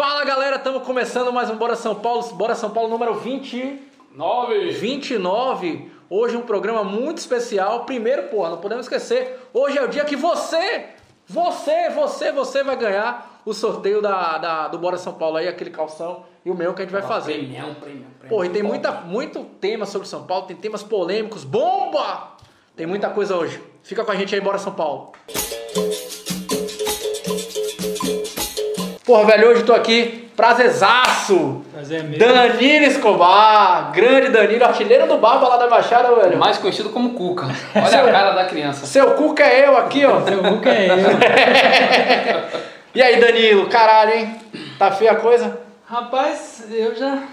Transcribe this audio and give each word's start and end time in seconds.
Fala 0.00 0.24
galera, 0.24 0.56
estamos 0.56 0.82
começando 0.84 1.30
mais 1.30 1.50
um 1.50 1.56
Bora 1.56 1.76
São 1.76 1.94
Paulo, 1.94 2.22
Bora 2.32 2.54
São 2.54 2.70
Paulo 2.70 2.88
número 2.88 3.16
29. 3.16 4.70
29. 4.70 5.92
Hoje 6.08 6.38
um 6.38 6.40
programa 6.40 6.82
muito 6.82 7.18
especial. 7.18 7.84
Primeiro, 7.84 8.28
porra, 8.28 8.48
não 8.48 8.56
podemos 8.56 8.86
esquecer, 8.86 9.38
hoje 9.52 9.76
é 9.76 9.84
o 9.84 9.88
dia 9.88 10.02
que 10.06 10.16
você, 10.16 10.86
você, 11.28 11.90
você, 11.90 12.32
você 12.32 12.62
vai 12.62 12.76
ganhar 12.76 13.42
o 13.44 13.52
sorteio 13.52 14.00
da, 14.00 14.38
da- 14.38 14.68
do 14.68 14.78
Bora 14.78 14.96
São 14.96 15.12
Paulo 15.12 15.36
aí, 15.36 15.46
aquele 15.46 15.68
calção 15.68 16.24
e 16.46 16.50
o 16.50 16.54
meu 16.54 16.72
que 16.72 16.80
a 16.80 16.84
gente 16.86 16.92
vai 16.92 17.02
fazer. 17.02 17.34
Premião, 17.34 17.74
premião, 17.74 18.06
premião. 18.18 18.28
Porra, 18.30 18.46
e 18.46 18.48
tem 18.48 18.62
muita, 18.62 18.92
muito 19.02 19.44
tema 19.60 19.84
sobre 19.84 20.08
São 20.08 20.22
Paulo, 20.22 20.46
tem 20.46 20.56
temas 20.56 20.82
polêmicos, 20.82 21.44
bomba! 21.44 22.36
Tem 22.74 22.86
muita 22.86 23.10
coisa 23.10 23.36
hoje. 23.36 23.62
Fica 23.82 24.02
com 24.02 24.12
a 24.12 24.16
gente 24.16 24.34
aí, 24.34 24.40
bora 24.40 24.56
São 24.56 24.72
Paulo. 24.72 25.12
Porra, 29.10 29.24
velho, 29.24 29.48
hoje 29.48 29.62
eu 29.62 29.66
tô 29.66 29.72
aqui, 29.72 30.30
prazerzaço! 30.36 31.62
Prazer 31.72 31.98
é 31.98 32.02
meu. 32.04 32.16
Danilo 32.16 32.84
Escobar, 32.84 33.90
grande 33.90 34.28
Danilo, 34.28 34.64
artilheiro 34.64 35.08
do 35.08 35.18
Barba 35.18 35.48
lá 35.48 35.56
da 35.56 35.66
Baixada, 35.66 36.14
velho. 36.14 36.38
Mais 36.38 36.58
conhecido 36.58 36.90
como 36.90 37.14
Cuca. 37.14 37.46
Olha 37.74 38.04
a 38.04 38.12
cara 38.12 38.30
da 38.34 38.44
criança. 38.44 38.86
Seu 38.86 39.16
cuca 39.16 39.42
é 39.42 39.66
eu 39.66 39.76
aqui, 39.76 40.04
ó. 40.04 40.20
Seu 40.20 40.40
Hulk 40.40 40.68
é 40.68 40.90
eu. 40.90 40.94
E 42.94 43.02
aí, 43.02 43.18
Danilo, 43.18 43.66
caralho, 43.66 44.14
hein? 44.14 44.36
Tá 44.78 44.92
feia 44.92 45.10
a 45.10 45.16
coisa? 45.16 45.58
Rapaz, 45.86 46.68
eu 46.70 46.94
já 46.94 47.24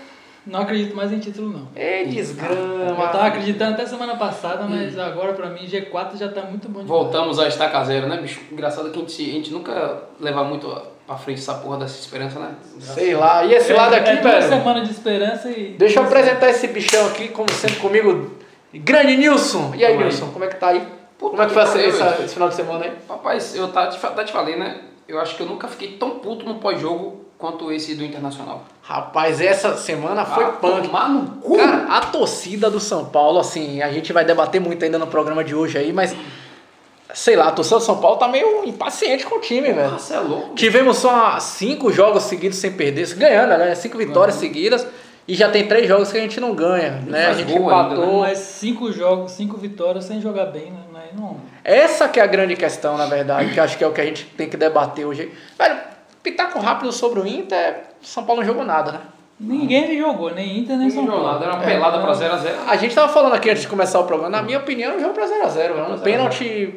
não 0.48 0.62
acredito 0.62 0.96
mais 0.96 1.12
em 1.12 1.20
título, 1.20 1.50
não. 1.50 1.68
Ei, 1.76 2.06
Eu 2.06 2.08
desgrama. 2.08 3.08
tava 3.10 3.28
acreditando 3.28 3.74
até 3.74 3.86
semana 3.86 4.16
passada, 4.16 4.64
mas 4.68 4.98
agora 4.98 5.34
pra 5.34 5.52
mim 5.52 5.68
G4 5.68 6.18
já 6.18 6.28
tá 6.28 6.42
muito 6.42 6.68
bom 6.68 6.82
demais. 6.82 6.88
Voltamos 6.88 7.38
a 7.38 7.48
estaca 7.48 7.84
zero, 7.84 8.08
né, 8.08 8.18
bicho? 8.18 8.42
Engraçado 8.52 8.90
que 8.90 8.98
a 8.98 9.02
gente, 9.02 9.30
a 9.30 9.34
gente 9.34 9.54
nunca 9.54 10.00
leva 10.20 10.44
muito 10.44 10.97
pra 11.08 11.18
frente 11.18 11.40
essa 11.40 11.54
porra 11.56 11.78
dessa 11.78 11.98
esperança, 12.00 12.38
né? 12.38 12.52
Sei 12.82 13.16
lá. 13.16 13.44
E 13.46 13.54
esse 13.54 13.72
é, 13.72 13.76
lado 13.76 13.94
aqui, 13.96 14.10
é 14.10 14.16
velho? 14.18 14.50
semanas 14.50 14.88
de 14.88 14.94
esperança 14.94 15.50
e... 15.50 15.76
Deixa 15.78 16.00
eu 16.00 16.04
apresentar 16.04 16.50
esse 16.50 16.68
bichão 16.68 17.08
aqui, 17.08 17.30
como 17.30 17.50
sempre 17.52 17.78
comigo, 17.78 18.32
grande 18.74 19.16
Nilson. 19.16 19.72
E 19.76 19.86
aí, 19.86 19.94
Como 19.94 20.04
aí? 20.06 20.10
Nilson, 20.10 20.28
como 20.32 20.44
é 20.44 20.48
que 20.50 20.56
tá 20.58 20.68
aí? 20.68 20.80
Puta 21.18 21.32
como 21.32 21.42
é 21.42 21.46
que 21.48 21.54
foi 21.54 21.64
essa- 21.64 22.22
esse 22.24 22.34
final 22.34 22.50
de 22.50 22.56
semana 22.56 22.86
aí? 22.86 22.92
Rapaz, 23.10 23.56
eu 23.56 23.70
tá, 23.70 23.88
te, 23.88 23.98
tá 24.00 24.24
te 24.24 24.32
falei, 24.34 24.58
né? 24.58 24.82
Eu 25.08 25.20
acho 25.20 25.36
que 25.38 25.42
eu 25.42 25.48
nunca 25.48 25.68
fiquei 25.70 25.94
tão 25.94 26.20
puto 26.20 26.46
no 26.46 26.56
pós-jogo 26.56 27.26
quanto 27.38 27.72
esse 27.72 27.96
do 27.96 28.04
Internacional. 28.04 28.66
Rapaz, 28.82 29.40
essa 29.40 29.78
semana 29.78 30.26
foi 30.26 30.44
Ah, 30.44 30.48
punk. 30.50 30.88
Tomar 30.88 31.10
no 31.10 31.28
cu! 31.42 31.56
Cara, 31.58 31.86
a 31.90 32.02
torcida 32.02 32.70
do 32.70 32.80
São 32.80 33.06
Paulo, 33.06 33.40
assim, 33.40 33.82
a 33.82 33.90
gente 33.92 34.12
vai 34.12 34.26
debater 34.26 34.60
muito 34.60 34.84
ainda 34.84 35.00
no 35.00 35.08
programa 35.08 35.44
de 35.44 35.56
hoje 35.56 35.78
aí, 35.78 35.94
mas 35.94 36.16
sei 37.14 37.36
lá, 37.36 37.48
a 37.48 37.52
torcida 37.52 37.78
do 37.78 37.84
São 37.84 38.00
Paulo 38.00 38.18
tá 38.18 38.28
meio 38.28 38.66
impaciente 38.66 39.26
com 39.26 39.38
o 39.38 39.42
time, 39.42 39.72
velho. 39.72 39.92
Nossa, 39.92 40.16
é 40.16 40.20
louco. 40.20 40.56
Tivemos 40.56 40.98
só 40.98 41.40
cinco 41.40 41.92
jogos 41.92 42.24
seguidos 42.24 42.58
sem 42.58 42.72
perder, 42.72 43.14
ganhando, 43.16 43.58
né? 43.58 43.76
Cinco 43.76 43.98
vitórias 43.98 44.36
seguidas 44.36 44.86
e 45.28 45.36
já 45.36 45.50
tem 45.50 45.68
três 45.68 45.88
jogos 45.88 46.12
que 46.12 46.18
a 46.18 46.22
gente 46.22 46.40
não 46.40 46.56
ganha, 46.56 47.02
né? 47.06 47.28
A 47.28 47.34
gente 47.34 47.52
gol 47.52 47.70
ainda, 47.70 47.94
empatou. 47.96 48.20
Mas 48.22 48.38
cinco 48.40 48.92
jogos, 48.92 49.34
cinco 49.34 49.58
vitórias 49.58 50.06
sem 50.06 50.22
jogar 50.22 50.46
bem, 50.46 50.72
né? 50.72 51.10
Não... 51.14 51.38
Essa 51.64 52.08
que 52.08 52.20
é 52.20 52.24
a 52.24 52.28
grande 52.28 52.56
questão, 52.56 52.98
na 52.98 53.06
verdade, 53.06 53.54
que 53.54 53.60
acho 53.60 53.78
que 53.78 53.84
é 53.84 53.88
o 53.88 53.92
que 53.92 54.02
a 54.02 54.06
gente 54.06 54.26
tem 54.26 54.48
que 54.50 54.56
debater 54.56 55.06
hoje. 55.06 55.32
Velho, 55.58 55.78
pitaco 56.24 56.60
rápido 56.60 56.92
sobre 56.92 57.20
o 57.20 57.28
Inter, 57.28 57.82
São 58.02 58.24
Paulo 58.24 58.42
não 58.42 58.48
jogou 58.48 58.64
nada, 58.64 58.92
né? 58.92 59.00
Ninguém 59.40 59.98
jogou, 59.98 60.34
nem 60.34 60.60
Inter, 60.60 60.78
nem 60.78 60.90
São 60.90 61.04
Não 61.04 61.12
Paulo. 61.12 61.28
nada, 61.28 61.46
era 61.46 61.54
uma 61.56 61.64
pelada 61.64 62.00
pra 62.00 62.12
0x0. 62.14 62.52
A 62.68 62.76
gente 62.78 62.96
tava 62.96 63.12
falando 63.12 63.34
aqui 63.34 63.50
antes 63.50 63.62
de 63.64 63.68
começar 63.68 64.00
o 64.00 64.06
programa, 64.06 64.36
na 64.36 64.42
minha 64.42 64.58
opinião, 64.58 64.96
o 64.98 65.00
jogo 65.00 65.14
pra 65.14 65.26
0x0, 65.26 65.54
velho. 65.54 65.94
Um 65.94 66.00
pênalti, 66.00 66.74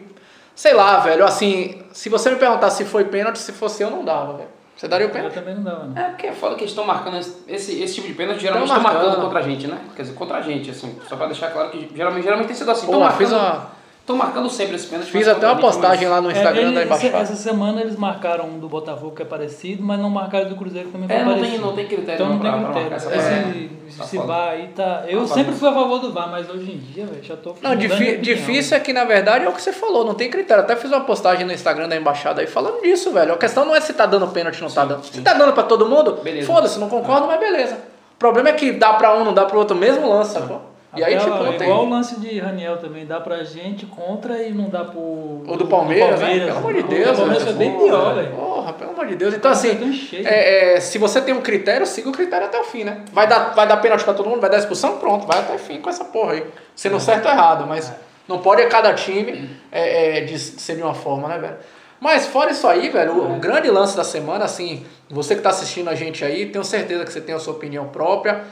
sei 0.61 0.75
lá, 0.75 0.99
velho, 0.99 1.25
assim, 1.25 1.81
se 1.91 2.11
você 2.11 2.29
me 2.29 2.37
perguntar 2.37 2.69
se 2.69 2.85
foi 2.85 3.05
pênalti, 3.05 3.39
se 3.39 3.51
fosse 3.51 3.83
eu, 3.83 3.91
não 3.91 4.05
dava, 4.05 4.35
velho. 4.35 4.49
Você 4.77 4.87
daria 4.87 5.07
o 5.07 5.09
Eu 5.09 5.13
pênalti? 5.15 5.33
também 5.33 5.55
não 5.55 5.63
dava, 5.63 5.85
não. 5.87 5.97
É 5.97 6.05
porque 6.11 6.27
é 6.27 6.33
foda 6.33 6.55
que 6.55 6.61
eles 6.61 6.73
estão 6.73 6.85
marcando 6.85 7.17
esse, 7.17 7.81
esse, 7.83 7.95
tipo 7.95 8.07
de 8.07 8.13
pênalti, 8.13 8.43
geralmente 8.43 8.69
Tão 8.69 8.77
estão 8.77 8.93
marcando 8.93 9.07
marcando. 9.09 9.25
contra 9.25 9.39
a 9.39 9.43
gente, 9.43 9.67
né? 9.67 9.79
Quer 9.97 10.03
dizer, 10.03 10.15
contra 10.15 10.37
a 10.37 10.43
gente, 10.43 10.71
assim. 10.71 10.99
Só 11.09 11.17
pra 11.17 11.27
deixar 11.29 11.51
claro 11.51 11.71
que 11.71 11.91
geralmente, 11.97 12.25
geralmente 12.25 12.49
tem 12.49 12.57
sido 12.57 12.71
assim. 12.71 12.87
Pô, 12.87 13.01
marcando, 13.01 13.17
fiz 13.17 13.33
uma- 13.33 13.71
tão 14.11 14.17
marcando 14.17 14.51
sempre 14.51 14.75
esse 14.77 14.87
pênalti. 14.87 15.11
Fiz 15.11 15.29
até 15.29 15.47
uma 15.47 15.57
postagem 15.57 16.09
lá 16.09 16.21
no 16.21 16.31
Instagram 16.31 16.61
É, 16.61 16.65
da 16.65 16.71
ele- 16.81 16.85
Embaixada. 16.85 17.19
essa 17.19 17.37
semana 17.37 17.81
eles 17.81 17.97
marcaram 17.97 18.47
um 18.47 18.59
do 18.59 18.69
Botafogo 18.69 19.15
que 19.15 19.23
é 19.23 19.25
parecido, 19.25 19.83
mas 19.83 19.99
não 20.01 20.11
marcaram 20.11 20.49
do 20.49 20.57
Cruzeiro 20.57 20.89
que 20.89 20.93
também 20.93 21.09
foi 21.09 21.17
É, 21.17 21.25
não 21.25 21.33
tem, 21.35 21.41
parecido. 21.43 21.67
não 21.67 21.73
tem 21.75 21.87
critério 21.87 22.15
Então 22.15 22.29
não 22.29 22.39
pra, 22.41 22.53
tem 22.53 22.65
critério. 22.65 22.95
essa 22.95 23.15
Esse, 23.15 23.29
parada. 23.29 23.55
esse 23.89 24.17
Tá. 24.19 24.23
VAR 24.25 24.49
aí 24.51 24.69
tá. 24.75 25.05
Eu 25.09 25.21
Tá 25.27 25.35
sempre 25.35 25.53
fui 25.55 25.69
a 25.69 25.73
favor 25.73 25.99
do 26.01 26.13
VAR, 26.13 26.29
mas 26.31 26.49
hoje 26.51 26.73
em 26.73 26.79
dia, 26.79 27.07
velho, 27.07 27.23
já 27.23 27.37
tô. 27.37 27.55
Não, 27.63 27.75
difícil 27.77 28.77
é 28.77 28.81
que, 28.81 28.93
na 28.93 29.05
verdade, 29.05 29.45
é 29.45 29.49
o 29.49 29.53
que 29.53 29.63
você 29.63 29.73
falou, 29.73 30.05
não 30.05 30.15
tem 30.15 30.29
critério. 30.31 30.63
Até 30.63 30.75
fiz 30.77 30.91
uma 30.91 31.01
postagem 31.03 31.47
no 31.47 31.53
Instagram 31.53 31.89
da 31.89 31.97
Embaixada 31.97 32.41
aí 32.41 32.47
falando 32.47 32.83
disso, 32.83 33.11
velho. 33.13 33.33
A 33.35 33.39
questão 33.39 33.65
não 33.65 33.75
é 33.75 33.81
se 33.81 33.93
tá 33.93 34.07
dando 34.07 34.27
pênalti 34.29 34.63
ou 34.63 34.69
não 34.69 34.75
tá 34.75 34.85
dando. 34.85 35.05
Se 35.05 35.21
tá 35.21 35.35
dando 35.35 35.53
pra 35.53 35.63
todo 35.63 35.87
mundo, 35.87 36.19
foda-se, 36.45 36.79
não 36.79 36.89
concordo, 36.89 37.27
mas 37.27 37.39
beleza. 37.39 37.75
O 38.15 38.19
problema 38.19 38.51
é 38.51 38.53
que 38.53 38.73
dá 38.73 38.93
pra 38.95 39.15
um, 39.17 39.25
não 39.25 39.33
dá 39.33 39.45
pro 39.47 39.59
outro, 39.59 39.75
mesmo 39.77 40.09
lance, 40.09 40.33
sacou? 40.35 40.70
E 40.97 41.05
aí, 41.05 41.17
tipo, 41.17 41.31
não 41.31 41.47
é 41.47 41.53
tem. 41.57 41.69
igual 41.69 41.87
o 41.87 41.89
lance 41.89 42.19
de 42.19 42.41
Raniel 42.41 42.77
também, 42.79 43.07
dá 43.07 43.21
pra 43.21 43.45
gente 43.45 43.87
contra 43.87 44.43
e 44.43 44.53
não 44.53 44.69
dá 44.69 44.85
pro. 44.85 45.01
O 45.01 45.57
do 45.57 45.67
Palmeiras, 45.67 46.19
né? 46.19 46.47
Pelo 46.47 46.59
amor 46.59 46.75
de 46.75 46.81
O 46.81 46.83
Deus, 46.83 47.11
do 47.11 47.17
Palmeiras 47.17 47.45
foi 47.45 47.53
bem 47.53 47.79
pior, 47.79 48.15
velho. 48.17 48.31
Porra, 48.33 48.73
pelo 48.73 48.91
amor 48.91 49.07
de 49.07 49.15
Deus. 49.15 49.35
Então, 49.35 49.53
assim, 49.53 49.93
cheio. 49.93 50.27
é, 50.27 50.75
é, 50.75 50.81
se 50.81 50.99
você 50.99 51.21
tem 51.21 51.33
um 51.33 51.41
critério, 51.41 51.87
siga 51.87 52.09
o 52.09 52.13
critério 52.13 52.47
até 52.47 52.59
o 52.59 52.65
fim, 52.65 52.83
né? 52.83 53.05
Vai 53.13 53.29
dar, 53.29 53.55
vai 53.55 53.69
dar 53.69 53.77
pênalti 53.77 54.03
pra 54.03 54.15
todo 54.15 54.29
mundo, 54.29 54.41
vai 54.41 54.51
dar 54.51 54.59
expulsão, 54.59 54.99
pronto, 54.99 55.27
vai 55.29 55.39
até 55.39 55.55
o 55.55 55.59
fim 55.59 55.81
com 55.81 55.89
essa 55.89 56.05
porra 56.05 56.33
aí. 56.33 56.45
Sendo 56.75 56.99
certo 56.99 57.27
ou 57.27 57.33
errado, 57.33 57.67
mas 57.69 57.93
não 58.27 58.39
pode 58.39 58.67
cada 58.67 58.93
time 58.93 59.49
é, 59.71 60.19
é, 60.19 60.21
de 60.23 60.39
ser 60.39 60.75
de 60.75 60.83
uma 60.83 60.95
forma, 60.95 61.29
né, 61.29 61.39
velho? 61.39 61.57
Mas 62.01 62.27
fora 62.27 62.51
isso 62.51 62.67
aí, 62.67 62.89
velho, 62.89 63.13
o, 63.13 63.37
o 63.37 63.39
grande 63.39 63.71
lance 63.71 63.97
da 63.97 64.03
semana, 64.03 64.45
assim, 64.45 64.85
você 65.09 65.37
que 65.37 65.43
tá 65.43 65.51
assistindo 65.51 65.89
a 65.89 65.95
gente 65.95 66.25
aí, 66.25 66.47
tenho 66.47 66.65
certeza 66.65 67.05
que 67.05 67.13
você 67.13 67.21
tem 67.21 67.35
a 67.35 67.39
sua 67.39 67.53
opinião 67.53 67.89
própria. 67.89 68.43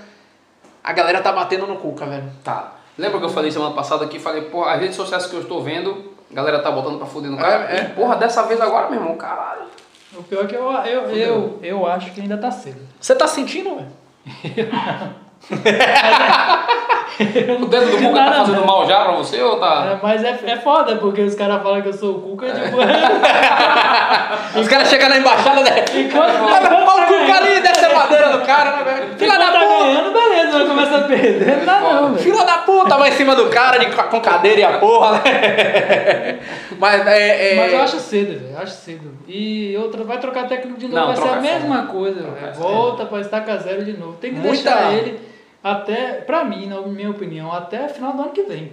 A 0.88 0.92
galera 0.94 1.20
tá 1.20 1.30
batendo 1.32 1.66
no 1.66 1.76
Cuca, 1.76 2.06
velho. 2.06 2.24
Tá. 2.42 2.72
Lembra 2.96 3.18
que 3.18 3.26
eu 3.26 3.28
falei 3.28 3.50
semana 3.50 3.74
passada 3.74 4.06
aqui? 4.06 4.18
Falei, 4.18 4.40
porra, 4.42 4.72
as 4.72 4.80
redes 4.80 4.96
sociais 4.96 5.26
que 5.26 5.34
eu 5.36 5.40
estou 5.42 5.62
vendo, 5.62 6.12
a 6.32 6.34
galera 6.34 6.60
tá 6.60 6.70
botando 6.70 6.96
pra 6.96 7.06
fuder 7.06 7.30
no 7.30 7.36
cara. 7.36 7.68
É, 7.70 7.76
é. 7.76 7.82
E, 7.82 7.88
porra, 7.90 8.16
dessa 8.16 8.42
vez 8.44 8.58
agora, 8.58 8.88
meu 8.88 8.98
irmão, 8.98 9.14
caralho. 9.14 9.64
O 10.16 10.22
pior 10.22 10.44
é 10.44 10.46
que 10.46 10.54
eu, 10.56 10.72
eu, 10.72 11.10
eu, 11.10 11.58
eu 11.62 11.86
acho 11.86 12.10
que 12.12 12.22
ainda 12.22 12.38
tá 12.38 12.50
cedo. 12.50 12.80
Você 12.98 13.14
tá 13.14 13.26
sentindo, 13.26 13.76
velho? 13.76 13.88
O 17.60 17.66
dedo 17.66 17.90
do 17.90 17.96
Cuca 17.98 18.24
tá 18.24 18.32
fazendo 18.32 18.64
mal 18.64 18.86
já 18.86 19.02
pra 19.02 19.12
você 19.12 19.42
ou 19.42 19.58
tá. 19.58 19.86
É, 19.92 19.98
mas 20.00 20.22
é, 20.22 20.38
é 20.46 20.56
foda, 20.56 20.96
porque 20.96 21.20
os 21.22 21.34
caras 21.34 21.60
falam 21.62 21.82
que 21.82 21.88
eu 21.88 21.92
sou 21.92 22.16
o 22.16 22.20
Cuca, 22.22 22.46
tipo. 22.52 22.76
Os 24.58 24.68
caras 24.68 24.88
chegam 24.88 25.08
na 25.08 25.18
embaixada, 25.18 25.62
né? 25.62 25.84
Enquanto- 25.94 26.38
Pau 26.84 26.98
o 27.00 27.06
Cuca 27.06 27.36
ali, 27.38 27.60
desce 27.60 27.84
a 27.86 27.94
madeira 27.94 28.30
do 28.38 28.44
cara, 28.46 28.76
né, 28.76 28.84
velho? 28.84 29.18
Filha 29.18 29.34
Enquanto 29.34 29.40
da 29.40 29.52
tá 29.52 29.58
puta! 29.66 29.78
ganhando, 29.84 30.12
beleza, 30.12 30.58
mas 30.58 30.67
começa 30.86 31.04
a 31.04 31.08
perder, 31.08 31.56
não 31.58 31.64
dá 31.64 31.80
não, 31.80 32.14
velho. 32.14 32.46
Da 32.46 32.58
puta, 32.58 32.96
vai 32.96 33.10
em 33.10 33.12
cima 33.12 33.34
do 33.36 33.48
cara 33.50 33.78
de, 33.78 33.86
com 33.94 34.20
cadeira 34.20 34.60
e 34.60 34.64
a 34.64 34.78
porra, 34.78 35.12
né? 35.24 36.38
Mas 36.78 37.06
é. 37.06 37.52
é- 37.52 37.56
Mas 37.56 37.72
eu 37.72 37.82
acho 37.82 37.98
cedo, 37.98 38.38
velho, 38.40 38.58
acho 38.58 38.72
cedo. 38.72 39.12
E 39.26 39.76
outra, 39.76 40.04
vai 40.04 40.18
trocar 40.18 40.46
técnico 40.48 40.78
de 40.78 40.86
novo, 40.88 40.96
Não, 41.00 41.06
vai 41.08 41.16
ser 41.16 41.28
a 41.28 41.36
é 41.36 41.40
mesma 41.40 41.86
coisa, 41.86 42.20
velho. 42.22 42.36
é 42.46 42.52
Volta 42.52 43.04
pra 43.06 43.20
estaca 43.20 43.56
zero 43.58 43.84
de 43.84 43.92
novo. 43.96 44.14
Tem 44.18 44.32
que 44.32 44.38
Muita- 44.40 44.52
deixar 44.70 44.92
ele 44.94 45.20
até, 45.62 46.12
pra 46.26 46.44
mim, 46.44 46.66
na 46.66 46.80
minha 46.82 47.10
opinião, 47.10 47.52
até 47.52 47.88
final 47.88 48.12
do 48.12 48.22
ano 48.22 48.30
que 48.30 48.42
vem. 48.42 48.72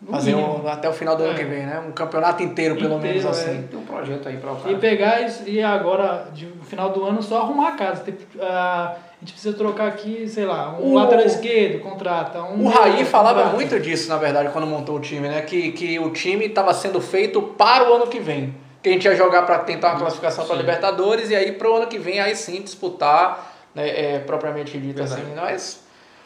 No 0.00 0.12
Fazer 0.12 0.34
um, 0.34 0.66
até 0.66 0.88
o 0.88 0.94
final 0.94 1.14
do 1.14 1.24
ano 1.24 1.32
É. 1.34 1.36
que 1.36 1.44
vem, 1.44 1.66
né? 1.66 1.78
Um 1.86 1.92
campeonato 1.92 2.42
inteiro, 2.42 2.74
pelo 2.76 2.96
Inteiro, 2.96 3.18
menos 3.18 3.24
é. 3.26 3.28
assim. 3.28 3.62
Tem 3.70 3.78
um 3.78 3.84
projeto 3.84 4.28
aí 4.30 4.36
pra 4.38 4.52
o 4.52 4.56
cara. 4.56 4.72
E 4.72 4.78
pegar 4.78 5.20
isso, 5.20 5.42
e 5.46 5.62
agora, 5.62 6.28
de, 6.32 6.46
no 6.46 6.64
final 6.64 6.88
do 6.88 7.04
ano, 7.04 7.22
só 7.22 7.42
arrumar 7.42 7.68
a 7.68 7.72
casa. 7.72 8.02
Tem, 8.04 8.14
ah, 8.40 8.94
a 9.20 9.24
gente 9.24 9.32
precisa 9.34 9.54
trocar 9.54 9.88
aqui, 9.88 10.26
sei 10.26 10.46
lá, 10.46 10.70
um 10.80 10.92
O- 10.92 10.94
lateral 10.94 11.26
esquerdo, 11.26 11.80
contrata. 11.82 12.42
Um 12.42 12.64
O 12.64 12.68
Raí 12.68 13.04
falava 13.04 13.34
contrata. 13.40 13.54
muito 13.56 13.78
disso, 13.80 14.08
na 14.08 14.16
verdade, 14.16 14.48
quando 14.50 14.66
montou 14.66 14.96
o 14.96 15.00
time, 15.00 15.28
né? 15.28 15.42
Que, 15.42 15.72
que 15.72 15.98
o 15.98 16.10
time 16.10 16.46
estava 16.46 16.72
sendo 16.72 17.00
feito 17.02 17.42
para 17.42 17.90
o 17.90 17.94
ano 17.94 18.06
que 18.06 18.18
vem. 18.18 18.54
Que 18.82 18.88
a 18.88 18.92
gente 18.92 19.04
ia 19.04 19.14
jogar 19.14 19.42
para 19.42 19.58
tentar 19.58 19.90
uma 19.90 20.00
classificação 20.00 20.46
para. 20.46 20.56
Libertadores 20.56 21.28
e 21.28 21.36
aí 21.36 21.52
pro 21.52 21.76
ano 21.76 21.86
que 21.86 21.98
vem 21.98 22.18
aí 22.18 22.34
sim 22.34 22.62
disputar, 22.62 23.52
né, 23.74 23.88
é, 24.14 24.18
propriamente 24.20 24.78
dito 24.78 24.96
Verdade. 24.96 25.20
assim. 25.20 25.34
Mas 25.36 25.82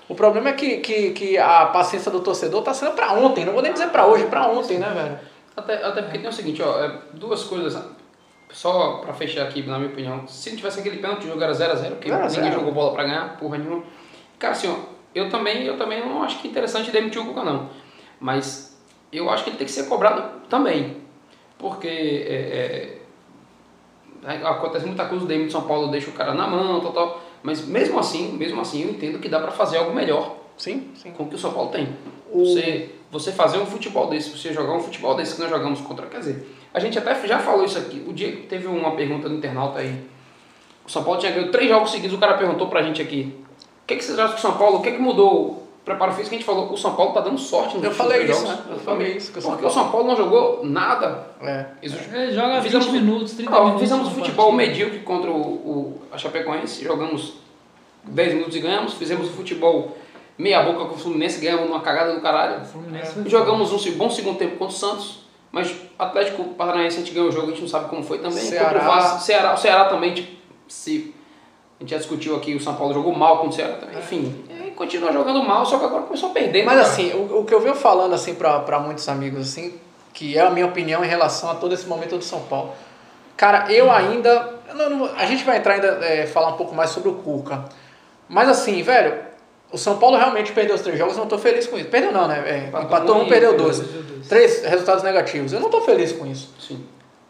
o 0.08 0.14
problema 0.14 0.50
é 0.50 0.52
que, 0.52 0.76
que, 0.76 1.10
que 1.10 1.36
a 1.36 1.66
paciência 1.66 2.12
do 2.12 2.20
torcedor 2.20 2.62
tá 2.62 2.72
sendo 2.72 2.92
para 2.92 3.12
ontem, 3.12 3.44
não 3.44 3.52
vou 3.54 3.60
nem 3.62 3.72
dizer 3.72 3.88
para 3.88 4.06
hoje, 4.06 4.26
para 4.26 4.46
ontem, 4.46 4.78
né, 4.78 4.88
velho? 4.94 5.18
Até, 5.56 5.84
até 5.84 6.02
porque 6.02 6.18
tem 6.18 6.28
o 6.28 6.32
seguinte, 6.32 6.62
ó, 6.62 6.78
é, 6.84 6.92
duas 7.12 7.42
coisas. 7.42 7.76
Só 8.54 8.98
pra 8.98 9.12
fechar 9.12 9.42
aqui, 9.42 9.62
na 9.64 9.78
minha 9.78 9.90
opinião. 9.90 10.26
Se 10.28 10.48
não 10.50 10.56
tivesse 10.56 10.78
aquele 10.78 10.98
pênalti, 10.98 11.24
o 11.24 11.28
jogo 11.28 11.42
era 11.42 11.52
0x0, 11.52 11.88
porque 11.90 12.08
0 12.08 12.22
a 12.24 12.28
0. 12.28 12.42
ninguém 12.42 12.58
jogou 12.58 12.72
bola 12.72 12.92
pra 12.92 13.02
ganhar, 13.02 13.36
porra 13.36 13.58
nenhuma. 13.58 13.82
Cara, 14.38 14.52
assim, 14.52 14.68
ó, 14.68 14.76
eu 15.12 15.28
também, 15.28 15.64
eu 15.64 15.76
também 15.76 16.00
não 16.00 16.22
acho 16.22 16.38
que 16.40 16.46
é 16.46 16.50
interessante 16.52 16.90
demitir 16.92 17.20
o 17.20 17.24
Cuca, 17.26 17.42
não. 17.42 17.68
Mas 18.20 18.80
eu 19.12 19.28
acho 19.28 19.42
que 19.42 19.50
ele 19.50 19.56
tem 19.56 19.66
que 19.66 19.72
ser 19.72 19.88
cobrado 19.88 20.40
também. 20.48 20.98
Porque 21.58 21.88
é, 21.88 22.98
é, 24.24 24.36
acontece 24.46 24.86
muita 24.86 25.04
coisa, 25.06 25.24
o 25.24 25.26
DM 25.28 25.46
de 25.46 25.52
São 25.52 25.62
Paulo 25.62 25.88
deixa 25.88 26.08
o 26.10 26.12
cara 26.12 26.32
na 26.32 26.46
mão, 26.46 26.80
tal, 26.80 26.92
tal. 26.92 27.20
Mas 27.42 27.66
mesmo 27.66 27.98
assim, 27.98 28.32
mesmo 28.32 28.60
assim, 28.60 28.82
eu 28.84 28.90
entendo 28.90 29.18
que 29.18 29.28
dá 29.28 29.40
pra 29.40 29.50
fazer 29.50 29.78
algo 29.78 29.92
melhor 29.92 30.36
Sim, 30.56 30.90
sim. 30.94 31.10
com 31.12 31.24
o 31.24 31.28
que 31.28 31.34
o 31.34 31.38
São 31.38 31.52
Paulo 31.52 31.70
tem. 31.70 31.88
O- 32.30 32.44
Você, 32.46 32.90
você 33.10 33.32
fazer 33.32 33.58
um 33.58 33.66
futebol 33.66 34.06
desse, 34.08 34.30
você 34.30 34.52
jogar 34.52 34.74
um 34.74 34.80
futebol 34.80 35.14
desse 35.16 35.34
que 35.34 35.40
nós 35.42 35.50
jogamos 35.50 35.80
contra, 35.80 36.06
quer 36.06 36.18
dizer, 36.20 36.46
a 36.74 36.80
gente 36.80 36.98
até 36.98 37.14
já 37.26 37.38
falou 37.38 37.64
isso 37.64 37.78
aqui. 37.78 38.04
O 38.06 38.12
dia 38.12 38.30
que 38.32 38.42
teve 38.42 38.66
uma 38.66 38.90
pergunta 38.96 39.28
do 39.28 39.36
internauta 39.36 39.78
aí 39.78 39.94
O 40.84 40.90
São 40.90 41.02
Paulo 41.04 41.18
tinha 41.18 41.32
ganho 41.32 41.50
três 41.50 41.68
jogos 41.70 41.90
seguidos, 41.92 42.14
o 42.16 42.20
cara 42.20 42.34
perguntou 42.34 42.66
pra 42.66 42.82
gente 42.82 43.00
aqui. 43.00 43.34
O 43.82 43.86
que, 43.86 43.96
que 43.96 44.04
vocês 44.04 44.18
acham 44.18 44.32
que 44.32 44.38
o 44.38 44.42
São 44.42 44.58
Paulo, 44.58 44.78
o 44.78 44.82
que, 44.82 44.90
que 44.92 44.98
mudou? 45.00 45.62
O 45.80 45.84
preparo 45.84 46.12
físico 46.12 46.30
que 46.30 46.34
a 46.36 46.38
gente 46.38 46.46
falou, 46.46 46.72
o 46.72 46.76
São 46.78 46.94
Paulo 46.94 47.12
tá 47.12 47.20
dando 47.20 47.36
sorte 47.38 47.74
nos 47.76 47.84
Eu 47.84 47.90
falei 47.92 48.22
isso, 48.24 48.32
jogos. 48.40 48.48
né? 48.48 48.58
Eu 48.70 48.78
falei 48.78 49.12
isso, 49.16 49.32
que 49.32 49.38
o 49.38 49.42
São 49.42 49.50
Porque 49.52 49.66
o 49.66 49.70
São 49.70 49.90
Paulo 49.90 50.06
não 50.08 50.16
jogou 50.16 50.64
nada. 50.64 51.26
É. 51.42 51.66
Últimos- 51.82 52.12
Ele 52.14 52.32
joga 52.32 52.54
20 52.60 52.62
Fizemos- 52.72 52.88
minutos, 52.88 53.32
30 53.34 53.52
Ó, 53.54 53.60
minutos. 53.64 53.80
Fizemos 53.82 54.08
futebol 54.08 54.52
partida. 54.52 54.66
medíocre 54.72 54.98
contra 55.00 55.30
o, 55.30 55.36
o 55.36 56.02
a 56.10 56.16
Chapecoense, 56.16 56.82
jogamos 56.82 57.34
10 58.04 58.32
minutos 58.34 58.56
e 58.56 58.60
ganhamos. 58.60 58.94
Fizemos 58.94 59.28
o 59.28 59.32
futebol 59.32 59.96
meia 60.38 60.62
boca 60.62 60.86
com 60.86 60.94
o 60.94 60.98
Fluminense, 60.98 61.38
ganhamos 61.40 61.68
uma 61.68 61.80
cagada 61.80 62.14
do 62.14 62.20
caralho. 62.22 62.62
O 62.62 62.64
Fluminense 62.64 63.12
foi 63.12 63.28
Jogamos 63.28 63.70
um 63.70 63.92
bom 63.96 64.08
segundo 64.10 64.38
tempo 64.38 64.56
contra 64.56 64.74
o 64.74 64.78
Santos, 64.78 65.23
mas 65.54 65.74
Atlético 65.98 66.42
Paranaense 66.54 66.96
a 66.96 66.98
gente 67.00 67.12
ganhou 67.12 67.28
o 67.28 67.32
jogo, 67.32 67.46
a 67.46 67.50
gente 67.50 67.60
não 67.62 67.68
sabe 67.68 67.88
como 67.88 68.02
foi 68.02 68.18
também. 68.18 68.32
Ceará. 68.44 68.80
Vasco, 68.80 69.20
Ceará, 69.22 69.54
o 69.54 69.56
Ceará 69.56 69.84
também, 69.84 70.12
tipo, 70.12 70.32
se 70.68 71.14
a 71.78 71.82
gente 71.84 71.90
já 71.90 71.98
discutiu 71.98 72.34
aqui, 72.36 72.54
o 72.54 72.60
São 72.60 72.74
Paulo 72.74 72.92
jogou 72.92 73.14
mal 73.14 73.36
contra 73.38 73.50
o 73.50 73.52
Ceará 73.52 73.74
também. 73.76 73.98
Enfim, 73.98 74.44
e 74.66 74.70
continua 74.72 75.12
jogando 75.12 75.42
mal, 75.44 75.64
só 75.64 75.78
que 75.78 75.84
agora 75.84 76.02
começou 76.02 76.30
a 76.30 76.32
perder. 76.32 76.64
Mas 76.64 76.76
né, 76.76 76.82
assim, 76.82 77.12
o, 77.12 77.38
o 77.40 77.44
que 77.44 77.54
eu 77.54 77.60
venho 77.60 77.74
falando 77.76 78.12
assim 78.14 78.34
pra, 78.34 78.58
pra 78.60 78.80
muitos 78.80 79.08
amigos 79.08 79.48
assim, 79.48 79.74
que 80.12 80.36
é 80.36 80.40
a 80.40 80.50
minha 80.50 80.66
opinião 80.66 81.04
em 81.04 81.08
relação 81.08 81.50
a 81.50 81.54
todo 81.54 81.72
esse 81.72 81.86
momento 81.86 82.16
do 82.18 82.24
São 82.24 82.40
Paulo. 82.40 82.72
Cara, 83.36 83.72
eu 83.72 83.90
ainda. 83.90 84.54
eu 84.68 84.74
não- 84.74 84.90
não- 84.90 85.10
a 85.16 85.24
gente 85.26 85.44
vai 85.44 85.58
entrar 85.58 85.74
ainda 85.74 85.86
é, 86.04 86.26
falar 86.26 86.48
um 86.48 86.56
pouco 86.56 86.74
mais 86.74 86.90
sobre 86.90 87.08
o 87.08 87.14
Cuca. 87.14 87.64
Mas 88.28 88.48
assim, 88.48 88.82
velho, 88.82 89.14
o 89.74 89.78
São 89.78 89.98
Paulo 89.98 90.16
realmente 90.16 90.52
perdeu 90.52 90.74
os 90.74 90.80
três 90.82 90.96
jogos, 90.98 91.14
eu 91.16 91.20
não 91.20 91.28
tô 91.28 91.36
feliz 91.38 91.66
com 91.66 91.76
isso. 91.76 91.88
Perdeu 91.88 92.12
não, 92.12 92.26
né? 92.28 92.42
É, 92.46 92.58
Empatou 92.68 92.86
empatou 92.86 93.16
um 93.16 93.28
perdeu 93.28 93.50
perdeu 93.50 93.66
dois. 93.66 93.80
dois. 93.80 94.28
Três 94.28 94.62
resultados 94.64 95.02
negativos. 95.02 95.52
Eu 95.52 95.60
não 95.60 95.68
tô 95.68 95.80
feliz 95.82 96.12
com 96.12 96.24
isso. 96.26 96.52
Sim. 96.58 96.84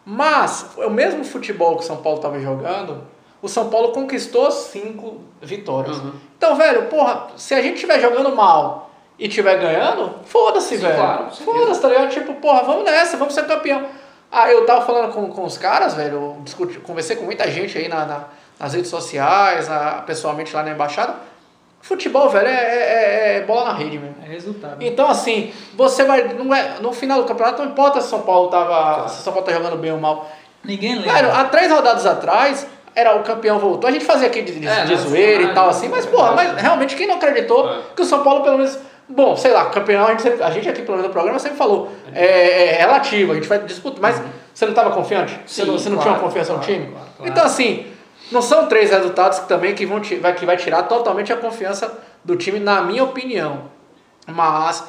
Mas, 0.07 0.67
o 0.77 0.91
mesmo 0.91 1.25
futebol 1.25 1.77
que 1.77 1.83
o 1.83 1.87
São 1.87 1.97
Paulo 1.97 2.19
estava 2.19 2.39
jogando, 2.39 3.03
o 3.41 3.49
São 3.49 3.69
Paulo 3.71 3.93
conquistou 3.93 4.51
cinco 4.51 5.21
vitórias. 5.41 5.97
Uhum. 5.97 6.13
Então, 6.37 6.55
velho, 6.57 6.87
porra, 6.87 7.29
se 7.37 7.55
a 7.55 7.63
gente 7.63 7.75
estiver 7.77 7.99
jogando 8.01 8.35
mal 8.37 8.91
e 9.19 9.27
estiver 9.29 9.59
ganhando, 9.59 10.15
foda-se, 10.25 10.77
velho. 10.77 10.95
claro, 10.95 11.31
foda-se, 11.31 11.81
tá 11.81 11.89
ligado? 11.89 12.11
Tipo, 12.11 12.35
porra, 12.35 12.63
vamos 12.65 12.85
nessa, 12.85 13.17
vamos 13.17 13.33
ser 13.35 13.47
campeão. 13.47 13.87
Ah, 14.31 14.51
eu 14.53 14.67
tava 14.67 14.85
falando 14.85 15.13
com, 15.13 15.29
com 15.31 15.45
os 15.45 15.57
caras, 15.57 15.95
velho, 15.95 16.37
discuti, 16.43 16.79
conversei 16.81 17.17
com 17.17 17.25
muita 17.25 17.51
gente 17.51 17.79
aí 17.79 17.89
na, 17.89 18.05
na- 18.05 18.25
nas 18.59 18.75
redes 18.75 18.91
sociais, 18.91 19.69
na- 19.69 20.03
pessoalmente 20.07 20.55
lá 20.55 20.63
na 20.63 20.73
embaixada. 20.73 21.15
Futebol, 21.89 22.31
velho, 22.31 22.49
é, 22.49 22.51
é- 22.53 23.37
é 23.37 23.41
bola 23.43 23.67
na 23.67 23.73
rede 23.75 23.99
mesmo. 23.99 24.17
É 24.25 24.29
resultado. 24.31 24.77
Então, 24.81 25.07
assim, 25.07 25.53
você 25.75 26.03
vai. 26.05 26.23
Não 26.33 26.55
é, 26.55 26.77
no 26.81 26.93
final 26.95 27.21
do 27.21 27.29
campeonato, 27.29 27.63
não 27.63 27.71
importa 27.71 28.01
se 28.01 28.09
São 28.09 28.23
Paulo 28.23 28.49
tava. 28.49 29.07
Se 29.07 29.23
São 29.23 29.35
Paulo 29.35 29.47
tá 29.47 29.53
jogando 29.53 29.77
bem 29.77 29.93
ou 29.93 29.99
mal. 30.01 30.31
Ninguém 30.65 30.95
lembra. 30.97 31.13
Velho, 31.13 31.31
há 31.35 31.45
três 31.45 31.71
rodadas 31.71 32.07
atrás, 32.07 32.67
era 32.95 33.15
o 33.15 33.23
campeão 33.23 33.59
voltou. 33.59 33.87
A 33.87 33.93
gente 33.93 34.07
fazia 34.07 34.29
aqui 34.29 34.41
de, 34.41 34.67
É, 34.67 34.85
de 34.87 34.97
zoeira 34.97 35.43
e 35.43 35.53
tal, 35.53 35.67
é 35.67 35.71
assim, 35.73 35.89
mas, 35.89 36.07
verdade. 36.07 36.17
porra, 36.17 36.33
mas 36.35 36.63
realmente 36.63 36.97
quem 36.97 37.07
não 37.07 37.17
acreditou 37.17 37.69
É. 37.69 37.81
que 37.95 38.01
o 38.01 38.05
São 38.07 38.23
Paulo, 38.25 38.43
pelo 38.43 38.57
menos. 38.57 38.79
Bom, 39.07 39.37
sei 39.37 39.53
lá, 39.53 39.67
campeão, 39.67 40.07
a 40.07 40.11
gente, 40.13 40.23
sempre- 40.23 40.43
a 40.43 40.51
gente 40.51 40.67
aqui, 40.67 40.81
pelo 40.81 40.93
menos 40.97 41.09
no 41.09 41.13
programa, 41.13 41.39
sempre 41.39 41.59
falou. 41.59 41.91
É, 42.15 42.77
é 42.77 42.79
relativo, 42.79 43.33
a 43.33 43.35
gente 43.35 43.47
vai 43.47 43.59
disputar. 43.59 44.01
Mas 44.01 44.23
você 44.55 44.65
não 44.65 44.73
estava 44.73 44.91
confiante? 44.93 45.39
Você 45.47 45.61
Sim, 45.61 45.69
não, 45.71 45.79
você 45.79 45.91
não 45.91 45.97
claro, 45.99 46.11
tinha 46.13 46.19
uma 46.23 46.27
confiança 46.27 46.55
claro, 46.55 46.67
no 46.67 46.75
time? 46.75 46.87
claro, 46.91 47.07
claro. 47.19 47.31
Então, 47.31 47.45
assim, 47.45 47.87
não 48.33 48.43
são 48.43 48.67
três 48.69 48.91
resultados 48.91 49.39
que 49.41 49.49
também 49.49 49.75
que, 49.75 49.85
vão, 49.87 50.01
que 50.01 50.17
vai 50.47 50.57
tirar 50.57 50.85
totalmente 50.85 51.33
a 51.33 51.37
confiança 51.37 51.99
do 52.25 52.37
time, 52.37 52.59
na 52.59 52.83
minha 52.83 53.05
opinião. 53.05 53.71
Mas, 54.27 54.85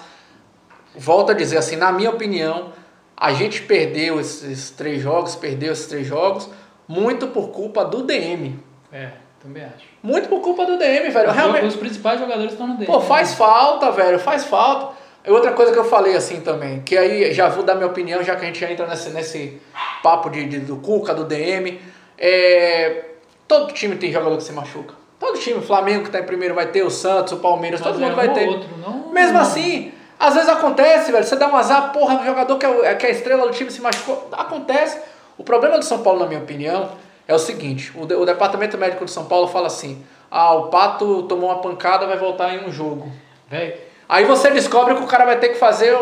volto 0.96 1.32
a 1.32 1.34
dizer 1.34 1.58
assim, 1.58 1.76
na 1.76 1.92
minha 1.92 2.10
opinião, 2.10 2.72
a 3.18 3.34
gente 3.34 3.62
perdeu 3.64 4.20
esses 4.20 4.70
três 4.72 5.02
jogos, 5.02 5.36
perdeu 5.36 5.74
esses 5.74 5.88
três 5.88 6.08
jogos, 6.08 6.50
muito 6.88 7.28
por 7.28 7.50
culpa 7.50 7.84
do 7.84 8.04
DM. 8.04 8.58
É, 8.92 9.10
também 9.42 9.64
acho. 9.66 9.86
Muito 10.02 10.30
por 10.30 10.40
culpa 10.42 10.66
do 10.66 10.78
DM, 10.78 11.10
velho. 11.10 11.30
Os, 11.30 11.36
Realmente, 11.36 11.66
os 11.68 11.76
principais 11.76 12.20
jogadores 12.20 12.52
estão 12.54 12.68
no 12.68 12.76
dele. 12.78 12.86
pô, 12.92 13.02
faz 13.02 13.34
falta, 13.34 13.92
velho, 13.92 14.20
faz 14.20 14.46
falta. 14.46 14.96
E 15.26 15.32
outra 15.32 15.52
coisa 15.54 15.72
que 15.74 15.80
eu 15.80 15.86
falei 15.86 16.16
assim 16.16 16.42
também, 16.42 16.82
que 16.84 16.96
aí 16.96 17.34
já 17.34 17.50
vou 17.50 17.64
dar 17.64 17.74
minha 17.76 17.88
opinião, 17.88 18.24
já 18.24 18.36
que 18.36 18.44
a 18.44 18.46
gente 18.46 18.64
entra 18.64 18.86
nesse, 18.86 19.10
nesse 19.10 19.60
papo 20.04 20.30
de, 20.30 20.46
de- 20.48 20.60
do 20.60 20.78
Cuca, 20.78 21.14
do 21.16 21.26
DM. 21.26 21.82
É, 22.18 23.06
todo 23.48 23.74
time 23.74 23.96
tem 23.96 24.12
jogador 24.12 24.38
que 24.38 24.44
se 24.44 24.52
machuca. 24.54 24.94
Todo 25.20 25.38
time, 25.40 25.60
o 25.60 25.62
Flamengo 25.62 26.04
que 26.06 26.10
tá 26.12 26.20
em 26.20 26.24
primeiro 26.24 26.54
vai 26.54 26.68
ter, 26.68 26.84
o 26.84 26.90
Santos, 26.92 27.34
o 27.34 27.38
Palmeiras, 27.38 27.80
todo 27.82 27.94
Mas 27.94 28.02
é 28.02 28.06
mundo 28.06 28.16
vai 28.16 28.34
ter. 28.34 28.48
outro, 28.48 28.70
não- 28.78 29.10
Mesmo 29.12 29.34
não. 29.34 29.42
assim, 29.42 29.92
às 30.20 30.34
vezes 30.34 30.50
acontece, 30.50 31.12
velho. 31.12 31.24
Você 31.24 31.36
dá 31.36 31.48
um 31.48 31.56
azar, 31.56 31.92
porra, 31.94 32.22
o 32.22 32.26
jogador 32.26 32.58
que 32.58 32.66
é, 32.66 32.70
o- 32.70 32.98
que 32.98 33.06
é 33.06 33.10
a 33.10 33.12
estrela 33.12 33.48
do 33.48 33.54
time 33.54 33.72
se 33.72 33.82
machucou. 33.82 34.28
Acontece. 34.32 35.00
O 35.38 35.44
problema 35.44 35.78
do 35.78 35.86
São 35.86 36.04
Paulo, 36.04 36.20
na 36.20 36.28
minha 36.28 36.40
opinião, 36.42 36.90
é 37.28 37.34
o 37.34 37.40
seguinte: 37.40 37.92
o, 37.96 38.06
de- 38.06 38.16
o 38.16 38.26
departamento 38.26 38.78
médico 38.78 39.06
de 39.06 39.12
São 39.12 39.26
Paulo 39.26 39.48
fala 39.48 39.68
assim: 39.68 40.04
ah, 40.30 40.54
o 40.54 40.68
Pato 40.68 41.24
tomou 41.24 41.50
uma 41.50 41.60
pancada, 41.62 42.06
vai 42.06 42.18
voltar 42.18 42.54
em 42.54 42.66
um 42.68 42.72
jogo. 42.72 43.10
Velho, 43.50 43.74
Aí 44.08 44.24
você 44.26 44.52
descobre 44.52 44.94
que 44.96 45.02
o 45.02 45.08
cara 45.08 45.26
vai 45.26 45.40
ter 45.40 45.50
que 45.50 45.56
fazer 45.56 45.98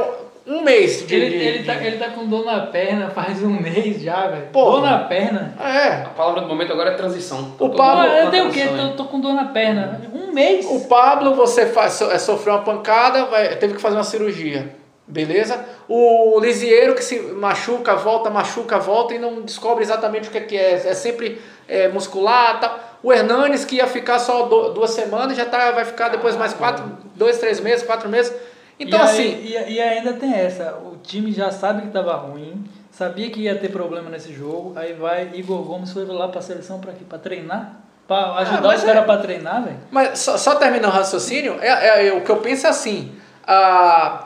um 0.45 0.61
mês 0.61 1.05
de. 1.07 1.15
ele, 1.15 1.29
de- 1.29 1.35
ele, 1.43 1.57
de- 1.59 1.65
tá, 1.65 1.75
ele 1.75 1.97
tá 1.97 2.09
com 2.09 2.25
dor 2.27 2.45
na 2.45 2.67
perna 2.67 3.09
faz 3.09 3.41
um 3.41 3.49
mês 3.49 4.01
já, 4.01 4.27
velho. 4.27 4.47
Dor 4.51 4.81
na 4.81 4.99
perna. 4.99 5.53
É. 5.59 6.03
A 6.03 6.09
palavra 6.15 6.41
do 6.41 6.47
momento 6.47 6.73
agora 6.73 6.91
é 6.91 6.95
transição. 6.95 7.51
Tá 7.57 7.65
O 7.65 7.81
Ah, 7.81 8.07
eu 8.23 8.29
tenho 8.31 8.49
o 8.49 8.51
quê? 8.51 8.67
Tô, 8.67 8.89
tô 8.89 9.05
com 9.05 9.19
dor 9.19 9.33
na 9.33 9.45
perna. 9.45 10.01
Um 10.13 10.31
mês. 10.33 10.65
O 10.69 10.87
Pablo, 10.87 11.33
você 11.35 11.65
faz, 11.67 11.93
so- 11.93 12.11
é, 12.11 12.17
sofreu 12.19 12.55
uma 12.55 12.61
pancada, 12.63 13.25
vai- 13.25 13.55
teve 13.55 13.75
que 13.75 13.81
fazer 13.81 13.95
uma 13.97 14.03
cirurgia. 14.03 14.75
Beleza? 15.05 15.59
O 15.87 16.39
Lisieiro 16.39 16.95
que 16.95 17.03
se 17.03 17.19
machuca, 17.19 17.93
volta, 17.95 18.29
machuca, 18.29 18.79
volta 18.79 19.13
e 19.13 19.19
não 19.19 19.41
descobre 19.41 19.83
exatamente 19.83 20.29
o 20.29 20.31
que 20.31 20.37
é 20.37 20.41
que 20.41 20.57
é. 20.57 20.71
É 20.73 20.93
sempre 20.93 21.41
é, 21.67 21.87
muscular 21.89 22.59
tal. 22.59 22.79
O 23.03 23.11
Hernanes 23.11 23.65
que 23.65 23.75
ia 23.75 23.87
ficar 23.87 24.17
só 24.19 24.43
do- 24.43 24.69
duas 24.69 24.91
semanas, 24.91 25.35
já 25.35 25.43
tá, 25.45 25.71
vai 25.71 25.83
ficar 25.83 26.07
depois 26.07 26.37
mais 26.37 26.53
quatro, 26.53 26.85
dois, 27.15 27.37
três 27.37 27.59
meses, 27.59 27.85
quatro 27.85 28.07
meses. 28.09 28.33
Então 28.79 28.99
e 28.99 29.01
aí- 29.01 29.07
assim, 29.09 29.23
e, 29.69 29.73
e 29.73 29.81
ainda 29.81 30.13
tem 30.13 30.33
essa. 30.33 30.75
O 30.83 30.97
time 31.03 31.31
já 31.31 31.51
sabe 31.51 31.83
que 31.83 31.87
tava 31.89 32.13
ruim. 32.15 32.63
Sabia 32.91 33.29
que 33.31 33.41
ia 33.41 33.57
ter 33.57 33.71
problema 33.71 34.09
nesse 34.09 34.31
jogo. 34.33 34.73
Aí 34.75 34.93
vai 34.93 35.31
Igor 35.33 35.63
Gomes 35.63 35.91
foi 35.91 36.05
lá 36.05 36.27
pra 36.27 36.41
seleção 36.41 36.79
pra 36.79 36.91
quê? 36.93 37.03
Pra 37.07 37.17
treinar? 37.17 37.77
Pra 38.07 38.35
ajudar 38.39 38.61
mas 38.67 38.77
os 38.79 38.83
é- 38.83 38.87
caras 38.93 39.05
pra 39.05 39.17
treinar, 39.17 39.63
velho? 39.63 39.77
Mas 39.89 40.19
só, 40.19 40.37
só 40.37 40.55
terminando 40.55 40.91
o 40.91 40.93
raciocínio, 40.93 41.57
é, 41.61 41.67
é- 41.67 42.07
é- 42.07 42.13
o 42.13 42.21
que 42.21 42.29
eu 42.29 42.37
penso 42.37 42.67
é 42.67 42.69
assim. 42.69 43.13
ah, 43.47 44.25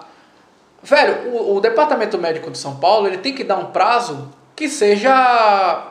velho, 0.84 1.30
o, 1.34 1.56
o 1.56 1.62
departamento 1.62 2.18
médico 2.18 2.52
de 2.52 2.58
São 2.58 2.76
Paulo 2.78 3.08
ele 3.08 3.18
tem 3.18 3.34
que 3.34 3.44
dar 3.44 3.56
um 3.58 3.66
prazo 3.68 4.30
que 4.56 4.68
seja 4.70 5.84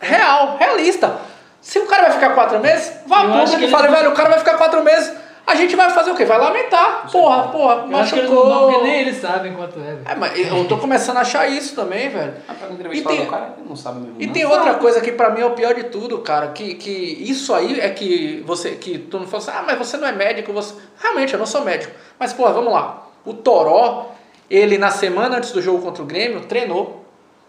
real, 0.00 0.56
realista. 0.58 1.18
Se 1.60 1.78
o 1.78 1.86
cara 1.86 2.04
vai 2.04 2.12
ficar 2.12 2.30
quatro 2.34 2.58
meses, 2.60 2.92
vá 3.06 3.18
a 3.20 3.28
público 3.28 3.58
que 3.58 3.64
e 3.66 3.70
fale, 3.70 3.88
não- 3.88 3.96
velho, 3.96 4.10
o 4.10 4.14
cara 4.14 4.30
vai 4.30 4.38
ficar 4.38 4.56
quatro 4.56 4.82
meses. 4.84 5.12
A 5.50 5.54
gente 5.56 5.74
vai 5.74 5.90
fazer 5.90 6.12
o 6.12 6.14
quê? 6.14 6.24
Vai 6.24 6.38
lamentar. 6.38 7.10
Porra, 7.10 7.48
porra, 7.48 7.84
Eu 7.90 7.96
acho 7.96 8.12
que 8.14 8.18
eles 8.20 8.30
não 8.30 8.36
dão, 8.36 8.50
porque 8.60 8.66
machucou. 8.66 8.82
nem 8.84 9.00
eles 9.00 9.16
sabem 9.16 9.52
quanto 9.54 9.78
é, 9.80 9.82
velho. 9.82 10.02
É, 10.08 10.14
mas 10.14 10.38
eu 10.38 10.64
tô 10.68 10.76
começando 10.78 11.16
a 11.16 11.20
achar 11.22 11.48
isso 11.48 11.74
também, 11.74 12.08
velho. 12.08 12.34
Ah, 12.48 12.54
E 12.92 13.02
tem- 13.02 13.26
cara, 13.26 13.54
ele 13.58 13.68
não 13.68 13.74
sabe 13.74 13.98
mesmo. 14.00 14.14
E 14.20 14.26
não. 14.26 14.32
tem 14.32 14.44
outra 14.46 14.74
coisa 14.74 15.00
que 15.00 15.10
pra 15.10 15.30
mim 15.30 15.40
é 15.40 15.46
o 15.46 15.50
pior 15.50 15.74
de 15.74 15.84
tudo, 15.84 16.18
cara, 16.18 16.48
que, 16.48 16.74
que 16.74 16.90
isso 16.90 17.52
aí 17.52 17.80
é 17.80 17.90
que 17.90 18.42
você 18.46 18.70
que 18.72 18.96
tu 18.98 19.18
não 19.18 19.26
fala 19.26 19.42
assim, 19.42 19.50
ah, 19.52 19.64
mas 19.66 19.76
você 19.78 19.96
não 19.96 20.06
é 20.06 20.12
médico, 20.12 20.52
você 20.52 20.74
realmente 21.02 21.32
eu 21.32 21.38
não 21.38 21.46
sou 21.46 21.62
médico. 21.62 21.92
Mas 22.18 22.32
porra, 22.32 22.52
vamos 22.52 22.72
lá. 22.72 23.06
O 23.24 23.34
Toró, 23.34 24.12
ele 24.48 24.78
na 24.78 24.90
semana 24.90 25.36
antes 25.38 25.50
do 25.52 25.60
jogo 25.60 25.82
contra 25.82 26.02
o 26.02 26.06
Grêmio 26.06 26.42
treinou. 26.42 27.04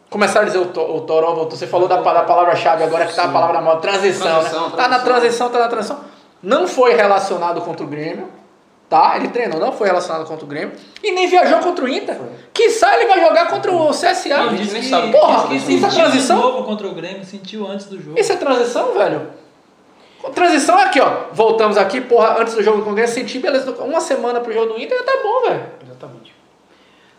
Começaram 0.10 0.42
a 0.42 0.46
dizer 0.50 0.58
o, 0.60 0.66
To- 0.66 0.96
o 0.96 1.02
Toró 1.02 1.34
voltou, 1.34 1.58
você 1.58 1.66
falou 1.68 1.88
da, 1.88 1.96
da 2.02 2.24
palavra-chave 2.24 2.84
agora 2.84 3.06
que 3.06 3.16
tá 3.16 3.24
a 3.26 3.28
palavra 3.30 3.54
na 3.54 3.62
moda, 3.62 3.80
transição, 3.80 4.28
Transição, 4.42 4.70
né? 4.70 4.76
Tá 4.76 4.88
na 4.90 5.00
transição. 5.00 5.04
transição, 5.04 5.50
tá 5.50 5.60
na 5.60 5.68
transição. 5.70 6.11
Não 6.42 6.68
foi 6.68 6.94
relacionado 6.94 7.62
contra 7.62 7.84
o 7.86 7.88
Grêmio, 7.88 8.28
tá? 8.90 9.14
Ele 9.16 9.28
treinou, 9.30 9.60
não 9.60 9.72
foi 9.72 9.88
relacionado 9.88 10.26
contra 10.28 10.44
o 10.44 10.48
Grêmio 10.48 10.74
e 11.04 11.12
nem 11.12 11.28
viajou 11.28 11.60
contra 11.60 11.86
o 11.86 11.88
Inter. 11.90 12.18
Quiçá 12.54 12.96
ele 12.96 13.06
vai 13.08 13.20
jogar 13.22 13.48
contra 13.48 13.72
o 13.72 13.90
CSA. 13.92 14.30
Ele 14.30 14.50
disse 14.58 14.62
disse 14.64 14.74
nem 14.74 14.82
que, 14.82 14.90
sabe. 14.90 15.12
Porra, 15.12 15.48
que 15.48 15.56
isso 15.56 15.86
é 15.86 15.90
transição? 15.90 16.38
de 16.38 16.44
novo 16.44 16.64
contra 16.64 16.88
o 16.88 16.94
Grêmio, 16.96 17.24
sentiu 17.26 17.68
antes 17.68 17.86
do 17.86 18.02
jogo. 18.02 18.20
Isso 18.20 18.32
é 18.32 18.36
transição, 18.36 18.94
velho? 18.94 19.28
Transição 20.36 20.78
é 20.80 20.84
aqui, 20.84 21.00
ó. 21.00 21.26
Voltamos 21.32 21.78
aqui, 21.78 22.00
porra, 22.02 22.40
antes 22.40 22.54
do 22.54 22.62
jogo 22.62 22.80
do 22.80 22.84
Congresso, 22.84 23.16
senti, 23.16 23.40
beleza, 23.40 23.72
uma 23.84 24.00
semana 24.00 24.40
pro 24.40 24.54
jogo 24.54 24.74
do 24.74 24.80
Inter, 24.80 25.04
tá 25.04 25.14
bom, 25.24 25.50
velho. 25.50 25.66
Exatamente. 25.84 26.36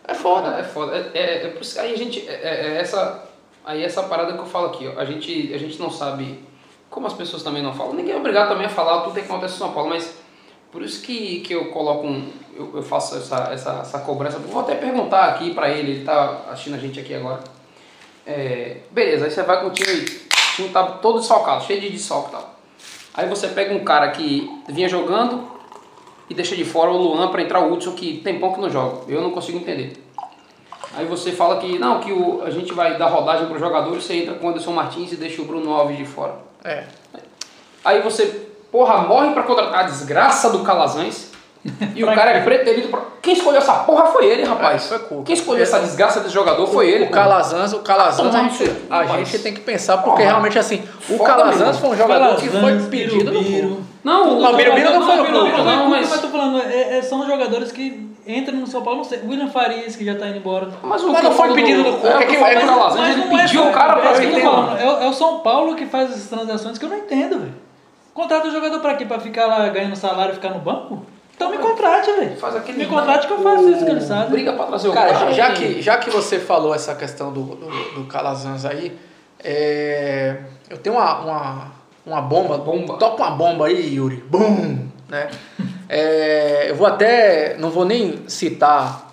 É 0.07 0.13
foda. 0.13 0.57
É 0.59 0.63
foda. 0.63 0.95
É, 1.13 1.17
é, 1.17 1.47
é 1.47 1.49
que 1.49 1.79
aí 1.79 1.93
a 1.93 1.97
gente. 1.97 2.27
É, 2.27 2.33
é- 2.33 2.67
é 2.75 2.81
essa, 2.81 3.23
aí 3.65 3.83
essa 3.83 4.03
parada 4.03 4.33
que 4.33 4.39
eu 4.39 4.45
falo 4.45 4.67
aqui, 4.67 4.87
ó. 4.93 4.99
A 4.99 5.05
gente, 5.05 5.53
a 5.53 5.57
gente 5.57 5.79
não 5.79 5.89
sabe. 5.89 6.43
Como 6.93 7.07
as 7.07 7.13
pessoas 7.13 7.41
também 7.41 7.63
não 7.63 7.73
falam, 7.73 7.93
ninguém 7.93 8.13
é 8.13 8.17
obrigado 8.17 8.49
também 8.49 8.67
a 8.67 8.69
falar 8.69 9.01
tudo 9.01 9.15
que 9.15 9.21
acontece 9.21 9.55
em 9.55 9.57
São 9.57 9.71
Paulo, 9.71 9.89
mas 9.89 10.15
por 10.71 10.83
isso 10.83 11.01
que, 11.01 11.39
que 11.39 11.51
eu 11.51 11.71
coloco 11.71 12.05
um. 12.05 12.29
Eu, 12.55 12.69
eu 12.75 12.83
faço 12.83 13.17
essa, 13.17 13.49
essa, 13.51 13.79
essa 13.81 13.99
cobrança. 13.99 14.37
Vou 14.37 14.61
até 14.61 14.75
perguntar 14.75 15.25
aqui 15.25 15.55
pra 15.55 15.71
ele, 15.71 15.91
ele 15.91 16.05
tá 16.05 16.41
assistindo 16.51 16.75
a 16.75 16.77
gente 16.77 16.99
aqui 16.99 17.15
agora. 17.15 17.43
É, 18.27 18.77
beleza, 18.91 19.25
aí 19.25 19.31
você 19.31 19.41
vai 19.41 19.59
com 19.59 19.67
o 19.67 19.71
time, 19.71 19.91
o 19.91 20.55
time 20.55 20.69
tá 20.69 20.83
todo 20.83 21.17
desfalcado, 21.17 21.63
cheio 21.63 21.81
de 21.81 21.89
desfalque 21.89 22.29
e 22.29 22.31
tal. 22.31 22.55
Aí 23.15 23.27
você 23.27 23.47
pega 23.47 23.73
um 23.73 23.83
cara 23.83 24.11
que 24.11 24.47
vinha 24.69 24.87
jogando 24.87 25.47
e 26.29 26.35
deixa 26.35 26.55
de 26.55 26.63
fora 26.63 26.91
o 26.91 26.97
Luan 26.97 27.29
para 27.29 27.41
entrar 27.41 27.61
o 27.61 27.73
Hudson, 27.73 27.93
que 27.93 28.19
tem 28.19 28.39
pão 28.39 28.53
que 28.53 28.61
não 28.61 28.69
joga. 28.69 29.11
Eu 29.11 29.19
não 29.19 29.31
consigo 29.31 29.57
entender. 29.57 29.93
Aí 30.95 31.07
você 31.07 31.31
fala 31.31 31.57
que 31.57 31.79
não, 31.79 31.99
que 31.99 32.11
o, 32.11 32.43
a 32.43 32.51
gente 32.51 32.71
vai 32.71 32.99
dar 32.99 33.07
rodagem 33.07 33.47
para 33.47 33.55
os 33.55 33.59
jogadores, 33.59 34.03
você 34.03 34.13
entra 34.13 34.35
com 34.35 34.45
o 34.45 34.49
Anderson 34.51 34.73
Martins 34.73 35.11
e 35.11 35.15
deixa 35.15 35.41
o 35.41 35.45
Bruno 35.45 35.73
Alves 35.73 35.97
de 35.97 36.05
fora. 36.05 36.52
É. 36.63 36.85
Aí 37.83 38.01
você, 38.01 38.25
porra, 38.71 38.99
morre 38.99 39.33
pra 39.33 39.43
contratar 39.43 39.81
a 39.81 39.83
desgraça 39.83 40.49
do 40.49 40.63
Calazans. 40.63 41.32
E 41.95 42.03
o 42.03 42.07
cara 42.13 42.31
é 42.31 42.41
preterido 42.41 42.89
pra... 42.89 42.99
Quem 43.21 43.33
escolheu 43.33 43.59
essa 43.59 43.73
porra 43.75 44.07
foi 44.07 44.25
ele, 44.25 44.43
rapaz. 44.43 44.91
É, 44.91 44.99
foi. 44.99 45.23
Quem 45.23 45.33
escolheu 45.33 45.63
essa 45.63 45.79
desgraça 45.79 46.19
desse 46.19 46.33
jogador 46.33 46.67
foi 46.67 46.89
ele. 46.89 47.05
O 47.05 47.07
pô. 47.07 47.13
Calazans, 47.13 47.71
o 47.71 47.79
Calazans, 47.79 48.19
a 48.27 48.31
Tomar 48.31 48.43
no 48.43 48.49
gente, 48.49 48.71
a 48.89 49.17
gente 49.23 49.39
tem 49.39 49.53
que 49.53 49.61
pensar, 49.61 49.95
porque 49.97 50.09
Porra. 50.17 50.23
realmente 50.25 50.59
assim, 50.59 50.83
o 51.09 51.17
Foda 51.17 51.23
Calazans 51.23 51.77
foi 51.77 51.89
um 51.91 51.95
jogador 51.95 52.35
que 52.35 52.49
foi 52.49 52.59
Calazans, 52.59 52.87
pedido 52.87 53.31
no 53.31 53.39
Birubiru. 53.39 53.67
clube. 53.69 53.83
Não, 54.03 54.25
Não, 54.25 54.39
não, 54.41 54.55
Birubiru 54.57 54.89
não 54.91 55.05
foi 55.05 55.15
no 55.15 55.23
Não, 55.23 55.31
clube. 55.31 55.51
não, 55.57 55.63
Não, 55.63 55.89
mas 55.89 56.09
mas... 56.09 56.15
eu 56.15 56.21
tô 56.21 56.37
falando, 56.37 56.61
é- 56.61 56.97
é- 56.97 57.01
são 57.01 57.25
jogadores 57.25 57.71
que 57.71 58.09
entram 58.27 58.57
no 58.57 58.67
São 58.67 58.81
Paulo, 58.81 58.97
não 58.97 59.03
sei. 59.05 59.21
William 59.25 59.47
Farias, 59.47 59.95
que 59.95 60.03
já 60.03 60.15
tá 60.15 60.27
indo 60.27 60.37
embora. 60.39 60.67
Mas, 60.83 61.01
o 61.01 61.07
Mas 61.07 61.17
que 61.21 61.23
não 61.23 61.31
foi 61.31 61.53
pedido 61.53 61.83
do 61.83 61.93
Cuca, 61.93 62.07
É, 62.09 62.23
é 62.23 62.25
que 62.25 62.35
é 62.35 62.55
Calazans, 62.59 62.99
Mas 62.99 63.09
ele 63.17 63.25
não 63.25 63.39
é, 63.39 63.41
pediu 63.43 63.67
o 63.67 63.71
cara, 63.71 63.93
é 63.93 63.95
pra. 64.01 64.79
É, 64.81 65.05
é 65.05 65.07
o 65.09 65.13
São 65.13 65.39
Paulo 65.39 65.75
que 65.75 65.85
faz 65.85 66.09
essas 66.11 66.27
transações 66.27 66.77
que 66.77 66.83
eu 66.83 66.89
não 66.89 66.97
entendo, 66.97 67.39
velho. 67.39 67.53
Contrata 68.13 68.47
o 68.47 68.51
jogador 68.51 68.79
pra 68.81 68.95
quê? 68.95 69.05
Pra 69.05 69.19
ficar 69.19 69.45
lá 69.47 69.67
ganhando 69.69 69.95
salário 69.95 70.33
e 70.33 70.35
ficar 70.35 70.49
no 70.49 70.59
banco? 70.59 71.05
Então 71.43 71.51
me 71.51 71.57
contrate, 71.57 72.11
velho. 72.11 72.35
Faz 72.37 72.55
aquele... 72.55 72.77
Me 72.77 72.85
contrate 72.85 73.27
que 73.27 73.33
eu 73.33 73.41
faço 73.43 73.69
isso 73.69 73.85
que 73.85 73.91
ele 73.91 74.01
sabe. 74.01 74.31
Briga 74.31 74.53
pra 74.53 74.65
trazer 74.65 74.87
o 74.87 74.93
Cara, 74.93 75.13
cara. 75.13 75.33
já, 75.33 75.51
que, 75.53 75.81
já 75.81 75.97
que 75.97 76.09
você 76.09 76.39
falou 76.39 76.73
essa 76.73 76.95
questão 76.95 77.31
do, 77.31 77.43
do, 77.43 77.93
do 77.95 78.05
Calazans 78.05 78.65
aí, 78.65 78.97
é, 79.43 80.37
eu 80.69 80.77
tenho 80.77 80.95
uma, 80.95 81.19
uma, 81.19 81.71
uma 82.05 82.21
bomba, 82.21 82.57
Bomba. 82.57 82.97
toca 82.97 83.23
uma 83.23 83.31
bomba 83.31 83.67
aí, 83.67 83.95
Yuri, 83.95 84.23
bum, 84.27 84.87
né? 85.09 85.29
É, 85.89 86.69
eu 86.69 86.75
vou 86.75 86.87
até, 86.87 87.57
não 87.57 87.69
vou 87.69 87.85
nem 87.85 88.27
citar 88.27 89.11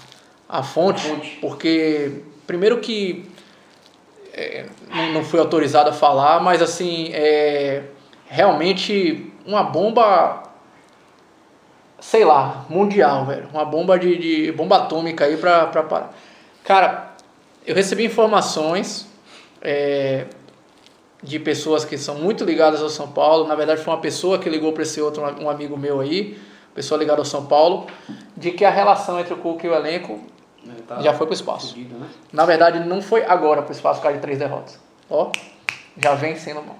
a 0.48 0.62
fonte, 0.62 1.02
Fonte. 1.08 1.38
porque 1.40 2.22
primeiro 2.46 2.78
que 2.78 3.28
é, 4.32 4.66
não, 4.88 5.12
não 5.14 5.24
fui 5.24 5.38
autorizado 5.40 5.90
a 5.90 5.92
falar, 5.92 6.40
mas 6.40 6.62
assim, 6.62 7.10
é 7.12 7.82
realmente 8.28 9.32
uma 9.44 9.64
bomba 9.64 10.49
sei 12.00 12.24
lá, 12.24 12.64
mundial, 12.68 13.26
velho. 13.26 13.48
Uma 13.52 13.64
bomba 13.64 13.98
de, 13.98 14.16
de 14.16 14.52
bomba 14.52 14.78
atômica 14.78 15.24
aí 15.24 15.36
pra, 15.36 15.66
pra 15.66 15.82
parar. 15.82 16.14
Cara, 16.64 17.10
eu 17.66 17.74
recebi 17.74 18.04
informações 18.04 19.06
é, 19.60 20.26
de 21.22 21.38
pessoas 21.38 21.84
que 21.84 21.98
são 21.98 22.16
muito 22.16 22.44
ligadas 22.44 22.82
ao 22.82 22.88
São 22.88 23.08
Paulo. 23.08 23.46
Na 23.46 23.54
verdade, 23.54 23.82
foi 23.82 23.92
uma 23.92 24.00
pessoa 24.00 24.38
que 24.38 24.48
ligou 24.48 24.72
para 24.72 24.82
esse 24.82 25.00
outro, 25.00 25.22
um 25.40 25.48
amigo 25.48 25.76
meu 25.76 26.00
aí, 26.00 26.38
pessoa 26.74 26.98
ligada 26.98 27.20
ao 27.20 27.24
São 27.24 27.46
Paulo, 27.46 27.86
de 28.36 28.50
que 28.50 28.64
a 28.64 28.70
relação 28.70 29.20
entre 29.20 29.34
o 29.34 29.36
Cuca 29.36 29.66
e 29.66 29.70
o 29.70 29.74
elenco 29.74 30.20
tá 30.86 31.00
já 31.00 31.12
foi 31.12 31.26
pro 31.26 31.34
espaço. 31.34 31.68
fudido, 31.68 31.96
né? 31.96 32.06
Na 32.32 32.44
verdade, 32.44 32.80
não 32.80 33.02
foi 33.02 33.24
agora 33.24 33.62
pro 33.62 33.72
espaço 33.72 34.00
por 34.00 34.04
causa 34.04 34.16
de 34.16 34.22
três 34.22 34.38
derrotas. 34.38 34.78
Ó, 35.08 35.30
já 36.02 36.14
vem 36.14 36.36
sendo 36.36 36.62
mal. 36.62 36.78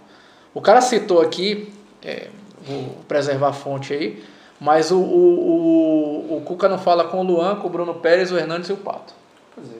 O 0.54 0.60
cara 0.60 0.80
citou 0.80 1.20
aqui, 1.20 1.72
é, 2.02 2.28
vou 2.62 2.96
preservar 3.06 3.48
a 3.48 3.52
fonte 3.52 3.92
aí, 3.92 4.22
mas 4.60 4.90
o, 4.90 4.98
o, 4.98 6.30
o, 6.32 6.36
o 6.36 6.40
Cuca 6.42 6.68
não 6.68 6.78
fala 6.78 7.04
com 7.04 7.20
o 7.20 7.22
Luan, 7.22 7.56
com 7.56 7.66
o 7.66 7.70
Bruno 7.70 7.94
Pérez, 7.94 8.30
o 8.30 8.36
Hernandes 8.38 8.68
e 8.68 8.72
o 8.72 8.76
Pato. 8.76 9.14
Pois 9.54 9.66
é. 9.68 9.74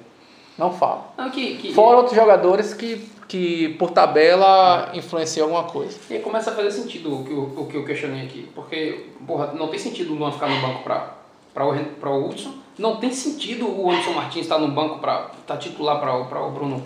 Não 0.59 0.73
fala. 0.73 1.07
Não, 1.17 1.31
que, 1.31 1.57
que... 1.57 1.73
Fora 1.75 1.99
outros 1.99 2.15
jogadores 2.17 2.75
que, 2.75 3.09
que 3.29 3.71
por 3.79 3.91
tabela, 3.91 4.91
influenciam 4.95 5.47
alguma 5.47 5.65
coisa. 5.65 5.99
E 6.11 6.15
aí 6.15 6.21
começa 6.21 6.51
a 6.51 6.55
fazer 6.55 6.71
sentido 6.71 7.21
o 7.21 7.25
que 7.25 7.31
eu, 7.31 7.53
o 7.63 7.67
que 7.67 7.77
eu 7.77 7.85
questionei 7.85 8.27
aqui. 8.27 8.49
Porque, 8.55 9.07
porra, 9.27 9.53
não 9.55 9.69
tem 9.69 9.79
sentido 9.79 10.13
o 10.13 10.17
Luan 10.17 10.33
ficar 10.33 10.49
no 10.49 10.61
banco 10.61 10.83
pra, 10.83 11.15
pra, 11.55 11.67
o, 11.67 11.75
pra 11.99 12.11
o 12.11 12.29
Hudson. 12.29 12.53
Não 12.79 12.97
tem 12.97 13.13
sentido 13.13 13.67
o 13.69 13.91
Anderson 13.91 14.13
Martins 14.13 14.43
estar 14.43 14.59
no 14.59 14.69
banco 14.69 14.99
pra 15.01 15.31
estar 15.41 15.57
titular 15.59 16.01
pra, 16.01 16.15
o- 16.17 16.25
pra 16.27 16.43
o 16.43 16.51
Bruno. 16.51 16.83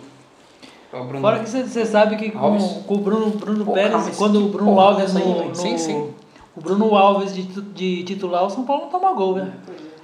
Pra 0.91 1.01
o 1.01 1.05
Bruno. 1.05 1.21
Fora 1.21 1.39
que 1.41 1.49
você 1.49 1.85
sabe 1.87 2.17
que 2.17 2.31
com, 2.33 2.83
com 2.85 2.95
o 2.95 2.99
Bruno, 2.99 3.31
Bruno 3.31 3.65
Porra, 3.65 3.75
Pérez, 3.77 4.17
quando 4.17 4.45
o 4.45 4.49
Bruno 4.49 4.73
porra 4.75 4.87
Alves 4.89 5.15
no, 5.15 5.45
no- 5.49 5.55
Sim, 5.55 5.79
sim. 5.79 6.11
O 6.57 6.61
Bruno 6.61 6.95
Alves 6.95 7.35
de, 7.35 7.43
de 7.43 8.03
titular, 8.05 8.45
o 8.45 8.51
São 8.51 8.65
Paulo 8.65 8.83
não 8.83 8.89
toma 8.91 9.13
gol, 9.13 9.35
velho. 9.35 9.53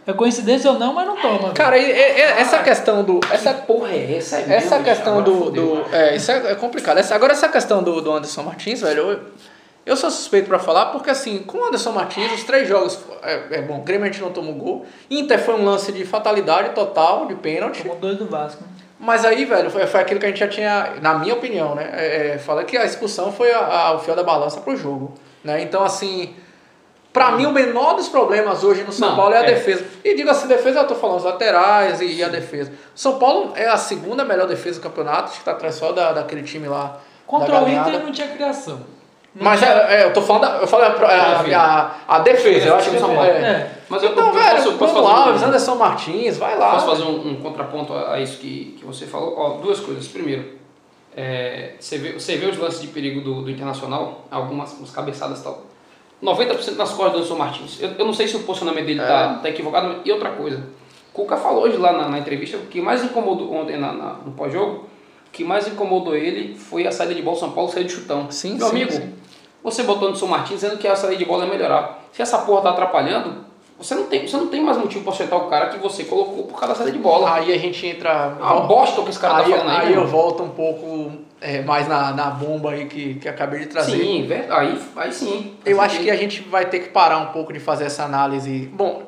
É 0.06 0.12
coincidência 0.12 0.70
ou 0.70 0.78
não, 0.78 0.94
mas 0.94 1.06
não 1.06 1.16
toma. 1.16 1.50
Cara, 1.52 1.76
e- 1.78 1.90
e- 1.90 2.20
essa 2.20 2.58
questão 2.62 3.04
do. 3.04 3.20
Essa, 3.26 3.50
Essa 3.50 3.54
porra 3.54 3.90
é 3.90 4.16
essa? 4.16 4.36
É 4.38 4.54
essa 4.56 4.78
mesmo, 4.78 4.84
questão 4.84 5.22
do. 5.22 5.34
fodeu, 5.44 5.84
do 5.84 5.94
é, 5.94 6.16
isso 6.16 6.30
é, 6.32 6.52
é 6.52 6.54
complicado. 6.54 6.98
Essa, 6.98 7.14
agora, 7.14 7.32
essa 7.32 7.48
questão 7.48 7.82
do, 7.82 8.00
do 8.00 8.10
Anderson 8.12 8.42
Martins, 8.42 8.80
velho, 8.80 9.10
eu, 9.10 9.20
eu 9.86 9.96
sou 9.96 10.10
suspeito 10.10 10.48
pra 10.48 10.58
falar, 10.58 10.86
porque 10.86 11.10
assim, 11.10 11.40
com 11.40 11.58
o 11.58 11.64
Anderson 11.66 11.92
Martins, 11.92 12.32
os 12.32 12.42
três 12.44 12.66
jogos. 12.66 12.98
É, 13.22 13.58
é 13.58 13.62
bom, 13.62 13.78
o 13.78 13.82
Grêmio 13.82 14.04
a 14.08 14.10
gente 14.10 14.22
não 14.22 14.30
tomou 14.32 14.54
gol. 14.54 14.86
Inter 15.10 15.38
foi 15.38 15.54
um 15.54 15.64
lance 15.64 15.92
de 15.92 16.04
fatalidade 16.04 16.70
total, 16.70 17.26
de 17.26 17.34
pênalti. 17.36 17.82
Tomou 17.82 17.96
dois 17.96 18.16
do 18.16 18.26
Vasco. 18.26 18.62
né? 18.62 18.68
Mas 18.98 19.24
aí, 19.24 19.44
velho, 19.44 19.70
foi, 19.70 19.86
foi 19.86 20.00
aquilo 20.00 20.18
que 20.18 20.26
a 20.26 20.28
gente 20.30 20.40
já 20.40 20.48
tinha, 20.48 20.94
na 21.00 21.14
minha 21.18 21.34
opinião, 21.34 21.74
né? 21.74 21.88
É, 21.92 22.32
é, 22.34 22.38
fala 22.38 22.64
que 22.64 22.76
a 22.76 22.84
expulsão 22.84 23.30
foi 23.30 23.52
a, 23.52 23.58
a- 23.60 23.94
o 23.94 23.98
fiel 24.00 24.16
da 24.16 24.22
balança 24.24 24.60
pro 24.60 24.76
jogo. 24.76 25.12
Né? 25.42 25.62
Então, 25.62 25.82
assim, 25.82 26.34
pra 27.12 27.32
mim 27.32 27.46
o 27.46 27.52
menor 27.52 27.94
dos 27.94 28.08
problemas 28.08 28.62
hoje 28.62 28.82
no 28.84 28.92
São 28.92 29.10
Não, 29.10 29.16
Paulo 29.16 29.34
é 29.34 29.38
a 29.38 29.42
é. 29.42 29.46
defesa. 29.54 29.84
E 30.04 30.14
diga 30.14 30.30
assim, 30.32 30.46
defesa, 30.48 30.80
eu 30.80 30.86
tô 30.86 30.94
falando 30.94 31.18
os 31.18 31.24
laterais 31.24 32.00
e, 32.00 32.14
e 32.16 32.24
a 32.24 32.28
defesa. 32.28 32.72
São 32.94 33.18
Paulo 33.18 33.52
é 33.56 33.66
a 33.66 33.76
segunda 33.76 34.24
melhor 34.24 34.46
defesa 34.46 34.80
do 34.80 34.82
campeonato, 34.82 35.30
acho 35.30 35.38
que 35.38 35.44
tá 35.44 35.52
atrás 35.52 35.74
só 35.74 35.92
da, 35.92 36.12
daquele 36.12 36.42
time 36.42 36.68
lá. 36.68 36.98
Contra 37.26 37.52
da 37.60 37.62
o. 37.62 37.68
Inter 37.68 38.02
não 38.02 38.12
tinha 38.12 38.28
criação. 38.28 38.80
Não 39.32 39.44
Mas 39.44 39.60
tinha- 39.60 39.70
é, 39.70 40.00
é, 40.00 40.04
eu 40.06 40.12
tô 40.12 40.20
falando, 40.20 40.42
da, 40.42 40.56
eu 40.58 40.66
falo 40.66 40.82
a, 40.82 40.86
a, 40.88 41.40
a, 41.56 42.16
a 42.16 42.18
defesa, 42.18 42.66
eu 42.66 42.74
acho 42.74 42.90
que 42.90 42.98
São 42.98 43.14
Paulo. 43.14 43.24
é. 43.30 43.38
É. 43.38 43.70
Mas 43.88 44.02
eu, 44.02 44.10
Então, 44.10 44.26
eu 44.26 44.32
velho, 44.34 44.56
posso, 44.56 44.72
posso 44.76 44.92
Bruno 44.94 45.08
fazer 45.08 45.44
um- 45.44 45.48
Anderson 45.48 45.74
Martins, 45.76 46.36
vai 46.36 46.58
lá. 46.58 46.72
Posso 46.72 46.86
fazer 46.86 47.02
um, 47.04 47.28
um 47.30 47.36
contraponto 47.36 47.92
a, 47.94 48.14
a 48.14 48.20
isso 48.20 48.38
que, 48.38 48.76
que 48.78 48.84
você 48.84 49.06
falou? 49.06 49.34
Ó, 49.38 49.48
duas 49.58 49.78
coisas. 49.78 50.08
Primeiro, 50.08 50.58
é, 51.16 51.74
você, 51.78 51.98
vê, 51.98 52.12
você 52.12 52.36
vê 52.36 52.46
os 52.46 52.56
lances 52.58 52.80
de 52.80 52.88
perigo 52.88 53.20
do, 53.20 53.42
do 53.42 53.50
Internacional, 53.50 54.26
algumas 54.30 54.72
umas 54.74 54.90
cabeçadas 54.90 55.40
e 55.40 55.44
tal. 55.44 55.62
90% 56.22 56.76
nas 56.76 56.90
costas 56.90 57.12
do 57.12 57.16
Anderson 57.18 57.36
Martins. 57.36 57.80
Eu, 57.80 57.90
eu 57.98 58.04
não 58.06 58.12
sei 58.12 58.28
se 58.28 58.36
o 58.36 58.40
posicionamento 58.40 58.86
dele 58.86 59.00
tá, 59.00 59.34
tá 59.42 59.48
equivocado. 59.48 60.00
E 60.04 60.12
outra 60.12 60.30
coisa, 60.30 60.62
Cuca 61.12 61.36
falou 61.36 61.64
hoje 61.64 61.76
lá 61.78 61.92
na, 61.92 62.08
na 62.08 62.18
entrevista 62.18 62.58
que 62.70 62.80
mais 62.80 63.02
incomodou 63.02 63.52
ontem 63.54 63.76
na, 63.78 63.92
na- 63.92 64.12
no 64.24 64.32
pós-jogo, 64.32 64.84
o 65.26 65.30
que 65.32 65.42
mais 65.42 65.66
incomodou 65.66 66.14
ele 66.14 66.54
foi 66.56 66.86
a 66.86 66.92
saída 66.92 67.14
de 67.14 67.22
bola 67.22 67.36
do 67.36 67.40
São 67.40 67.52
Paulo 67.52 67.70
sair 67.70 67.84
de 67.84 67.92
chutão. 67.92 68.30
Sim, 68.30 68.56
Meu 68.56 68.66
sim, 68.66 68.70
amigo, 68.76 68.92
sim. 68.92 69.14
você 69.64 69.82
botou 69.82 70.08
Anderson 70.08 70.26
Martins 70.26 70.60
dizendo 70.60 70.76
que 70.78 70.86
a 70.86 70.94
saída 70.94 71.16
de 71.16 71.24
bola 71.24 71.44
é 71.46 71.48
melhorar. 71.48 72.04
Se 72.12 72.20
essa 72.20 72.38
porra 72.38 72.62
tá 72.62 72.70
atrapalhando, 72.70 73.44
você 73.80 73.94
não 73.94 74.04
tem, 74.04 74.26
você 74.26 74.36
não 74.36 74.46
tem 74.48 74.60
mais 74.62 74.76
motivo 74.76 75.02
pra 75.04 75.12
acertar 75.12 75.38
o 75.38 75.48
cara 75.48 75.68
que 75.70 75.78
você 75.78 76.04
colocou 76.04 76.44
por 76.44 76.58
causa 76.58 76.68
da 76.68 76.74
saída 76.74 76.92
de 76.92 76.98
bola. 76.98 77.34
Aí 77.34 77.52
a 77.52 77.58
gente 77.58 77.86
entra. 77.86 78.36
A 78.40 78.54
bosta 78.60 79.00
que 79.02 79.10
esse 79.10 79.18
cara 79.18 79.38
aí, 79.38 79.50
tá 79.50 79.58
falando 79.58 79.76
aí. 79.76 79.86
aí 79.88 79.94
eu 79.94 80.06
volto 80.06 80.42
um 80.42 80.50
pouco 80.50 81.12
é, 81.40 81.62
mais 81.62 81.88
na, 81.88 82.12
na 82.12 82.26
bomba 82.30 82.72
aí 82.72 82.84
que, 82.86 83.14
que 83.14 83.28
acabei 83.28 83.60
de 83.60 83.66
trazer. 83.66 83.96
Sim, 83.96 84.28
aí, 84.50 84.78
aí 84.96 85.12
sim. 85.12 85.54
Eu 85.64 85.80
acho 85.80 85.98
que 86.00 86.10
a 86.10 86.16
gente 86.16 86.42
vai 86.42 86.66
ter 86.66 86.80
que 86.80 86.88
parar 86.90 87.18
um 87.18 87.26
pouco 87.26 87.52
de 87.52 87.58
fazer 87.58 87.84
essa 87.84 88.04
análise. 88.04 88.68
Bom, 88.72 89.02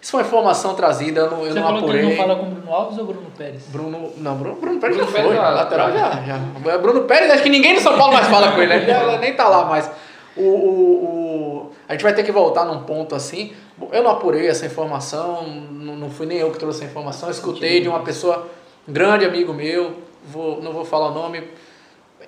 isso 0.00 0.12
foi 0.12 0.20
uma 0.22 0.26
informação 0.26 0.74
trazida, 0.74 1.20
eu 1.22 1.30
não, 1.30 1.38
eu 1.44 1.52
Você 1.52 1.58
não 1.58 1.62
falou 1.62 1.78
que 1.80 1.84
apurei. 1.84 2.00
ele 2.02 2.10
não 2.10 2.16
fala 2.16 2.36
com 2.36 2.46
o 2.46 2.50
Bruno 2.50 2.72
Alves 2.72 2.98
ou 2.98 3.04
Bruno 3.04 3.26
Pérez? 3.36 3.62
Bruno. 3.68 4.12
Não, 4.16 4.36
Bruno, 4.36 4.56
Bruno 4.56 4.80
Pérez 4.80 4.96
Bruno 4.96 5.10
já 5.12 5.16
Pérez 5.18 5.36
foi. 5.36 5.44
já- 5.44 5.50
lateral 5.50 5.92
já, 5.92 6.22
já. 6.22 6.78
Bruno 6.78 7.02
Pérez, 7.02 7.30
acho 7.32 7.42
que 7.42 7.48
ninguém 7.50 7.74
do 7.74 7.80
São 7.80 7.96
Paulo 7.98 8.14
mais 8.14 8.28
fala 8.28 8.52
com 8.52 8.62
ele, 8.62 8.74
né? 8.86 9.02
ele 9.08 9.18
nem 9.18 9.34
tá 9.34 9.48
lá 9.48 9.64
mais. 9.66 9.90
O, 10.36 10.42
o, 10.42 11.04
o- 11.04 11.70
a 11.88 11.92
gente 11.92 12.02
vai 12.02 12.14
ter 12.14 12.22
que 12.22 12.32
voltar 12.32 12.64
num 12.64 12.82
ponto 12.84 13.14
assim. 13.14 13.52
Eu 13.92 14.02
não 14.02 14.10
apurei 14.10 14.46
essa 14.48 14.64
informação, 14.64 15.46
não, 15.46 15.96
não 15.96 16.10
fui 16.10 16.26
nem 16.26 16.38
eu 16.38 16.50
que 16.50 16.58
trouxe 16.58 16.78
essa 16.82 16.90
informação, 16.90 17.30
escutei 17.30 17.80
de 17.80 17.88
uma 17.88 18.00
pessoa, 18.00 18.48
um 18.88 18.92
grande 18.92 19.24
amigo 19.24 19.52
meu, 19.52 19.96
vou, 20.24 20.62
não 20.62 20.72
vou 20.72 20.84
falar 20.84 21.08
o 21.08 21.14
nome. 21.14 21.42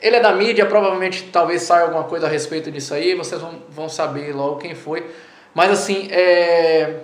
Ele 0.00 0.16
é 0.16 0.20
da 0.20 0.32
mídia, 0.32 0.66
provavelmente 0.66 1.24
talvez 1.32 1.62
saia 1.62 1.84
alguma 1.84 2.04
coisa 2.04 2.26
a 2.26 2.28
respeito 2.28 2.70
disso 2.70 2.92
aí, 2.94 3.14
vocês 3.14 3.40
vão, 3.40 3.54
vão 3.70 3.88
saber 3.88 4.34
logo 4.34 4.56
quem 4.56 4.74
foi. 4.74 5.10
Mas 5.54 5.70
assim, 5.70 6.08
é, 6.10 7.00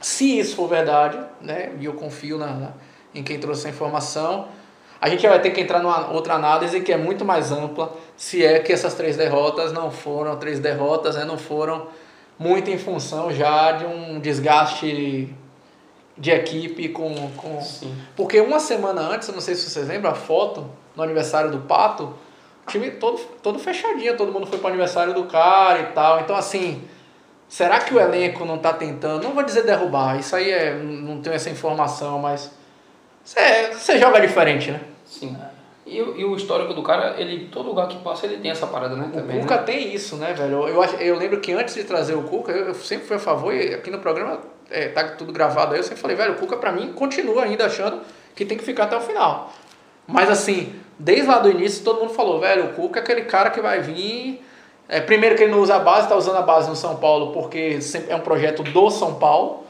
se 0.00 0.38
isso 0.38 0.56
for 0.56 0.68
verdade, 0.68 1.18
né, 1.40 1.72
e 1.80 1.86
eu 1.86 1.94
confio 1.94 2.36
na, 2.38 2.46
na- 2.48 2.72
em 3.14 3.22
quem 3.22 3.38
trouxe 3.40 3.62
essa 3.62 3.70
informação, 3.70 4.48
a 5.00 5.08
gente 5.08 5.26
vai 5.26 5.40
ter 5.40 5.50
que 5.50 5.60
entrar 5.60 5.80
numa 5.80 6.12
outra 6.12 6.34
análise 6.34 6.80
que 6.82 6.92
é 6.92 6.96
muito 6.98 7.24
mais 7.24 7.50
ampla, 7.50 7.92
se 8.16 8.44
é 8.44 8.58
que 8.58 8.72
essas 8.72 8.92
três 8.94 9.16
derrotas 9.16 9.72
não 9.72 9.90
foram 9.90 10.36
três 10.36 10.60
derrotas, 10.60 11.16
né, 11.16 11.24
não 11.24 11.38
foram 11.38 11.88
muito 12.40 12.70
em 12.70 12.78
função 12.78 13.30
já 13.30 13.72
de 13.72 13.84
um 13.84 14.18
desgaste 14.18 15.28
de 16.16 16.30
equipe 16.30 16.88
com, 16.88 17.30
com 17.36 17.60
Sim. 17.60 17.94
porque 18.16 18.40
uma 18.40 18.58
semana 18.58 19.02
antes, 19.02 19.28
eu 19.28 19.34
não 19.34 19.42
sei 19.42 19.54
se 19.54 19.68
vocês 19.68 19.86
lembram, 19.86 20.10
a 20.10 20.14
foto 20.14 20.66
no 20.96 21.02
aniversário 21.02 21.50
do 21.50 21.58
Pato, 21.58 22.14
o 22.66 22.70
time 22.70 22.92
todo, 22.92 23.18
todo 23.42 23.58
fechadinho, 23.58 24.16
todo 24.16 24.32
mundo 24.32 24.46
foi 24.46 24.58
pro 24.58 24.68
aniversário 24.68 25.12
do 25.12 25.24
cara 25.24 25.80
e 25.80 25.86
tal. 25.92 26.20
Então, 26.20 26.34
assim, 26.34 26.82
será 27.46 27.78
que 27.78 27.94
o 27.94 28.00
elenco 28.00 28.46
não 28.46 28.56
tá 28.56 28.72
tentando? 28.72 29.22
Não 29.22 29.34
vou 29.34 29.42
dizer 29.42 29.62
derrubar, 29.64 30.18
isso 30.18 30.34
aí 30.34 30.50
é, 30.50 30.74
não 30.74 31.20
tenho 31.20 31.36
essa 31.36 31.50
informação, 31.50 32.18
mas 32.18 32.50
você 33.22 33.70
você 33.74 33.98
joga 33.98 34.18
diferente, 34.18 34.70
né? 34.70 34.80
Sim. 35.04 35.36
E, 35.90 36.00
o- 36.00 36.16
e 36.16 36.24
o 36.24 36.36
histórico 36.36 36.72
do 36.72 36.82
cara, 36.82 37.16
ele, 37.18 37.48
todo 37.50 37.66
lugar 37.66 37.88
que 37.88 37.96
passa, 37.98 38.26
ele 38.26 38.38
tem 38.38 38.50
essa 38.50 38.66
parada, 38.66 38.94
né? 38.94 39.06
O 39.08 39.12
Também, 39.12 39.40
Cuca 39.40 39.56
né? 39.56 39.62
tem 39.62 39.92
isso, 39.94 40.16
né, 40.16 40.32
velho? 40.32 40.68
Eu, 40.68 40.82
eu 40.84 41.16
lembro 41.18 41.40
que 41.40 41.52
antes 41.52 41.74
de 41.74 41.82
trazer 41.84 42.14
o 42.14 42.22
Cuca, 42.22 42.52
eu, 42.52 42.66
eu 42.68 42.74
sempre 42.74 43.06
fui 43.06 43.16
a 43.16 43.20
favor, 43.20 43.52
e 43.52 43.74
aqui 43.74 43.90
no 43.90 43.98
programa 43.98 44.38
é, 44.70 44.88
tá 44.88 45.02
tudo 45.04 45.32
gravado 45.32 45.72
aí, 45.72 45.80
eu 45.80 45.82
sempre 45.84 46.00
falei, 46.00 46.16
velho, 46.16 46.34
o 46.34 46.36
Cuca 46.36 46.56
pra 46.56 46.70
mim 46.70 46.92
continua 46.92 47.42
ainda 47.44 47.66
achando 47.66 48.00
que 48.36 48.44
tem 48.44 48.56
que 48.56 48.64
ficar 48.64 48.84
até 48.84 48.96
o 48.96 49.00
final. 49.00 49.52
Mas 50.06 50.30
assim, 50.30 50.72
desde 50.98 51.26
lá 51.26 51.38
do 51.40 51.50
início 51.50 51.82
todo 51.84 52.00
mundo 52.00 52.14
falou, 52.14 52.38
velho, 52.40 52.66
o 52.66 52.72
Cuca 52.74 53.00
é 53.00 53.02
aquele 53.02 53.22
cara 53.22 53.50
que 53.50 53.60
vai 53.60 53.80
vir. 53.80 54.44
É, 54.88 55.00
primeiro 55.00 55.36
que 55.36 55.42
ele 55.44 55.52
não 55.52 55.60
usa 55.60 55.76
a 55.76 55.78
base, 55.78 56.08
tá 56.08 56.16
usando 56.16 56.36
a 56.36 56.42
base 56.42 56.68
no 56.68 56.74
São 56.76 56.96
Paulo 56.96 57.32
porque 57.32 57.80
sempre 57.80 58.12
é 58.12 58.16
um 58.16 58.20
projeto 58.20 58.62
do 58.62 58.90
São 58.90 59.14
Paulo. 59.16 59.64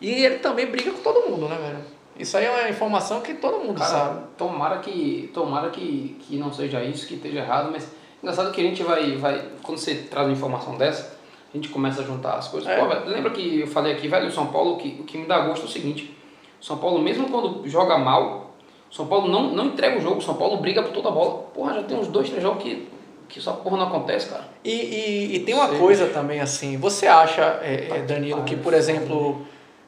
E 0.00 0.24
ele 0.24 0.36
também 0.36 0.66
briga 0.66 0.90
com 0.90 1.00
todo 1.00 1.30
mundo, 1.30 1.48
né, 1.48 1.56
velho? 1.56 1.78
Isso 2.18 2.36
aí 2.36 2.44
é 2.44 2.50
uma 2.50 2.68
informação 2.68 3.20
que 3.20 3.34
todo 3.34 3.58
mundo 3.58 3.78
Cara, 3.78 3.90
sabe. 3.90 4.20
tomara 4.38 4.78
que 4.78 5.30
tomara 5.34 5.70
que, 5.70 6.16
que 6.20 6.36
não 6.36 6.52
seja 6.52 6.82
isso, 6.82 7.06
que 7.06 7.14
esteja 7.14 7.40
errado, 7.40 7.70
mas 7.70 7.90
engraçado 8.22 8.50
que 8.52 8.60
a 8.60 8.64
gente 8.64 8.82
vai, 8.82 9.16
vai 9.16 9.44
quando 9.62 9.78
você 9.78 9.94
traz 9.94 10.26
uma 10.26 10.32
informação 10.32 10.76
dessa, 10.76 11.16
a 11.52 11.56
gente 11.56 11.68
começa 11.68 12.00
a 12.00 12.04
juntar 12.04 12.34
as 12.34 12.48
coisas. 12.48 12.68
É. 12.68 12.78
Pô, 12.78 12.88
velho, 12.88 13.06
lembra 13.06 13.30
que 13.30 13.60
eu 13.60 13.66
falei 13.66 13.92
aqui, 13.92 14.08
velho, 14.08 14.28
o 14.28 14.32
São 14.32 14.46
Paulo, 14.46 14.76
que, 14.78 14.96
o 15.00 15.04
que 15.04 15.18
me 15.18 15.26
dá 15.26 15.40
gosto 15.40 15.62
é 15.62 15.64
o 15.66 15.70
seguinte, 15.70 16.16
o 16.60 16.64
São 16.64 16.78
Paulo 16.78 16.98
mesmo 16.98 17.28
quando 17.28 17.68
joga 17.68 17.98
mal, 17.98 18.54
o 18.90 18.94
São 18.94 19.06
Paulo 19.06 19.28
não, 19.28 19.52
não 19.52 19.66
entrega 19.66 19.98
o 19.98 20.00
jogo, 20.00 20.18
o 20.18 20.22
São 20.22 20.34
Paulo 20.34 20.56
briga 20.58 20.82
por 20.82 20.92
toda 20.92 21.08
a 21.08 21.12
bola. 21.12 21.42
Porra, 21.54 21.74
já 21.74 21.82
tem 21.82 21.98
uns 21.98 22.08
dois, 22.08 22.30
três 22.30 22.42
jogos 22.42 22.62
que, 22.62 22.88
que 23.28 23.38
essa 23.38 23.52
porra 23.52 23.76
não 23.76 23.88
acontece, 23.88 24.30
cara. 24.30 24.44
E, 24.64 24.70
e, 24.70 25.36
e 25.36 25.40
tem 25.40 25.54
uma 25.54 25.68
Sei. 25.68 25.78
coisa 25.78 26.06
também 26.06 26.40
assim, 26.40 26.78
você 26.78 27.06
acha, 27.06 27.42
é, 27.62 27.86
Tá 27.88 27.96
é, 27.96 28.02
Danilo, 28.02 28.42
que 28.44 28.56
por 28.56 28.72
exemplo, 28.72 29.42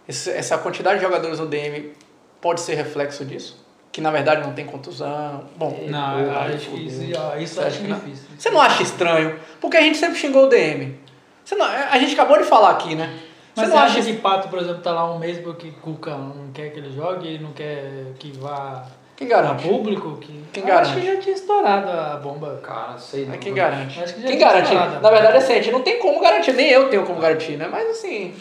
essa 0.06 0.58
quantidade 0.58 0.99
de 0.99 1.04
jogadores 1.04 1.38
no 1.38 1.47
DM 1.47 1.92
pode 2.40 2.61
ser 2.61 2.75
reflexo 2.75 3.25
disso? 3.25 3.64
Que 3.90 4.00
na 4.00 4.11
verdade 4.11 4.42
não 4.42 4.52
tem 4.52 4.64
contusão? 4.66 5.45
Bom, 5.57 5.87
Não, 5.88 6.21
eu 6.21 6.38
acho 6.38 6.71
que 6.71 6.87
isso, 6.87 7.02
ah, 7.18 7.38
isso 7.40 7.61
acho 7.61 7.80
que 7.80 7.88
não? 7.88 7.99
difícil. 7.99 8.26
você 8.38 8.50
não 8.50 8.61
acha 8.61 8.83
estranho? 8.83 9.38
Porque 9.61 9.76
a 9.76 9.80
gente 9.80 9.99
sempre 9.99 10.16
xingou 10.18 10.45
o 10.45 10.49
DM. 10.49 10.99
Você 11.45 11.54
não, 11.54 11.64
a 11.66 11.99
gente 11.99 12.12
acabou 12.12 12.38
de 12.38 12.45
falar 12.45 12.71
aqui, 12.71 12.95
né? 12.95 13.18
Você 13.54 13.62
Mas 13.62 13.71
não 13.71 13.76
você 13.76 13.99
acha 13.99 14.02
que 14.02 14.12
Pato, 14.18 14.49
por 14.49 14.59
exemplo, 14.61 14.83
tá 14.83 14.92
lá 14.92 15.11
um 15.11 15.18
mês 15.18 15.38
porque 15.38 15.73
Cuca 15.83 16.11
não 16.12 16.52
quer 16.52 16.71
que 16.71 16.78
ele 16.78 16.92
jogue, 16.92 17.26
ele 17.26 17.42
não 17.42 17.52
quer 17.52 18.12
que 18.18 18.30
vá 18.38 18.87
Quem 19.16 19.26
a 19.26 19.30
garante? 19.30 19.66
público? 19.66 20.16
Que... 20.18 20.45
Quem 20.52 20.62
Acho 20.62 20.73
garante? 20.73 21.00
que 21.00 21.07
já 21.07 21.21
tinha 21.21 21.35
estourado 21.35 21.90
a 21.90 22.16
bomba. 22.18 22.61
Cara, 22.62 22.97
sei 22.99 23.25
não. 23.26 23.35
É 23.35 23.38
quem 23.38 23.52
garante? 23.54 24.00
Acho 24.00 24.14
que 24.14 24.21
já 24.21 24.28
Quem 24.28 24.37
tinha 24.37 24.49
garante? 24.49 24.73
estourado. 24.73 25.00
Na 25.02 25.11
verdade, 25.11 25.37
assim, 25.38 25.52
a 25.54 25.57
gente 25.57 25.73
não 25.73 25.83
tem 25.83 25.99
como 25.99 26.21
garantir, 26.21 26.52
nem 26.52 26.68
eu 26.68 26.88
tenho 26.88 27.04
como 27.04 27.18
garantir, 27.18 27.57
né? 27.57 27.66
Mas 27.68 27.88
assim, 27.88 28.33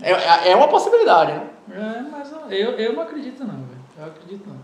é, 0.00 0.50
é 0.50 0.56
uma 0.56 0.66
possibilidade, 0.68 1.32
né? 1.32 1.42
É, 1.70 2.02
mas 2.10 2.31
eu, 2.54 2.72
eu 2.72 2.92
não 2.94 3.02
acredito 3.02 3.40
não, 3.40 3.54
velho. 3.54 3.80
Eu 3.98 4.06
acredito 4.06 4.48
não. 4.48 4.56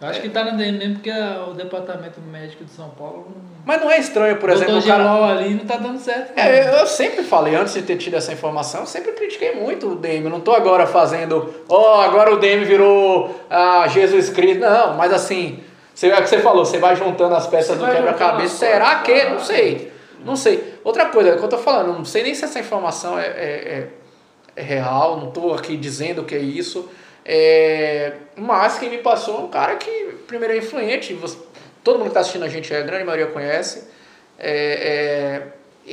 Eu 0.00 0.08
acho 0.08 0.20
que 0.20 0.28
tá 0.28 0.44
na 0.44 0.50
DM 0.50 0.76
mesmo 0.76 0.94
porque 0.94 1.10
a- 1.10 1.46
o 1.48 1.54
departamento 1.54 2.20
médico 2.20 2.64
de 2.64 2.70
São 2.72 2.90
Paulo 2.90 3.26
não. 3.34 3.42
Mas 3.64 3.80
não 3.80 3.90
é 3.90 3.98
estranho, 3.98 4.36
por 4.36 4.50
exemplo, 4.50 4.76
o 4.78 4.82
cara... 4.82 5.24
Ali 5.30 5.54
não 5.54 5.64
tá 5.64 5.76
dando 5.76 5.98
certo. 5.98 6.36
não. 6.36 6.42
É, 6.42 6.68
eu, 6.68 6.72
eu 6.80 6.86
sempre 6.86 7.22
falei, 7.22 7.54
antes 7.54 7.72
de 7.74 7.82
ter 7.82 7.96
tido 7.96 8.14
essa 8.16 8.32
informação, 8.32 8.80
eu 8.80 8.86
sempre 8.86 9.12
critiquei 9.12 9.54
muito 9.54 9.92
o 9.92 9.94
DM. 9.96 10.24
Eu 10.24 10.30
não 10.30 10.40
tô 10.40 10.52
agora 10.52 10.86
fazendo, 10.86 11.54
ó, 11.68 12.02
agora 12.02 12.34
o 12.34 12.38
DM 12.38 12.64
virou 12.64 13.40
ah, 13.48 13.86
Jesus 13.88 14.28
Cristo. 14.30 14.60
Não, 14.60 14.94
mas 14.94 15.12
assim, 15.12 15.60
você, 15.94 16.08
é 16.10 16.18
o 16.18 16.22
que 16.22 16.28
você 16.28 16.40
falou, 16.40 16.64
você 16.66 16.76
vai 16.78 16.94
juntando 16.96 17.34
as 17.34 17.46
peças 17.46 17.78
Você 17.78 17.86
do 17.86 17.90
quebra-cabeça. 17.90 18.56
Será 18.56 18.96
que? 18.96 19.14
Não 19.14 19.24
cara. 19.36 19.38
sei. 19.40 19.92
Não 20.24 20.36
sei. 20.36 20.74
Outra 20.82 21.06
coisa, 21.06 21.30
é 21.30 21.34
o 21.34 21.38
que 21.38 21.44
eu 21.44 21.48
tô 21.48 21.58
falando, 21.58 21.96
não 21.96 22.04
sei 22.04 22.24
nem 22.24 22.34
se 22.34 22.44
essa 22.44 22.58
informação 22.58 23.18
é, 23.18 23.26
é, 23.26 23.28
é- 23.36 23.88
é 24.56 24.62
real, 24.62 25.18
não 25.18 25.30
tô 25.30 25.52
aqui 25.54 25.76
dizendo 25.76 26.24
que 26.24 26.34
é 26.34 26.38
isso. 26.38 26.88
É, 27.24 28.12
mas 28.36 28.78
quem 28.78 28.90
me 28.90 28.98
passou 28.98 29.40
é 29.40 29.44
um 29.44 29.48
cara 29.48 29.76
que, 29.76 29.90
primeiro, 30.26 30.52
é 30.54 30.58
influente. 30.58 31.14
você- 31.14 31.38
todo 31.82 31.98
mundo 31.98 32.08
que 32.08 32.14
tá 32.14 32.20
assistindo 32.20 32.44
a 32.44 32.48
gente, 32.48 32.74
a 32.74 32.82
grande 32.82 33.04
maioria 33.04 33.26
conhece. 33.28 33.88
É, 34.38 35.42
é, 35.86 35.90
e, 35.90 35.92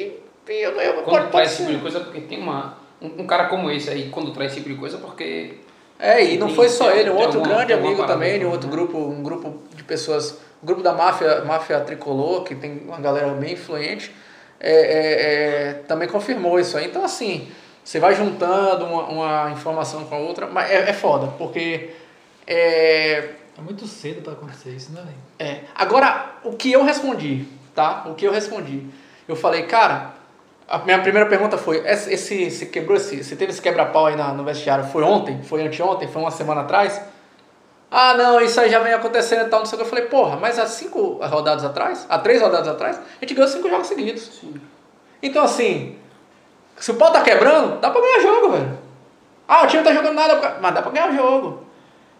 e 0.49 0.53
eu, 0.63 0.71
eu, 0.71 0.93
Quando 1.03 1.05
pode, 1.05 1.31
traz 1.31 1.51
esse 1.53 1.61
tipo 1.63 1.71
de 1.73 1.81
coisa, 1.81 1.99
porque 2.01 2.21
tem 2.21 2.39
uma. 2.39 2.77
Um, 3.01 3.21
um 3.23 3.27
cara 3.27 3.45
como 3.45 3.69
esse 3.71 3.89
aí, 3.89 4.09
quando 4.09 4.31
traz 4.33 4.51
esse 4.51 4.61
tipo 4.61 4.73
de 4.73 4.79
coisa, 4.79 4.97
porque. 4.97 5.55
É, 5.99 6.23
e 6.23 6.37
não 6.37 6.47
Tem- 6.47 6.55
foi 6.55 6.67
só 6.69 6.89
tem- 6.89 6.99
ele, 7.01 7.09
um 7.11 7.15
outro 7.17 7.39
alguma- 7.39 7.55
grande 7.57 7.73
amigo 7.73 8.05
também, 8.07 8.39
de 8.39 8.45
um 8.45 8.49
outro 8.51 8.67
né? 8.67 8.73
grupo, 8.75 8.97
um 8.97 9.21
grupo 9.21 9.61
de 9.75 9.83
pessoas, 9.83 10.39
um 10.61 10.65
grupo 10.65 10.81
da 10.81 10.93
máfia, 10.93 11.41
máfia 11.45 11.79
tricolor, 11.81 12.43
que 12.43 12.55
tem 12.55 12.81
uma 12.87 12.99
galera 12.99 13.27
bem 13.33 13.53
influente, 13.53 14.11
é, 14.59 14.71
é, 14.71 15.69
é, 15.69 15.73
também 15.87 16.07
confirmou 16.07 16.59
isso 16.59 16.75
aí. 16.75 16.85
Então, 16.87 17.03
assim, 17.05 17.47
você 17.83 17.99
vai 17.99 18.15
juntando 18.15 18.85
uma, 18.85 19.03
uma 19.03 19.51
informação 19.51 20.05
com 20.05 20.15
a 20.15 20.19
outra, 20.19 20.47
mas 20.47 20.69
é, 20.69 20.89
é 20.89 20.93
foda, 20.93 21.27
porque. 21.37 21.91
É, 22.47 23.29
É 23.57 23.61
muito 23.61 23.85
cedo 23.85 24.21
pra 24.21 24.33
acontecer 24.33 24.71
isso, 24.71 24.91
né, 24.91 25.03
é. 25.37 25.61
Agora, 25.75 26.35
o 26.43 26.53
que 26.53 26.71
eu 26.71 26.83
respondi, 26.83 27.45
tá? 27.75 28.05
O 28.07 28.15
que 28.15 28.25
eu 28.25 28.31
respondi? 28.31 28.85
Eu 29.27 29.35
falei, 29.35 29.63
cara, 29.63 30.13
a 30.67 30.79
minha 30.79 30.99
primeira 31.01 31.27
pergunta 31.29 31.57
foi: 31.57 31.77
esse, 31.85 32.11
esse, 32.13 32.43
esse 32.43 32.65
quebrou 32.67 32.97
esse, 32.97 33.23
você 33.23 33.35
teve 33.35 33.51
esse 33.51 33.61
quebra-pau 33.61 34.07
aí 34.07 34.15
na, 34.15 34.33
no 34.33 34.43
vestiário? 34.43 34.85
Foi 34.85 35.03
ontem? 35.03 35.43
Foi 35.43 35.61
anteontem? 35.61 36.07
Foi 36.07 36.21
uma 36.21 36.31
semana 36.31 36.61
atrás? 36.61 36.99
Ah, 37.89 38.13
não, 38.15 38.39
isso 38.39 38.59
aí 38.59 38.69
já 38.69 38.79
vem 38.79 38.93
acontecendo 38.93 39.45
e 39.47 39.49
tal, 39.49 39.59
não 39.59 39.65
sei 39.65 39.75
o 39.75 39.79
que. 39.81 39.85
Eu 39.85 39.89
falei, 39.89 40.05
porra, 40.05 40.37
mas 40.37 40.57
há 40.57 40.65
cinco 40.65 41.19
rodadas 41.21 41.65
atrás, 41.65 42.05
há 42.09 42.17
três 42.17 42.41
rodadas 42.41 42.69
atrás, 42.69 42.97
a 42.97 43.01
gente 43.21 43.33
ganhou 43.33 43.49
cinco 43.49 43.69
jogos 43.69 43.87
seguidos. 43.87 44.41
Então, 45.21 45.43
assim, 45.43 45.97
se 46.77 46.91
o 46.91 46.95
pau 46.95 47.11
tá 47.11 47.21
quebrando, 47.21 47.79
dá 47.79 47.89
pra 47.89 48.01
ganhar 48.01 48.19
jogo, 48.21 48.51
velho. 48.51 48.77
Ah, 49.47 49.63
o 49.63 49.67
time 49.67 49.83
tá 49.83 49.93
jogando 49.93 50.15
nada, 50.15 50.57
mas 50.61 50.73
dá 50.73 50.81
pra 50.81 50.91
ganhar 50.91 51.11
jogo. 51.13 51.63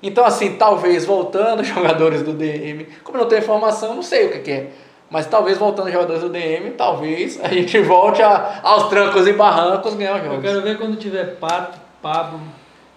Então, 0.04 0.26
assim, 0.26 0.56
talvez 0.58 1.06
voltando 1.06 1.64
jogadores 1.64 2.22
do 2.24 2.34
DM, 2.34 2.86
como 3.04 3.18
eu 3.18 3.22
não 3.22 3.30
tenho 3.30 3.42
informação, 3.42 3.96
não 3.96 4.04
sei 4.04 4.28
o 4.28 4.32
que, 4.34 4.40
que 4.40 4.52
é. 4.52 4.70
Mas 5.10 5.26
talvez 5.26 5.58
voltando 5.58 5.92
jogadores 5.92 6.22
do 6.22 6.30
DM, 6.30 6.72
talvez 6.72 7.40
a 7.44 7.48
gente 7.50 7.80
volte 7.84 8.22
a- 8.22 8.60
aos 8.64 8.88
trancos 8.90 9.28
e 9.28 9.34
barrancos 9.34 9.94
ganhar 9.94 10.16
os 10.16 10.34
Eu 10.34 10.42
quero 10.42 10.62
ver 10.62 10.78
quando 10.78 10.96
tiver 10.98 11.36
Pato, 11.38 11.78
Pablo, 12.02 12.40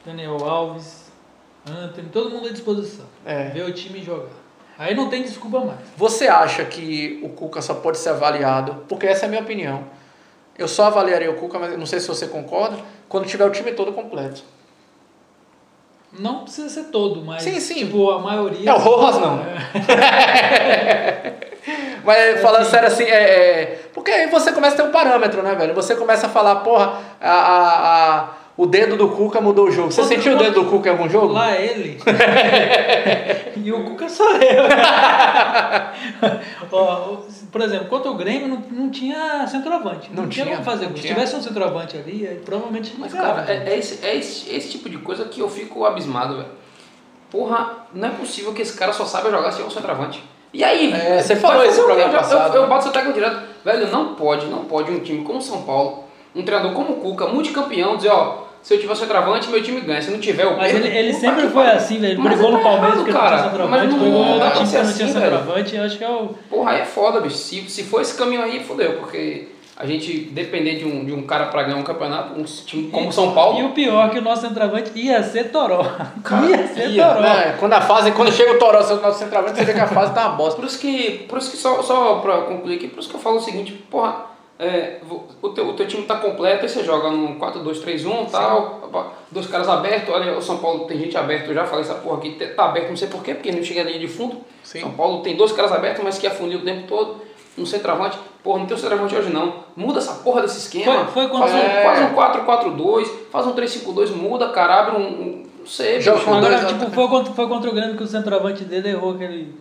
Daniel 0.06 0.36
Alves, 0.44 1.10
Anthony, 1.68 2.08
todo 2.12 2.30
mundo 2.30 2.48
à 2.48 2.50
disposição. 2.52 3.06
É. 3.26 3.48
Ver 3.48 3.64
o 3.64 3.72
time 3.72 4.02
jogar. 4.02 4.28
Aí 4.78 4.94
não 4.94 5.08
tem 5.08 5.22
desculpa 5.22 5.60
mais. 5.60 5.78
Você 5.96 6.26
acha 6.26 6.64
que 6.64 7.20
o 7.22 7.28
Cuca 7.30 7.60
só 7.62 7.74
pode 7.74 7.98
ser 7.98 8.10
avaliado, 8.10 8.84
porque 8.88 9.06
essa 9.06 9.24
é 9.24 9.26
a 9.26 9.30
minha 9.30 9.42
opinião. 9.42 9.84
Eu 10.58 10.68
só 10.68 10.84
avaliaria 10.86 11.30
o 11.30 11.34
Cuca, 11.34 11.58
mas 11.58 11.76
não 11.78 11.86
sei 11.86 11.98
se 12.00 12.06
você 12.08 12.26
concorda, 12.28 12.78
quando 13.08 13.26
tiver 13.26 13.44
o 13.44 13.50
time 13.50 13.72
todo 13.72 13.92
completo. 13.92 14.42
Não 16.16 16.44
precisa 16.44 16.68
ser 16.68 16.84
todo, 16.90 17.24
mas 17.24 17.42
Sim, 17.42 17.58
sim. 17.58 17.74
tipo, 17.74 18.08
a 18.10 18.20
maioria. 18.20 18.70
É, 18.70 18.72
o 18.72 18.78
Rojas 18.78 19.20
não. 19.20 19.40
Mas 22.04 22.40
falando 22.42 22.66
sério 22.66 22.88
assim, 22.88 23.04
é, 23.04 23.62
é- 23.62 23.80
Porque 23.94 24.10
aí 24.10 24.26
você 24.28 24.52
começa 24.52 24.74
a 24.74 24.76
ter 24.76 24.88
um 24.88 24.92
parâmetro, 24.92 25.42
né, 25.42 25.54
velho? 25.54 25.74
Você 25.74 25.96
começa 25.96 26.26
a 26.26 26.30
falar, 26.30 26.56
porra, 26.56 27.00
a, 27.20 27.30
a- 27.32 28.18
a- 28.20 28.28
o 28.56 28.66
dedo 28.66 28.96
do 28.96 29.08
Cuca 29.08 29.40
mudou 29.40 29.66
o 29.66 29.70
jogo. 29.70 29.90
Você 29.90 30.04
sentiu 30.04 30.34
o 30.34 30.38
dedo 30.38 30.62
do 30.62 30.70
Cuca 30.70 30.88
em 30.88 30.92
algum 30.92 31.08
jogo? 31.08 31.32
Lá 31.32 31.54
é 31.56 31.66
ele. 31.66 31.98
e 33.56 33.72
o 33.72 33.84
Cuca 33.84 34.08
sou 34.08 34.30
eu. 34.36 34.64
Ó, 36.70 37.16
por 37.50 37.60
exemplo, 37.60 37.88
contra 37.88 38.10
o 38.10 38.14
Grêmio 38.14 38.48
não, 38.48 38.62
não 38.70 38.90
tinha 38.90 39.46
centroavante. 39.46 40.10
Não, 40.12 40.22
Não 40.22 40.28
tinha 40.28 40.46
tinha, 40.46 40.56
como 40.56 40.68
fazer 40.70 40.88
não. 40.88 40.96
Se 40.96 41.02
tivesse 41.02 41.36
um 41.36 41.42
centroavante 41.42 41.96
ali, 41.96 42.26
aí 42.26 42.36
provavelmente 42.36 42.88
gente 42.88 43.00
Mas, 43.00 43.12
cara, 43.12 43.44
é, 43.48 43.72
é 43.72 43.78
esse, 43.78 44.04
é 44.04 44.16
esse, 44.16 44.54
esse 44.54 44.70
tipo 44.70 44.88
de 44.88 44.98
coisa 44.98 45.24
que 45.24 45.40
eu 45.40 45.48
fico 45.48 45.84
abismado, 45.84 46.36
velho. 46.36 46.48
Porra, 47.30 47.78
não 47.92 48.08
é 48.08 48.10
possível 48.12 48.52
que 48.52 48.62
esse 48.62 48.76
cara 48.76 48.92
só 48.92 49.04
saiba 49.04 49.30
jogar 49.30 49.50
se 49.50 49.60
é 49.60 49.64
um 49.64 49.70
centroavante. 49.70 50.22
E 50.52 50.62
aí? 50.62 50.92
É, 50.92 51.20
você 51.20 51.34
falou 51.34 51.64
isso 51.64 51.80
no 51.80 51.86
programa 51.86 52.12
Eu- 52.12 52.14
eu, 52.14 52.18
passado, 52.20 52.54
eu, 52.54 52.62
né? 52.62 52.68
bato 52.68 52.82
essa 52.84 52.92
tecla 52.92 53.12
direto. 53.12 53.40
Velho, 53.64 53.88
não 53.90 54.14
pode, 54.14 54.46
não 54.46 54.64
pode 54.66 54.92
um 54.92 55.00
time 55.00 55.24
como 55.24 55.40
o 55.40 55.42
São 55.42 55.62
Paulo, 55.62 56.03
um 56.34 56.42
treinador 56.42 56.72
como 56.72 56.92
o 56.94 56.96
Cuca, 56.96 57.26
multicampeão, 57.28 57.96
dizer, 57.96 58.10
ó, 58.10 58.44
se 58.62 58.74
eu 58.74 58.80
tiver 58.80 58.94
centroavante, 58.96 59.48
meu 59.50 59.62
time 59.62 59.80
ganha. 59.82 60.00
Se 60.00 60.10
não 60.10 60.18
tiver, 60.18 60.44
eu 60.44 60.56
Mas 60.56 60.72
perco. 60.72 60.86
ele, 60.86 60.96
ele 60.96 61.12
sempre 61.12 61.42
que 61.42 61.52
foi 61.52 61.66
assim, 61.66 61.98
velho. 61.98 62.14
Ele 62.14 62.20
Mas 62.22 62.32
brigou 62.32 62.50
tá 62.52 62.56
no 62.56 62.62
Palmeiras 62.62 62.88
errado, 62.90 62.96
porque 63.04 63.12
não 63.12 63.20
cara. 63.20 63.36
tinha 63.36 63.48
centroavante, 63.50 63.82
Mas 63.82 63.92
não- 63.92 63.98
brigou 64.00 64.24
no 64.24 64.24
não 64.24 64.34
time 64.38 64.52
que 64.52 64.58
não 64.62 64.66
tinha 64.70 64.80
assim, 64.82 65.12
centroavante. 65.12 65.76
Eu 65.76 65.84
acho 65.84 65.98
que 65.98 66.04
é 66.04 66.08
o. 66.10 66.28
Porra, 66.48 66.70
aí 66.72 66.80
é 66.80 66.84
foda, 66.84 67.20
bicho. 67.20 67.36
Se, 67.36 67.60
se 67.70 67.82
for 67.84 68.00
esse 68.00 68.14
caminho 68.16 68.42
aí, 68.42 68.64
fodeu, 68.64 68.94
porque 68.94 69.48
a 69.76 69.84
gente 69.84 70.12
depender 70.32 70.76
de 70.76 70.84
um, 70.86 71.04
de 71.04 71.12
um 71.12 71.22
cara 71.26 71.46
pra 71.46 71.64
ganhar 71.64 71.76
um 71.76 71.82
campeonato, 71.82 72.40
um 72.40 72.44
time 72.44 72.90
como 72.90 73.12
São 73.12 73.32
Paulo. 73.34 73.58
E 73.60 73.64
o 73.64 73.70
pior 73.72 74.06
é 74.06 74.08
que 74.10 74.18
o 74.18 74.22
nosso 74.22 74.40
centroavante 74.42 74.92
ia 74.94 75.22
ser 75.22 75.50
Toró. 75.50 75.84
Cara, 76.22 76.46
ia 76.46 76.66
ser 76.68 76.88
Ia, 76.88 77.06
Toró. 77.08 77.20
né? 77.20 77.56
Quando 77.60 77.72
a 77.74 77.80
fase, 77.82 78.12
quando 78.12 78.32
chega 78.32 78.52
o 78.52 78.58
Toró, 78.58 78.80
seu 78.82 78.98
nosso 79.02 79.18
centroavante, 79.18 79.58
você 79.58 79.64
vê 79.66 79.74
que 79.74 79.80
a 79.80 79.86
fase 79.88 80.14
tá 80.14 80.28
uma 80.28 80.36
bosta. 80.36 80.58
Por 80.58 80.64
isso 80.66 80.78
que, 80.78 81.26
por 81.28 81.36
isso 81.38 81.50
que 81.50 81.58
só, 81.58 81.82
só 81.82 82.14
pra 82.20 82.38
concluir 82.42 82.76
aqui, 82.76 82.88
por 82.88 83.00
isso 83.00 83.10
que 83.10 83.16
eu 83.16 83.20
falo 83.20 83.36
o 83.36 83.40
seguinte, 83.40 83.72
porra, 83.90 84.32
é, 84.58 85.00
o, 85.42 85.48
teu, 85.48 85.68
o 85.68 85.72
teu 85.74 85.86
time 85.86 86.04
tá 86.04 86.16
completo, 86.16 86.62
aí 86.62 86.68
você 86.68 86.84
joga 86.84 87.10
num 87.10 87.38
4-2-3-1 87.38 88.28
e 88.28 88.30
tal, 88.30 88.90
dois 89.30 89.46
caras 89.46 89.68
abertos, 89.68 90.14
olha, 90.14 90.36
o 90.36 90.42
São 90.42 90.58
Paulo 90.58 90.84
tem 90.86 90.98
gente 90.98 91.16
aberta, 91.16 91.48
eu 91.50 91.54
já 91.54 91.64
falei 91.66 91.84
essa 91.84 91.94
porra 91.96 92.18
aqui, 92.18 92.30
tá 92.54 92.64
aberto, 92.66 92.90
não 92.90 92.96
sei 92.96 93.08
porquê, 93.08 93.34
porque 93.34 93.50
não 93.50 93.62
chega 93.62 93.80
ali 93.80 93.98
de 93.98 94.06
fundo. 94.08 94.36
Sim. 94.62 94.80
São 94.80 94.92
Paulo 94.92 95.22
tem 95.22 95.36
dois 95.36 95.50
caras 95.52 95.72
abertos, 95.72 96.02
mas 96.04 96.18
que 96.18 96.26
afundiu 96.26 96.60
o 96.60 96.62
tempo 96.62 96.86
todo, 96.86 97.16
um 97.58 97.66
centroavante, 97.66 98.16
porra, 98.42 98.60
não 98.60 98.66
tem 98.66 98.76
um 98.76 98.80
centroavante 98.80 99.14
hoje 99.16 99.30
não, 99.32 99.54
muda 99.76 99.98
essa 99.98 100.14
porra 100.14 100.42
desse 100.42 100.58
esquema, 100.58 101.04
Foi- 101.06 101.22
foi 101.24 101.28
quando- 101.28 101.42
faz, 101.48 101.54
um, 101.54 101.58
É. 101.58 101.82
faz 101.84 102.00
um 102.10 102.14
4-4-2, 102.14 103.10
faz 103.30 103.46
um 103.46 103.52
3-5-2, 103.52 104.10
muda, 104.10 104.48
cara, 104.50 104.80
abre 104.80 104.96
um, 104.96 105.04
um 105.06 105.44
não 105.60 105.66
sei, 105.66 105.98
Joga 106.00 106.18
bicho. 106.18 106.30
Agora, 106.30 106.64
tipo, 106.66 106.90
foi 106.90 107.08
contra, 107.08 107.32
foi 107.32 107.48
contra 107.48 107.70
o 107.70 107.74
Grêmio 107.74 107.96
que 107.96 108.02
o 108.02 108.06
centroavante 108.06 108.64
dele 108.64 108.90
errou 108.90 109.12
aquele. 109.14 109.54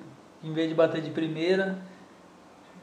Em 0.43 0.51
vez 0.51 0.67
de 0.67 0.75
bater 0.75 0.99
de 0.99 1.09
primeira, 1.09 1.77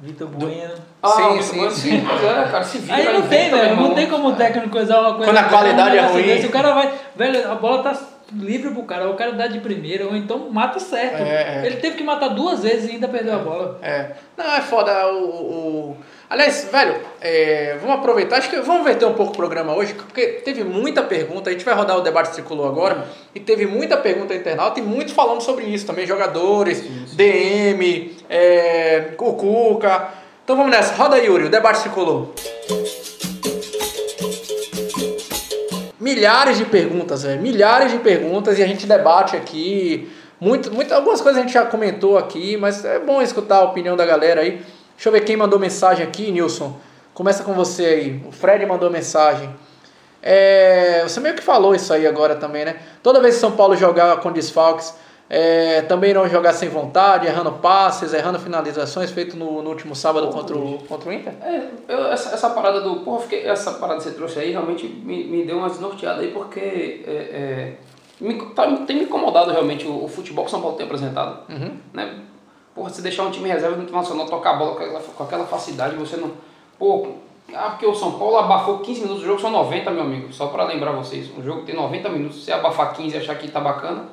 Vitor 0.00 0.28
Bueno. 0.28 0.74
Ah, 1.02 1.08
Sim, 1.10 1.42
sim, 1.42 1.58
bom, 1.58 1.70
sim. 1.70 1.96
é, 1.98 2.48
cara, 2.50 2.64
se 2.64 2.78
vira. 2.78 2.94
Aí 2.96 3.12
não 3.12 3.22
tem, 3.28 3.50
velho. 3.50 3.76
Não 3.76 3.94
tem 3.94 4.08
como 4.08 4.28
o 4.28 4.32
técnico 4.34 4.70
coisar 4.70 4.98
uma 4.98 5.14
coisa. 5.14 5.26
Quando 5.30 5.36
a 5.36 5.48
qualidade 5.48 5.96
é 5.98 6.00
ruim. 6.06 6.22
desse, 6.22 6.46
o 6.46 6.50
cara 6.50 6.72
vai. 6.72 6.90
Velho, 7.14 7.52
a 7.52 7.54
bola 7.54 7.82
tá 7.82 7.94
livre 8.32 8.70
pro 8.70 8.82
cara, 8.84 9.06
ou 9.06 9.14
o 9.14 9.16
cara 9.16 9.32
dá 9.32 9.46
de 9.46 9.60
primeira, 9.60 10.06
ou 10.06 10.16
então 10.16 10.50
mata 10.50 10.78
certo. 10.78 11.22
É, 11.22 11.62
é. 11.62 11.66
Ele 11.66 11.76
teve 11.76 11.96
que 11.96 12.04
matar 12.04 12.28
duas 12.28 12.62
vezes 12.62 12.88
e 12.88 12.92
ainda 12.92 13.08
perdeu 13.08 13.34
a 13.34 13.38
bola. 13.38 13.78
É. 13.82 14.10
Não, 14.36 14.54
é 14.54 14.60
foda. 14.60 15.08
O, 15.08 15.24
o... 15.24 15.96
Aliás, 16.28 16.68
velho, 16.70 17.00
é, 17.20 17.76
vamos 17.80 17.96
aproveitar. 17.96 18.36
Acho 18.36 18.50
que 18.50 18.60
vamos 18.60 18.84
verter 18.84 19.04
um 19.06 19.14
pouco 19.14 19.32
o 19.32 19.36
programa 19.36 19.74
hoje, 19.74 19.94
porque 19.94 20.26
teve 20.44 20.62
muita 20.62 21.02
pergunta. 21.02 21.50
A 21.50 21.52
gente 21.52 21.64
vai 21.64 21.74
rodar 21.74 21.98
o 21.98 22.02
debate 22.02 22.32
tricolor 22.32 22.68
agora. 22.68 23.04
E 23.34 23.40
teve 23.40 23.66
muita 23.66 23.96
pergunta 23.96 24.34
internauta 24.34 24.78
e 24.78 24.82
muito 24.82 25.12
falando 25.12 25.40
sobre 25.40 25.64
isso 25.64 25.86
também. 25.86 26.06
Jogadores, 26.06 26.80
DM, 27.14 28.16
é, 28.28 29.10
o 29.18 29.32
Cuca. 29.34 30.08
Então 30.44 30.56
vamos 30.56 30.70
nessa. 30.70 30.94
Roda 30.94 31.16
aí, 31.16 31.26
Yuri, 31.26 31.44
o 31.44 31.50
debate 31.50 31.80
tricolor. 31.80 32.28
Milhares 36.14 36.58
de 36.58 36.64
perguntas. 36.64 37.24
Milhares 37.24 37.92
de 37.92 37.98
perguntas 37.98 38.58
e 38.58 38.62
a 38.62 38.66
gente 38.66 38.86
debate 38.86 39.36
aqui. 39.36 40.10
Muito, 40.40 40.72
muito, 40.72 40.92
algumas 40.92 41.20
coisas 41.20 41.38
a 41.38 41.42
gente 41.44 41.54
já 41.54 41.66
comentou 41.66 42.18
aqui, 42.18 42.56
mas 42.56 42.84
é 42.84 42.98
bom 42.98 43.22
escutar 43.22 43.58
a 43.58 43.64
opinião 43.64 43.96
da 43.96 44.04
galera 44.04 44.40
aí. 44.40 44.62
Deixa 44.96 45.08
eu 45.08 45.12
ver 45.12 45.20
quem 45.20 45.36
mandou 45.36 45.58
mensagem 45.58 46.04
aqui, 46.04 46.30
Nilson. 46.30 46.76
Começa 47.14 47.44
com 47.44 47.52
você 47.52 47.84
aí. 47.84 48.22
O 48.26 48.32
Fred 48.32 48.64
mandou 48.66 48.90
mensagem. 48.90 49.54
É, 50.22 51.02
você 51.02 51.20
meio 51.20 51.34
que 51.34 51.42
falou 51.42 51.74
isso 51.74 51.92
aí 51.92 52.06
agora 52.06 52.34
também, 52.34 52.64
né? 52.64 52.76
Toda 53.02 53.20
vez 53.20 53.34
que 53.34 53.40
São 53.40 53.52
Paulo 53.52 53.76
jogar 53.76 54.16
com 54.18 54.32
desfalques, 54.32 54.94
é, 55.32 55.82
também 55.82 56.12
não 56.12 56.28
jogar 56.28 56.52
sem 56.52 56.68
vontade, 56.68 57.24
errando 57.24 57.52
passes, 57.52 58.12
errando 58.12 58.36
finalizações, 58.40 59.12
feito 59.12 59.36
no, 59.36 59.62
no 59.62 59.70
último 59.70 59.94
sábado 59.94 60.26
contra 60.26 60.58
o, 60.58 60.78
contra 60.80 61.08
o 61.08 61.12
Inter? 61.12 61.32
É, 61.40 61.68
eu, 61.86 62.06
essa, 62.06 62.34
essa 62.34 62.50
parada 62.50 62.80
do. 62.80 62.96
Porra, 62.96 63.20
fiquei, 63.20 63.46
essa 63.46 63.74
parada 63.74 63.98
que 63.98 64.04
você 64.04 64.10
trouxe 64.10 64.40
aí 64.40 64.50
realmente 64.50 64.88
me, 64.88 65.22
me 65.22 65.44
deu 65.44 65.58
uma 65.58 65.68
desnorteada 65.68 66.20
aí, 66.20 66.32
porque 66.32 67.04
é, 67.06 67.12
é, 67.12 67.72
me, 68.20 68.44
tá, 68.46 68.66
tem 68.78 68.96
me 68.96 69.04
incomodado 69.04 69.52
realmente 69.52 69.86
o, 69.86 70.02
o, 70.04 70.08
futebol 70.08 70.44
que 70.44 70.48
o 70.48 70.50
São 70.50 70.60
Paulo 70.60 70.76
tem 70.76 70.84
apresentado. 70.84 71.48
Uhum. 71.48 71.76
Né? 71.94 72.22
Porra, 72.74 72.90
se 72.90 73.00
deixar 73.00 73.22
um 73.22 73.30
time 73.30 73.48
reserva 73.48 73.76
do 73.76 73.84
Internacional 73.84 74.26
tocar 74.26 74.50
a 74.50 74.54
bola 74.54 74.74
com 74.74 74.82
aquela, 74.82 75.00
com 75.00 75.22
aquela 75.22 75.46
facilidade, 75.46 75.94
você 75.94 76.16
não. 76.16 76.32
Pô, 76.76 77.06
ah, 77.54 77.70
porque 77.70 77.86
o 77.86 77.94
São 77.94 78.18
Paulo 78.18 78.36
abafou 78.36 78.80
15 78.80 79.02
minutos 79.02 79.22
do 79.22 79.26
jogo, 79.28 79.40
são 79.40 79.50
90, 79.52 79.92
meu 79.92 80.02
amigo. 80.02 80.32
Só 80.32 80.48
para 80.48 80.64
lembrar 80.64 80.90
vocês, 80.90 81.30
um 81.38 81.40
jogo 81.40 81.62
tem 81.62 81.76
90 81.76 82.08
minutos, 82.08 82.44
se 82.44 82.50
abafar 82.50 82.92
15 82.94 83.14
e 83.14 83.18
achar 83.20 83.36
que 83.36 83.46
tá 83.46 83.60
bacana, 83.60 84.06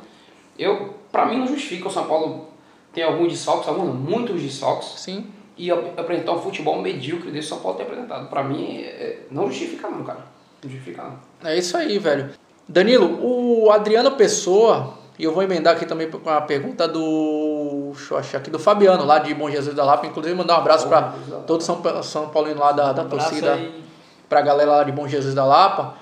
eu, 0.57 0.95
para 1.11 1.25
mim 1.25 1.37
não 1.37 1.47
justifica 1.47 1.87
o 1.87 1.91
São 1.91 2.05
Paulo 2.05 2.47
tem 2.93 3.03
alguns 3.03 3.31
desfalques, 3.31 3.67
alguns, 3.67 3.93
muitos 3.93 4.41
desfalques. 4.41 4.93
Sim. 4.97 5.27
E 5.55 5.69
apresentar 5.71 6.33
um 6.33 6.39
futebol 6.39 6.81
medíocre 6.81 7.29
desse 7.31 7.49
São 7.49 7.59
Paulo 7.59 7.77
tem 7.77 7.85
apresentado. 7.85 8.27
Para 8.27 8.43
mim, 8.43 8.79
é, 8.81 9.19
não 9.29 9.47
justifica 9.47 9.87
não, 9.87 10.03
cara. 10.03 10.19
Não 10.63 10.69
justifica 10.69 11.03
não. 11.03 11.49
É 11.49 11.57
isso 11.57 11.77
aí, 11.77 11.99
velho. 11.99 12.31
Danilo, 12.67 13.19
o 13.21 13.71
Adriano 13.71 14.11
Pessoa, 14.11 14.95
e 15.17 15.23
eu 15.23 15.33
vou 15.33 15.41
emendar 15.41 15.75
aqui 15.75 15.85
também 15.85 16.09
com 16.09 16.29
a 16.29 16.41
pergunta 16.41 16.87
do. 16.87 17.91
Deixa 17.95 18.13
eu 18.13 18.17
achar 18.17 18.37
aqui, 18.39 18.49
do 18.49 18.59
Fabiano, 18.59 19.05
lá 19.05 19.19
de 19.19 19.33
Bom 19.33 19.49
Jesus 19.49 19.75
da 19.75 19.83
Lapa. 19.83 20.05
Inclusive, 20.07 20.35
mandar 20.35 20.55
um 20.55 20.61
abraço 20.61 20.87
para 20.87 21.13
todo 21.45 21.61
São, 21.63 21.81
São 22.03 22.29
Paulino 22.29 22.59
lá 22.59 22.71
da, 22.71 22.93
da 22.93 23.03
Um 23.03 23.09
torcida, 23.09 23.53
aí. 23.53 23.83
pra 24.27 24.41
galera 24.41 24.71
lá 24.71 24.83
de 24.83 24.91
Bom 24.91 25.07
Jesus 25.07 25.33
da 25.33 25.45
Lapa. 25.45 25.95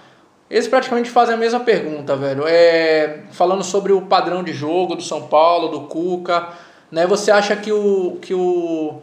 Eles 0.50 0.68
praticamente 0.68 1.10
fazem 1.10 1.34
a 1.34 1.38
mesma 1.38 1.60
pergunta, 1.60 2.16
velho. 2.16 2.44
É, 2.48 3.22
falando 3.32 3.64
sobre 3.64 3.92
o 3.94 4.02
padrão 4.02 4.44
de 4.44 4.54
jogo 4.54 4.96
do 4.96 5.02
São 5.02 5.24
Paulo, 5.24 5.70
do 5.70 5.82
Cuca. 5.82 6.50
Né? 6.92 7.08
Você 7.08 7.32
acha 7.32 7.56
que 7.56 7.72
o. 7.72 8.18
que 8.22 8.34
o. 8.34 9.02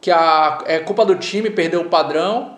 que 0.00 0.10
a, 0.10 0.58
é 0.66 0.78
culpa 0.80 1.04
do 1.04 1.14
time 1.14 1.48
perder 1.48 1.76
o 1.76 1.84
padrão? 1.84 2.54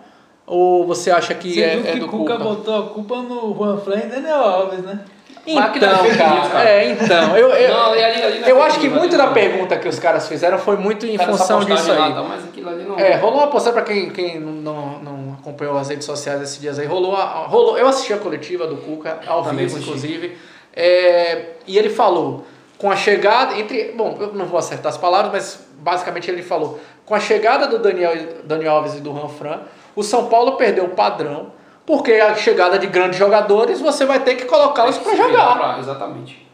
Ou 0.47 0.87
você 0.87 1.11
acha 1.11 1.33
que 1.35 1.53
Você 1.53 1.61
é, 1.61 1.75
viu 1.75 1.87
é 1.87 1.91
que 1.93 1.99
do 1.99 2.07
Cuca 2.07 2.33
Cuca? 2.37 2.43
botou 2.43 2.77
a 2.79 2.89
culpa 2.89 3.17
no 3.17 3.53
Juan 3.55 3.77
Flan 3.77 3.97
e 3.97 4.07
Daniel 4.07 4.39
Alves, 4.39 4.79
né? 4.79 4.99
É 5.45 5.51
Então, 5.51 5.69
cara, 6.17 6.63
é, 6.69 6.91
então, 6.91 7.37
eu, 7.37 7.49
eu, 7.49 7.69
Não, 7.73 7.91
ali- 7.91 8.03
ali 8.03 8.49
eu 8.49 8.61
acho 8.63 8.79
que 8.81 8.89
muito 8.89 9.15
da 9.17 9.27
não. 9.27 9.33
pergunta 9.33 9.77
que 9.77 9.87
os 9.87 9.97
caras 9.99 10.27
fizeram 10.27 10.57
foi 10.57 10.75
muito 10.75 11.05
em 11.05 11.17
função 11.17 11.63
disso 11.63 11.89
lá, 11.93 12.05
aí. 12.07 12.13
tá, 12.13 12.21
mas 12.23 12.43
aquilo 12.45 12.69
ali 12.69 12.83
não. 12.83 12.97
É, 12.99 13.15
rolou 13.15 13.37
uma 13.39 13.47
postagem 13.47 13.73
pra 13.81 13.83
quem, 13.93 14.09
quem 14.09 14.39
não, 14.41 14.99
não 14.99 15.16
acompanhou 15.47 15.77
as 15.77 15.87
redes 15.87 16.05
sociais 16.05 16.41
esses 16.41 16.59
dias 16.59 16.77
aí, 16.77 16.85
rolou, 16.85 17.15
a, 17.15 17.45
rolou 17.47 17.77
eu 17.77 17.87
assisti 17.87 18.11
a 18.11 18.17
coletiva 18.17 18.67
do 18.67 18.77
Cuca, 18.77 19.19
ao 19.25 19.43
Também 19.43 19.65
vivo, 19.65 19.77
assisti. 19.77 19.89
inclusive, 19.89 20.37
é, 20.75 21.51
e 21.65 21.77
ele 21.77 21.89
falou, 21.89 22.45
com 22.77 22.91
a 22.91 22.95
chegada, 22.97 23.57
entre, 23.57 23.93
bom, 23.95 24.17
eu 24.19 24.33
não 24.33 24.45
vou 24.45 24.59
acertar 24.59 24.91
as 24.91 24.97
palavras, 24.97 25.31
mas 25.31 25.67
basicamente 25.79 26.29
ele 26.29 26.43
falou, 26.43 26.79
com 27.05 27.15
a 27.15 27.19
chegada 27.19 27.65
do 27.67 27.79
Daniel, 27.79 28.13
Daniel 28.43 28.73
Alves 28.73 28.95
e 28.95 28.99
do 28.99 29.11
Ranfran, 29.13 29.61
o 29.95 30.03
São 30.03 30.27
Paulo 30.27 30.57
perdeu 30.57 30.83
o 30.83 30.89
padrão, 30.89 31.53
porque 31.85 32.11
a 32.13 32.35
chegada 32.35 32.77
de 32.77 32.87
grandes 32.87 33.17
jogadores, 33.17 33.79
você 33.79 34.05
vai 34.05 34.19
ter 34.19 34.35
que 34.35 34.43
colocá-los 34.45 34.97
virar 34.97 35.15
jogar. 35.15 35.57
pra- 35.57 35.79
exatamente. 35.79 36.45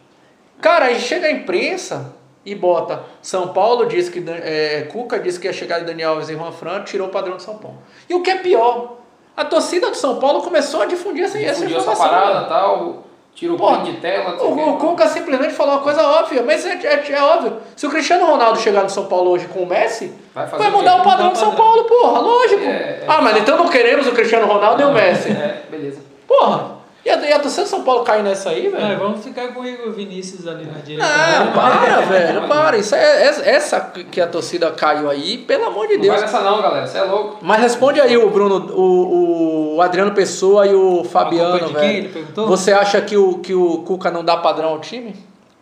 Cara, 0.61 0.85
aí 0.85 0.99
chega 0.99 1.25
a 1.27 1.31
imprensa 1.31 2.13
e 2.45 2.53
bota 2.55 3.03
São 3.21 3.49
Paulo 3.49 3.85
diz 3.85 4.09
que 4.09 4.23
é, 4.27 4.87
Cuca 4.91 5.19
disse 5.19 5.39
que 5.39 5.47
a 5.47 5.53
chegada 5.53 5.81
de 5.81 5.87
Daniel 5.87 6.11
Alves 6.11 6.29
e 6.29 6.33
Juan 6.33 6.51
Fran 6.51 6.83
tirou 6.83 7.07
o 7.07 7.11
padrão 7.11 7.37
de 7.37 7.43
São 7.43 7.57
Paulo. 7.57 7.77
E 8.09 8.13
o 8.13 8.21
que 8.21 8.29
é 8.29 8.35
pior, 8.37 8.97
a 9.35 9.45
torcida 9.45 9.89
do 9.89 9.95
São 9.95 10.17
Paulo 10.19 10.41
começou 10.41 10.81
a 10.81 10.85
difundir 10.85 11.23
essa, 11.25 11.37
essa 11.39 11.63
essa 11.63 11.65
informação. 11.65 11.95
parada 12.09 12.39
né? 12.41 12.45
e 12.45 12.49
tal, 12.49 13.03
tira 13.33 13.53
o 13.53 13.77
de 13.83 13.93
tela. 13.93 14.35
não 14.35 14.45
O, 14.45 14.69
o 14.73 14.77
Cuca 14.77 15.07
simplesmente 15.07 15.53
falou 15.53 15.75
uma 15.75 15.81
coisa 15.81 16.05
óbvia, 16.05 16.43
mas 16.43 16.65
é, 16.65 16.73
é- 16.83 17.11
é 17.13 17.21
óbvio. 17.23 17.57
Se 17.75 17.87
o 17.87 17.89
Cristiano 17.89 18.25
Ronaldo 18.25 18.59
chegar 18.59 18.83
no 18.83 18.89
São 18.89 19.05
Paulo 19.05 19.31
hoje 19.31 19.47
com 19.47 19.59
o 19.63 19.65
Messi, 19.65 20.13
Vai 20.35 20.45
vai 20.45 20.69
o 20.69 20.71
mudar 20.71 20.95
o 20.99 21.03
padrão 21.03 21.27
Mudar 21.27 21.27
de 21.29 21.33
o 21.33 21.35
São 21.39 21.49
padrão. 21.51 21.65
Paulo, 21.65 21.83
porra, 21.85 22.19
lógico. 22.19 22.63
É, 22.63 22.67
é. 22.67 23.05
Ah, 23.07 23.21
mas 23.21 23.37
então 23.37 23.57
não 23.57 23.69
queremos 23.69 24.05
o 24.05 24.11
Cristiano 24.11 24.45
Ronaldo 24.47 24.81
e 24.81 24.85
o 24.85 24.91
Messi. 24.91 25.29
É, 25.31 25.63
beleza. 25.71 26.01
Porra, 26.27 26.82
e 27.05 27.09
a, 27.09 27.17
e 27.17 27.33
a 27.33 27.39
torcida 27.39 27.63
do 27.63 27.69
São 27.69 27.83
Paulo 27.83 28.03
cair 28.03 28.23
nessa 28.23 28.49
aí, 28.49 28.69
velho? 28.69 28.85
É, 28.85 28.95
vamos 28.95 29.23
ficar 29.23 29.49
com 29.49 29.59
o 29.59 29.67
Igor 29.67 29.91
Vinícius 29.91 30.47
ali 30.47 30.65
na 30.65 30.79
direita. 30.79 31.03
Não, 31.05 31.45
né? 31.45 31.51
para, 31.53 32.01
velho, 32.01 32.47
para. 32.47 32.77
Isso 32.77 32.95
é, 32.95 33.23
é- 33.25 33.49
essa 33.55 33.81
que 33.81 34.21
a 34.21 34.27
torcida 34.27 34.71
caiu 34.71 35.09
aí, 35.09 35.37
pelo 35.39 35.65
amor 35.65 35.87
de 35.87 35.97
Não 35.97 36.05
vai 36.07 36.17
Deus. 36.17 36.21
nessa 36.21 36.41
não, 36.41 36.61
galera. 36.61 36.87
Você 36.87 36.97
é 36.97 37.03
louco. 37.03 37.39
Mas 37.41 37.59
responde 37.61 37.99
aí 37.99 38.15
o 38.15 38.29
Bruno, 38.29 38.71
o, 38.73 39.75
o 39.75 39.81
Adriano 39.81 40.13
Pessoa 40.13 40.65
e 40.65 40.73
o 40.73 41.03
Fabiano, 41.03 41.57
velho. 41.59 41.79
quem? 41.79 41.95
Ele 41.97 42.09
perguntou? 42.09 42.47
Você 42.47 42.71
acha 42.71 43.01
que 43.01 43.17
o, 43.17 43.39
que 43.39 43.53
o 43.53 43.79
Cuca 43.79 44.09
não 44.09 44.23
dá 44.23 44.37
padrão 44.37 44.69
ao 44.69 44.79
time? 44.79 45.13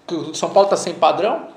Que 0.06 0.13
o 0.13 0.36
São 0.36 0.49
Paulo 0.51 0.69
tá 0.69 0.77
sem 0.77 0.93
padrão? 0.93 1.47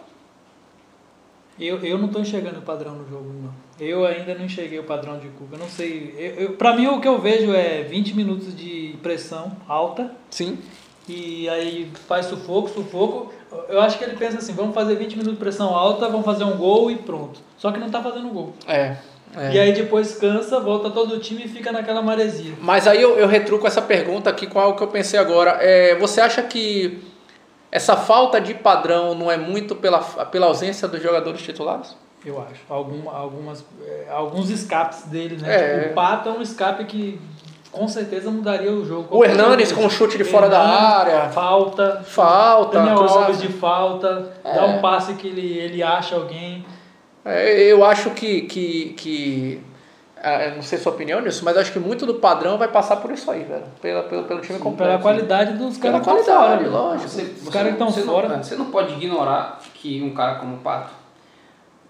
Eu, 1.61 1.79
eu 1.85 1.99
não 1.99 2.09
tô 2.09 2.18
enxergando 2.20 2.59
o 2.59 2.62
padrão 2.62 2.92
no 2.94 3.09
jogo, 3.09 3.31
não. 3.42 3.63
Eu 3.79 4.07
ainda 4.07 4.35
não 4.35 4.45
enxerguei 4.45 4.79
o 4.79 4.85
padrão 4.85 5.19
de 5.19 5.29
Cuca. 5.29 5.57
Eu 5.57 5.59
não 5.59 5.69
sei. 5.69 6.15
Eu, 6.17 6.45
eu, 6.45 6.53
pra 6.53 6.75
mim, 6.77 6.87
o 6.87 7.01
que 7.01 7.09
eu 7.09 7.19
vejo 7.19 7.53
é 7.53 7.83
20 7.83 8.15
minutos 8.15 8.57
de 8.57 8.97
pressão 9.03 9.53
alta. 9.69 10.13
Sim. 10.31 10.59
E 11.09 11.49
aí 11.49 11.91
faz 12.07 12.27
sufoco, 12.27 12.69
sufoco. 12.69 13.33
Eu 13.69 13.81
acho 13.81 13.99
que 13.99 14.05
ele 14.05 14.17
pensa 14.17 14.39
assim: 14.39 14.53
vamos 14.53 14.75
fazer 14.75 14.95
20 14.95 15.13
minutos 15.13 15.35
de 15.35 15.41
pressão 15.41 15.75
alta, 15.75 16.09
vamos 16.09 16.25
fazer 16.25 16.45
um 16.45 16.57
gol 16.57 16.91
e 16.91 16.97
pronto. 16.97 17.41
Só 17.59 17.73
que 17.73 17.79
não 17.79 17.91
tá 17.91 18.03
fazendo 18.03 18.29
gol. 18.29 18.55
É. 18.67 18.97
é. 19.37 19.53
E 19.53 19.59
aí 19.59 19.73
depois 19.73 20.17
cansa, 20.17 20.61
volta 20.61 20.91
todo 20.91 21.17
o 21.17 21.19
time 21.19 21.45
e 21.45 21.49
fica 21.49 21.73
naquela 21.73 22.01
maresia. 22.01 22.55
Mas 22.61 22.87
aí 22.87 23.03
eu, 23.03 23.19
eu 23.19 23.27
retruco 23.27 23.67
essa 23.67 23.83
pergunta 23.83 24.31
aqui 24.31 24.47
com 24.47 24.59
algo 24.59 24.79
que 24.79 24.85
eu 24.85 24.89
pensei 24.89 25.19
agora. 25.19 25.59
É, 25.61 25.95
você 25.97 26.21
acha 26.21 26.43
que 26.43 27.03
essa 27.71 27.97
falta 27.97 28.41
de 28.41 28.55
padrão 28.55 29.15
não 29.15 29.31
é 29.31 29.37
muito 29.37 29.75
pela, 29.75 29.99
pela 29.99 30.47
ausência 30.47 30.89
dos 30.89 31.03
jogadores 31.03 31.43
titulares? 31.43 31.95
Eu 32.25 32.41
acho. 32.41 32.61
Algum, 32.69 33.09
algumas, 33.11 33.65
é, 33.87 34.07
alguns 34.11 34.51
escapes 34.51 35.03
dele, 35.05 35.37
né? 35.41 35.55
É. 35.55 35.79
Tipo, 35.81 35.91
o 35.91 35.95
Pato 35.95 36.29
é 36.29 36.33
um 36.33 36.41
escape 36.43 36.85
que 36.85 37.21
com 37.71 37.87
certeza 37.89 38.31
mudaria 38.31 38.73
o 38.73 38.85
jogo. 38.85 39.17
O 39.17 39.25
Hernandes 39.25 39.73
com 39.73 39.85
um 39.85 39.91
chute 39.91 40.17
de 40.17 40.25
fora 40.25 40.49
da 40.49 40.61
área. 40.61 41.29
Falta. 41.31 42.03
Falta, 42.05 42.79
Daniel 42.79 42.97
cruzamento. 42.97 43.25
Alves 43.27 43.43
de 43.43 43.49
falta. 43.49 44.33
É. 44.45 44.55
Dá 44.55 44.65
um 44.67 44.81
passe 44.81 45.15
que 45.15 45.27
ele, 45.27 45.59
ele 45.59 45.83
acha 45.83 46.15
alguém. 46.15 46.65
É, 47.25 47.61
eu 47.73 47.85
acho 47.85 48.11
que, 48.11 48.43
que, 48.43 48.95
que 48.97 49.63
eu 50.25 50.57
não 50.57 50.63
sei 50.63 50.79
sua 50.79 50.93
opinião 50.93 51.21
nisso, 51.21 51.45
mas 51.45 51.57
acho 51.57 51.73
que 51.73 51.79
muito 51.79 52.07
do 52.07 52.15
padrão 52.15 52.57
vai 52.57 52.69
passar 52.69 52.97
por 52.97 53.11
isso 53.11 53.31
aí, 53.31 53.45
velho. 53.45 53.65
Pela, 53.83 54.03
pelo, 54.05 54.25
pelo 54.25 54.41
time 54.41 54.59
completo. 54.59 54.91
Pela 54.91 55.03
qualidade 55.03 55.53
dos 55.55 55.77
Pela 55.77 56.01
caras 56.01 56.07
que 56.07 56.21
estão 56.21 56.35
fora. 56.35 56.47
qualidade, 56.47 56.71
velho. 56.71 56.73
lógico. 56.73 57.09
Você, 57.09 57.23
Os 57.23 57.41
você 57.41 57.51
caras 57.51 57.73
estão 57.73 57.93
fora. 57.93 58.29
Não, 58.29 58.37
é, 58.37 58.43
você 58.43 58.57
não 58.57 58.67
pode 58.67 58.95
ignorar 58.95 59.61
que 59.75 60.03
um 60.03 60.15
cara 60.15 60.37
como 60.37 60.57
o 60.57 60.59
Pato, 60.59 60.91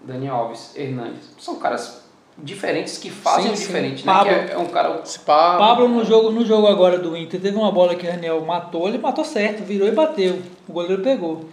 Daniel 0.01 0.35
Alves, 0.35 0.71
Hernandes, 0.75 1.29
são 1.39 1.55
caras 1.57 2.03
diferentes 2.37 2.97
que 2.97 3.09
fazem 3.09 3.51
Sim, 3.51 3.55
sim. 3.55 3.67
diferente, 3.67 4.05
né? 4.05 4.11
Pablo. 4.13 4.33
Que 4.33 4.51
é, 4.51 4.53
é 4.53 4.57
um 4.57 4.65
cara. 4.67 5.01
Se 5.05 5.19
pá, 5.19 5.57
Pablo 5.57 5.87
no 5.87 6.03
jogo, 6.03 6.31
no 6.31 6.45
jogo 6.45 6.67
agora 6.67 6.97
do 6.99 7.15
Inter 7.15 7.39
teve 7.39 7.55
uma 7.57 7.71
bola 7.71 7.95
que 7.95 8.05
o 8.05 8.11
Daniel 8.11 8.41
matou, 8.41 8.87
ele 8.87 8.97
matou 8.97 9.23
certo, 9.23 9.63
virou 9.63 9.87
e 9.87 9.91
bateu. 9.91 10.41
O 10.67 10.73
goleiro 10.73 11.01
pegou. 11.01 11.45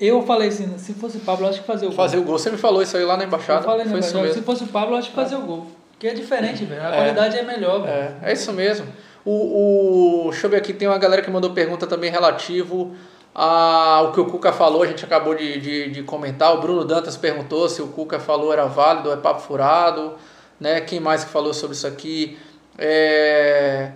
Eu 0.00 0.22
falei 0.22 0.48
assim, 0.48 0.78
se 0.78 0.94
fosse 0.94 1.18
Pablo, 1.18 1.44
eu 1.46 1.50
acho 1.50 1.60
que 1.60 1.66
fazia 1.66 1.88
o 1.88 1.90
gol. 1.90 1.96
fazer 1.96 2.18
o 2.18 2.22
gol. 2.22 2.38
Você 2.38 2.50
me 2.52 2.56
falou 2.56 2.80
isso 2.80 2.96
aí 2.96 3.04
lá 3.04 3.16
na 3.16 3.24
embaixada. 3.24 3.60
Eu 3.60 3.64
falei, 3.64 3.86
Foi 3.86 3.98
isso 3.98 4.14
mas 4.14 4.22
mesmo. 4.26 4.34
se 4.38 4.42
fosse 4.42 4.62
o 4.62 4.68
Pablo, 4.68 4.94
eu 4.94 4.98
acho 4.98 5.10
que 5.10 5.16
fazia 5.16 5.36
o 5.36 5.42
gol. 5.42 5.66
Que 5.98 6.06
é 6.06 6.14
diferente, 6.14 6.64
velho. 6.64 6.80
A 6.80 6.90
É. 6.90 6.94
qualidade 6.94 7.36
é 7.36 7.42
melhor, 7.42 7.82
velho. 7.82 7.92
É, 8.22 8.30
é 8.30 8.32
isso 8.32 8.52
mesmo. 8.52 8.86
O, 9.24 10.26
o, 10.26 10.30
deixa 10.30 10.46
eu 10.46 10.50
ver 10.50 10.58
aqui, 10.58 10.72
tem 10.72 10.86
uma 10.86 10.96
galera 10.98 11.20
que 11.20 11.28
mandou 11.28 11.50
pergunta 11.50 11.84
também 11.88 12.08
relativo 12.12 12.94
ao 13.34 14.12
que 14.12 14.20
o 14.20 14.26
Cuca 14.26 14.52
falou, 14.52 14.82
a 14.82 14.86
gente 14.86 15.04
acabou 15.04 15.34
de, 15.34 15.60
de, 15.60 15.90
de 15.90 16.02
comentar. 16.02 16.54
O 16.54 16.60
Bruno 16.60 16.84
Dantas 16.84 17.16
perguntou 17.16 17.68
se 17.68 17.80
o 17.80 17.88
Cuca 17.88 18.18
falou 18.18 18.52
era 18.52 18.66
válido, 18.66 19.12
é 19.12 19.16
papo 19.16 19.40
furado. 19.40 20.14
Né? 20.58 20.80
Quem 20.80 20.98
mais 20.98 21.24
que 21.24 21.30
falou 21.30 21.54
sobre 21.54 21.76
isso 21.76 21.86
aqui? 21.86 22.38
É, 22.76 23.92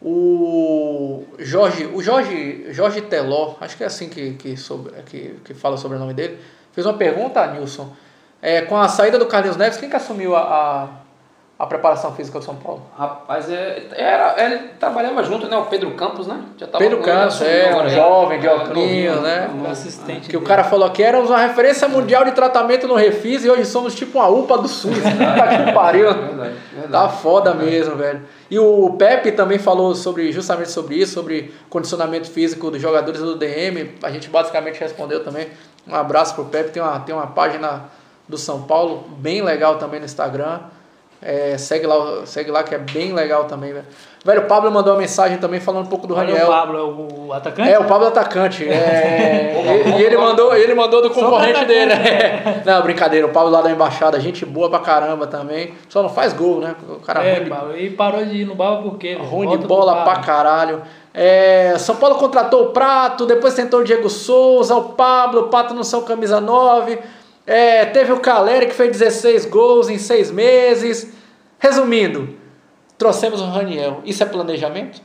O 0.00 1.24
Jorge, 1.38 1.86
o 1.86 2.02
Jorge, 2.02 2.66
Jorge 2.72 3.00
Teló, 3.00 3.54
acho 3.60 3.76
que 3.76 3.82
é 3.82 3.86
assim 3.86 4.08
que, 4.08 4.34
que, 4.34 4.56
sobre, 4.56 4.92
que, 5.04 5.36
que 5.44 5.54
fala 5.54 5.76
sobre 5.78 5.96
o 5.96 6.00
nome 6.00 6.12
dele, 6.12 6.38
fez 6.72 6.86
uma 6.86 6.94
pergunta, 6.94 7.46
Nilson. 7.46 7.90
É, 8.42 8.60
com 8.60 8.76
a 8.76 8.86
saída 8.86 9.18
do 9.18 9.24
Carlinhos 9.24 9.56
Neves, 9.56 9.78
quem 9.78 9.88
que 9.88 9.96
assumiu 9.96 10.36
a, 10.36 10.40
a, 10.40 10.88
a 11.56 11.66
preparação 11.66 12.12
física 12.12 12.40
do 12.40 12.44
São 12.44 12.56
Paulo? 12.56 12.82
Rapaz, 12.98 13.48
é, 13.48 13.86
era, 13.92 14.34
ele 14.44 14.58
trabalhava 14.80 15.22
junto, 15.22 15.46
né? 15.46 15.56
O 15.56 15.66
Pedro 15.66 15.92
Campos, 15.92 16.26
né? 16.26 16.42
Já 16.58 16.66
tava 16.66 16.78
Pedro 16.78 17.00
Campos, 17.00 17.40
é, 17.42 17.72
um 17.76 17.88
jovem 17.88 18.40
de 18.40 18.48
óculos, 18.48 19.22
né? 19.22 19.50
Um 19.54 19.70
assistente. 19.70 20.28
Que 20.28 20.36
o 20.36 20.42
cara 20.42 20.64
falou 20.64 20.90
que 20.90 21.00
éramos 21.00 21.30
uma 21.30 21.38
referência 21.38 21.86
mundial 21.86 22.24
de 22.24 22.32
tratamento 22.32 22.88
no 22.88 22.94
Refis 22.96 23.44
e 23.44 23.50
hoje 23.50 23.66
somos 23.66 23.94
tipo 23.94 24.18
uma 24.18 24.28
UPA 24.28 24.58
do 24.58 24.66
SUS. 24.66 24.98
tá 25.00 25.64
que 25.64 25.72
pariu. 25.72 26.12
Verdade, 26.12 26.54
verdade. 26.72 26.90
Tá 26.90 27.08
foda 27.08 27.52
verdade. 27.52 27.70
mesmo, 27.70 27.96
velho. 27.96 28.22
E 28.50 28.58
o 28.58 28.90
Pepe 28.98 29.30
também 29.30 29.58
falou 29.58 29.94
sobre 29.94 30.32
justamente 30.32 30.70
sobre 30.70 30.96
isso, 30.96 31.14
sobre 31.14 31.54
condicionamento 31.70 32.28
físico 32.28 32.68
dos 32.68 32.82
jogadores 32.82 33.20
do 33.20 33.36
DM. 33.36 33.94
A 34.02 34.10
gente 34.10 34.28
basicamente 34.28 34.80
respondeu 34.80 35.22
também. 35.22 35.46
Um 35.86 35.94
abraço 35.94 36.34
pro 36.34 36.46
Pepe, 36.46 36.70
tem 36.70 36.82
uma, 36.82 36.98
tem 36.98 37.14
uma 37.14 37.28
página 37.28 37.84
do 38.28 38.38
São 38.38 38.62
Paulo, 38.62 39.04
bem 39.18 39.42
legal 39.42 39.76
também 39.76 40.00
no 40.00 40.06
Instagram. 40.06 40.60
É, 41.26 41.56
segue, 41.56 41.86
lá, 41.86 42.26
segue 42.26 42.50
lá 42.50 42.62
que 42.62 42.74
é 42.74 42.78
bem 42.78 43.14
legal 43.14 43.44
também, 43.44 43.72
velho. 43.72 43.86
Velho, 44.22 44.42
o 44.42 44.44
Pablo 44.44 44.70
mandou 44.70 44.92
uma 44.92 45.00
mensagem 45.00 45.38
também 45.38 45.58
falando 45.58 45.86
um 45.86 45.88
pouco 45.88 46.06
do 46.06 46.12
Raniel. 46.12 46.48
O 46.48 46.50
Pablo 46.50 46.78
é 46.78 46.82
o 46.82 47.32
atacante? 47.32 47.70
É, 47.70 47.78
o 47.78 47.84
Pablo 47.84 48.04
é 48.04 48.08
atacante. 48.08 48.68
É, 48.68 49.84
e, 49.96 50.00
e, 50.00 50.02
ele 50.02 50.18
mandou, 50.18 50.54
ele 50.54 50.74
mandou 50.74 51.00
do 51.00 51.08
concorrente 51.08 51.64
dele. 51.64 51.94
Né? 51.94 52.62
Não, 52.66 52.82
brincadeira, 52.82 53.26
o 53.26 53.30
Pablo 53.30 53.50
lá 53.50 53.62
da 53.62 53.70
embaixada, 53.70 54.20
gente 54.20 54.44
boa 54.44 54.68
pra 54.68 54.80
caramba 54.80 55.26
também. 55.26 55.72
Só 55.88 56.02
não 56.02 56.10
faz 56.10 56.34
gol, 56.34 56.60
né? 56.60 56.74
O 56.86 57.00
cara 57.00 57.24
é, 57.24 57.38
ruim 57.38 57.48
Pablo, 57.48 57.76
e 57.78 57.90
parou 57.90 58.22
de 58.22 58.36
ir 58.42 58.44
no 58.44 58.54
Baba 58.54 58.82
por 58.82 58.98
quê? 58.98 59.16
Ruim 59.18 59.48
de 59.48 59.66
bola 59.66 60.04
pra 60.04 60.16
caralho. 60.16 60.82
É, 61.14 61.76
São 61.78 61.96
Paulo 61.96 62.16
contratou 62.16 62.64
o 62.64 62.66
Prato, 62.70 63.24
depois 63.24 63.54
tentou 63.54 63.80
o 63.80 63.84
Diego 63.84 64.10
Souza, 64.10 64.74
o 64.74 64.90
Pablo, 64.90 65.42
o 65.42 65.48
Pato 65.48 65.72
não 65.72 65.84
são 65.84 66.02
camisa 66.02 66.38
9. 66.38 66.98
É, 67.46 67.84
teve 67.86 68.12
o 68.12 68.20
Caleri 68.20 68.66
que 68.66 68.74
fez 68.74 68.90
16 68.90 69.46
gols 69.46 69.88
em 69.88 69.98
6 69.98 70.30
meses. 70.30 71.12
Resumindo, 71.58 72.36
trouxemos 72.96 73.40
o 73.40 73.46
Raniel. 73.46 74.00
Isso 74.04 74.22
é 74.22 74.26
planejamento? 74.26 75.00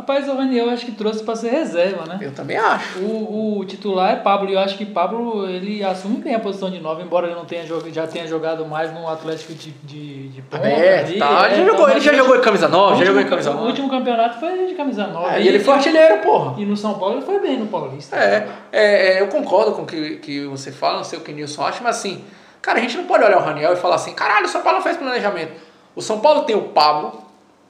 Rapaz, 0.00 0.26
o 0.26 0.34
Raniel 0.34 0.70
acho 0.70 0.86
que 0.86 0.92
trouxe 0.92 1.22
para 1.22 1.36
ser 1.36 1.50
reserva, 1.50 2.06
né? 2.06 2.18
Eu 2.22 2.32
também 2.32 2.56
acho. 2.56 3.00
O, 3.00 3.58
o 3.58 3.64
titular 3.66 4.14
é 4.14 4.16
Pablo 4.16 4.48
e 4.48 4.54
eu 4.54 4.58
acho 4.58 4.78
que 4.78 4.86
Pablo 4.86 5.46
ele 5.46 5.84
assume 5.84 6.16
bem 6.22 6.34
a 6.34 6.40
posição 6.40 6.70
de 6.70 6.80
9, 6.80 7.02
embora 7.02 7.26
ele 7.26 7.34
não 7.34 7.44
tenha 7.44 7.66
jogado, 7.66 7.92
já 7.92 8.06
tenha 8.06 8.26
jogado 8.26 8.64
mais 8.64 8.90
no 8.94 9.06
Atlético 9.06 9.52
de, 9.52 9.70
de, 9.84 10.28
de 10.28 10.40
ponta. 10.40 10.66
É, 10.66 11.00
ali, 11.00 11.18
tá. 11.18 11.50
Ele, 11.50 11.60
é, 11.60 11.66
jogou, 11.66 11.74
então, 11.74 11.90
ele 11.90 12.00
já 12.00 12.14
jogou 12.14 12.34
em 12.34 12.40
camisa 12.40 12.66
9, 12.66 12.98
já 12.98 13.04
jogou 13.04 13.20
em 13.20 13.26
camisa 13.26 13.50
9. 13.52 13.62
O 13.62 13.66
último 13.66 13.90
campeonato 13.90 14.40
foi 14.40 14.68
de 14.68 14.74
camisa 14.74 15.06
9. 15.06 15.34
É, 15.34 15.42
e 15.42 15.48
ele 15.48 15.60
foi 15.60 15.74
artilheiro, 15.74 16.22
porra. 16.22 16.54
E 16.58 16.64
no 16.64 16.78
São 16.78 16.94
Paulo 16.94 17.16
ele 17.16 17.26
foi 17.26 17.38
bem 17.38 17.58
no 17.58 17.66
Paulista. 17.66 18.16
É, 18.16 18.48
é, 18.72 19.18
é 19.18 19.20
eu 19.20 19.26
concordo 19.26 19.72
com 19.72 19.82
o 19.82 19.86
que, 19.86 20.16
que 20.16 20.46
você 20.46 20.72
fala, 20.72 20.96
não 20.96 21.04
sei 21.04 21.18
o 21.18 21.22
que 21.22 21.30
o 21.30 21.34
Nilson 21.34 21.62
acha, 21.62 21.82
mas 21.82 21.98
assim, 21.98 22.24
cara, 22.62 22.78
a 22.78 22.80
gente 22.80 22.96
não 22.96 23.04
pode 23.04 23.22
olhar 23.22 23.36
o 23.36 23.44
Raniel 23.44 23.74
e 23.74 23.76
falar 23.76 23.96
assim, 23.96 24.14
caralho, 24.14 24.46
o 24.46 24.48
São 24.48 24.62
Paulo 24.62 24.78
não 24.78 24.82
fez 24.82 24.96
planejamento. 24.96 25.52
O 25.94 26.00
São 26.00 26.20
Paulo 26.20 26.44
tem 26.44 26.56
o 26.56 26.68
Pablo, 26.68 27.22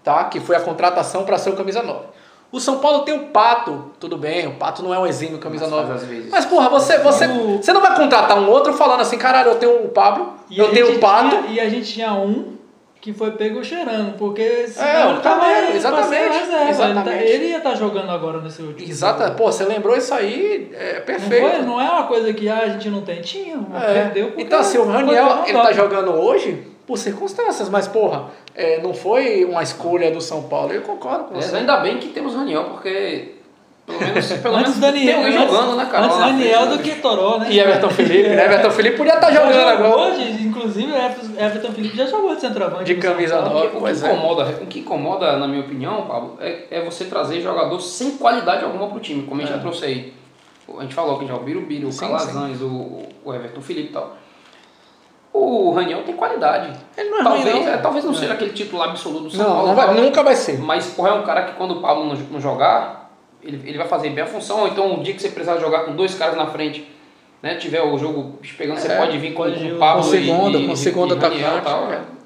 tá? 0.04 0.22
Que 0.26 0.38
foi 0.38 0.54
a 0.54 0.60
contratação 0.60 1.24
para 1.24 1.36
ser 1.36 1.50
o 1.50 1.56
camisa 1.56 1.82
9. 1.82 2.10
O 2.52 2.58
São 2.58 2.78
Paulo 2.78 3.00
tem 3.00 3.14
o 3.14 3.26
Pato, 3.26 3.92
tudo 4.00 4.16
bem, 4.16 4.48
o 4.48 4.54
Pato 4.54 4.82
não 4.82 4.92
é 4.92 4.98
um 4.98 5.06
exímio 5.06 5.38
camisa 5.38 5.68
Mas 5.68 5.72
nova. 5.72 6.00
Mas, 6.30 6.44
porra, 6.46 6.68
você, 6.68 6.98
você, 6.98 7.28
você 7.28 7.72
não 7.72 7.80
vai 7.80 7.94
contratar 7.94 8.38
um 8.38 8.48
outro 8.48 8.72
falando 8.72 9.00
assim, 9.00 9.16
caralho, 9.16 9.50
eu 9.50 9.54
tenho 9.54 9.84
o 9.84 9.88
Pablo, 9.88 10.34
e 10.50 10.58
eu 10.58 10.70
tenho 10.72 10.96
o 10.96 10.98
Pato. 10.98 11.42
Tinha, 11.42 11.52
e 11.52 11.60
a 11.60 11.68
gente 11.68 11.92
tinha 11.92 12.12
um 12.12 12.58
que 13.00 13.14
foi 13.14 13.30
pego 13.30 13.64
cheirando, 13.64 14.16
porque 14.18 14.66
senão 14.68 14.86
é, 14.86 15.10
ele 15.10 15.20
tava 15.20 15.46
é, 15.46 15.76
exatamente, 15.76 16.38
reserva, 16.38 16.70
exatamente. 16.70 17.08
Ele, 17.08 17.18
tá, 17.18 17.24
ele, 17.24 17.44
ia 17.46 17.56
estar 17.56 17.70
tá 17.70 17.76
jogando 17.76 18.10
agora 18.10 18.40
nesse 18.40 18.60
último. 18.60 18.90
Exato, 18.90 19.34
pô, 19.36 19.50
você 19.50 19.64
lembrou 19.64 19.96
isso 19.96 20.12
aí, 20.12 20.70
é 20.74 21.00
perfeito. 21.00 21.42
Não, 21.42 21.50
foi, 21.50 21.62
não 21.62 21.80
é 21.80 21.88
uma 21.88 22.02
coisa 22.02 22.32
que 22.34 22.48
ah, 22.48 22.58
a 22.58 22.68
gente 22.68 22.90
não 22.90 23.00
tem, 23.00 23.22
tinha, 23.22 23.58
é. 23.74 23.94
perdeu. 23.94 24.34
Então, 24.36 24.60
assim, 24.60 24.76
o 24.76 24.84
Raniel, 24.84 25.44
ele 25.46 25.58
tá 25.58 25.72
jogando 25.72 26.10
hoje 26.10 26.66
por 26.90 26.98
circunstâncias, 26.98 27.68
mas 27.68 27.87
porra, 27.87 28.31
é, 28.53 28.83
não 28.83 28.92
foi 28.92 29.44
uma 29.44 29.62
escolha 29.62 30.11
do 30.11 30.20
São 30.20 30.42
Paulo. 30.42 30.72
Eu 30.72 30.83
concordo 30.83 31.26
com 31.26 31.38
é, 31.38 31.40
você. 31.40 31.55
ainda 31.55 31.76
bem 31.76 31.98
que 31.98 32.09
temos 32.09 32.35
Raniel, 32.35 32.64
porque 32.64 33.37
pelo 33.87 34.00
menos, 34.00 34.33
pelo 34.33 34.57
menos 34.57 34.76
Daniel, 34.76 35.05
tem 35.05 35.14
alguém 35.14 35.33
jogando, 35.46 35.76
né, 35.76 35.88
cara? 35.88 36.07
Antes 36.07 36.18
Daniel 36.18 36.66
do 36.66 36.79
que 36.81 36.96
Toró, 36.96 37.38
né? 37.38 37.46
E 37.48 37.61
Everton 37.61 37.90
Felipe, 37.90 38.29
né? 38.29 38.44
Everton 38.44 38.70
Felipe 38.72 38.96
podia 38.96 39.14
estar 39.14 39.29
tá 39.29 39.33
jogando 39.33 39.68
agora. 39.68 40.12
Hoje, 40.12 40.42
inclusive, 40.42 40.92
Everton 40.92 41.72
Felipe 41.72 41.96
já 41.96 42.07
jogou 42.07 42.35
de 42.35 42.40
centroavante. 42.40 42.92
De 42.92 43.00
camisa 43.00 43.40
nova. 43.40 43.66
O, 43.66 43.85
que 43.85 43.88
é. 43.88 43.92
incomoda, 43.92 44.59
o 44.61 44.66
que 44.66 44.79
incomoda, 44.81 45.37
na 45.37 45.46
minha 45.46 45.61
opinião, 45.61 46.07
Pablo, 46.09 46.38
é, 46.40 46.64
é 46.72 46.85
você 46.85 47.05
trazer 47.05 47.40
jogador 47.40 47.79
sem 47.79 48.16
qualidade 48.16 48.64
alguma 48.64 48.88
pro 48.88 48.98
time, 48.98 49.22
como 49.22 49.40
a 49.40 49.44
gente 49.44 49.53
é. 49.53 49.57
já 49.59 49.62
trouxe 49.62 49.85
aí. 49.85 50.12
A 50.76 50.83
gente 50.83 50.94
falou 50.94 51.20
que 51.20 51.26
já 51.26 51.37
o 51.37 51.40
Birubiru, 51.40 51.88
o 51.88 51.96
Calazans, 51.96 52.61
o, 52.61 53.03
o 53.24 53.33
Everton 53.33 53.61
Felipe 53.61 53.90
e 53.90 53.92
tal. 53.92 54.16
O 55.32 55.70
Raniel 55.72 56.02
tem 56.02 56.14
qualidade. 56.16 56.72
Ele 56.96 57.08
não 57.10 57.20
é 57.20 57.22
talvez, 57.22 57.44
ruim, 57.44 57.64
não. 57.64 57.72
É, 57.72 57.76
talvez 57.76 58.04
não 58.04 58.12
é. 58.12 58.16
seja 58.16 58.32
aquele 58.32 58.52
titular 58.52 58.88
absoluto 58.88 59.24
do 59.24 59.30
São 59.30 59.44
não, 59.44 59.54
Paulo. 59.54 59.68
Não 59.68 59.74
vai, 59.74 59.94
nunca 59.94 60.22
vai 60.22 60.34
ser. 60.34 60.58
Mas, 60.58 60.86
porra, 60.88 61.10
é 61.10 61.12
um 61.12 61.22
cara 61.22 61.44
que 61.44 61.52
quando 61.52 61.72
o 61.72 61.80
Pablo 61.80 62.04
não, 62.04 62.40
jogar, 62.40 63.12
ele, 63.42 63.60
ele 63.68 63.78
vai 63.78 63.86
fazer 63.86 64.10
bem 64.10 64.24
a 64.24 64.26
função. 64.26 64.66
Então, 64.66 64.92
um 64.92 65.02
dia 65.02 65.14
que 65.14 65.22
você 65.22 65.28
precisar 65.28 65.58
jogar 65.58 65.84
com 65.84 65.94
dois 65.94 66.14
caras 66.16 66.36
na 66.36 66.46
frente, 66.46 66.86
né, 67.40 67.54
tiver 67.54 67.80
o 67.80 67.96
jogo 67.96 68.38
pegando, 68.58 68.78
é, 68.78 68.80
você 68.80 68.96
pode 68.96 69.18
vir 69.18 69.32
com, 69.32 69.44
com 69.44 69.50
o 69.50 69.78
Pablo 69.78 70.02
com 70.02 70.10
segunda, 70.10 70.58
e, 70.58 70.66
com 70.66 70.76
segunda 70.76 71.14
atacante. 71.14 71.94
É. 71.94 72.19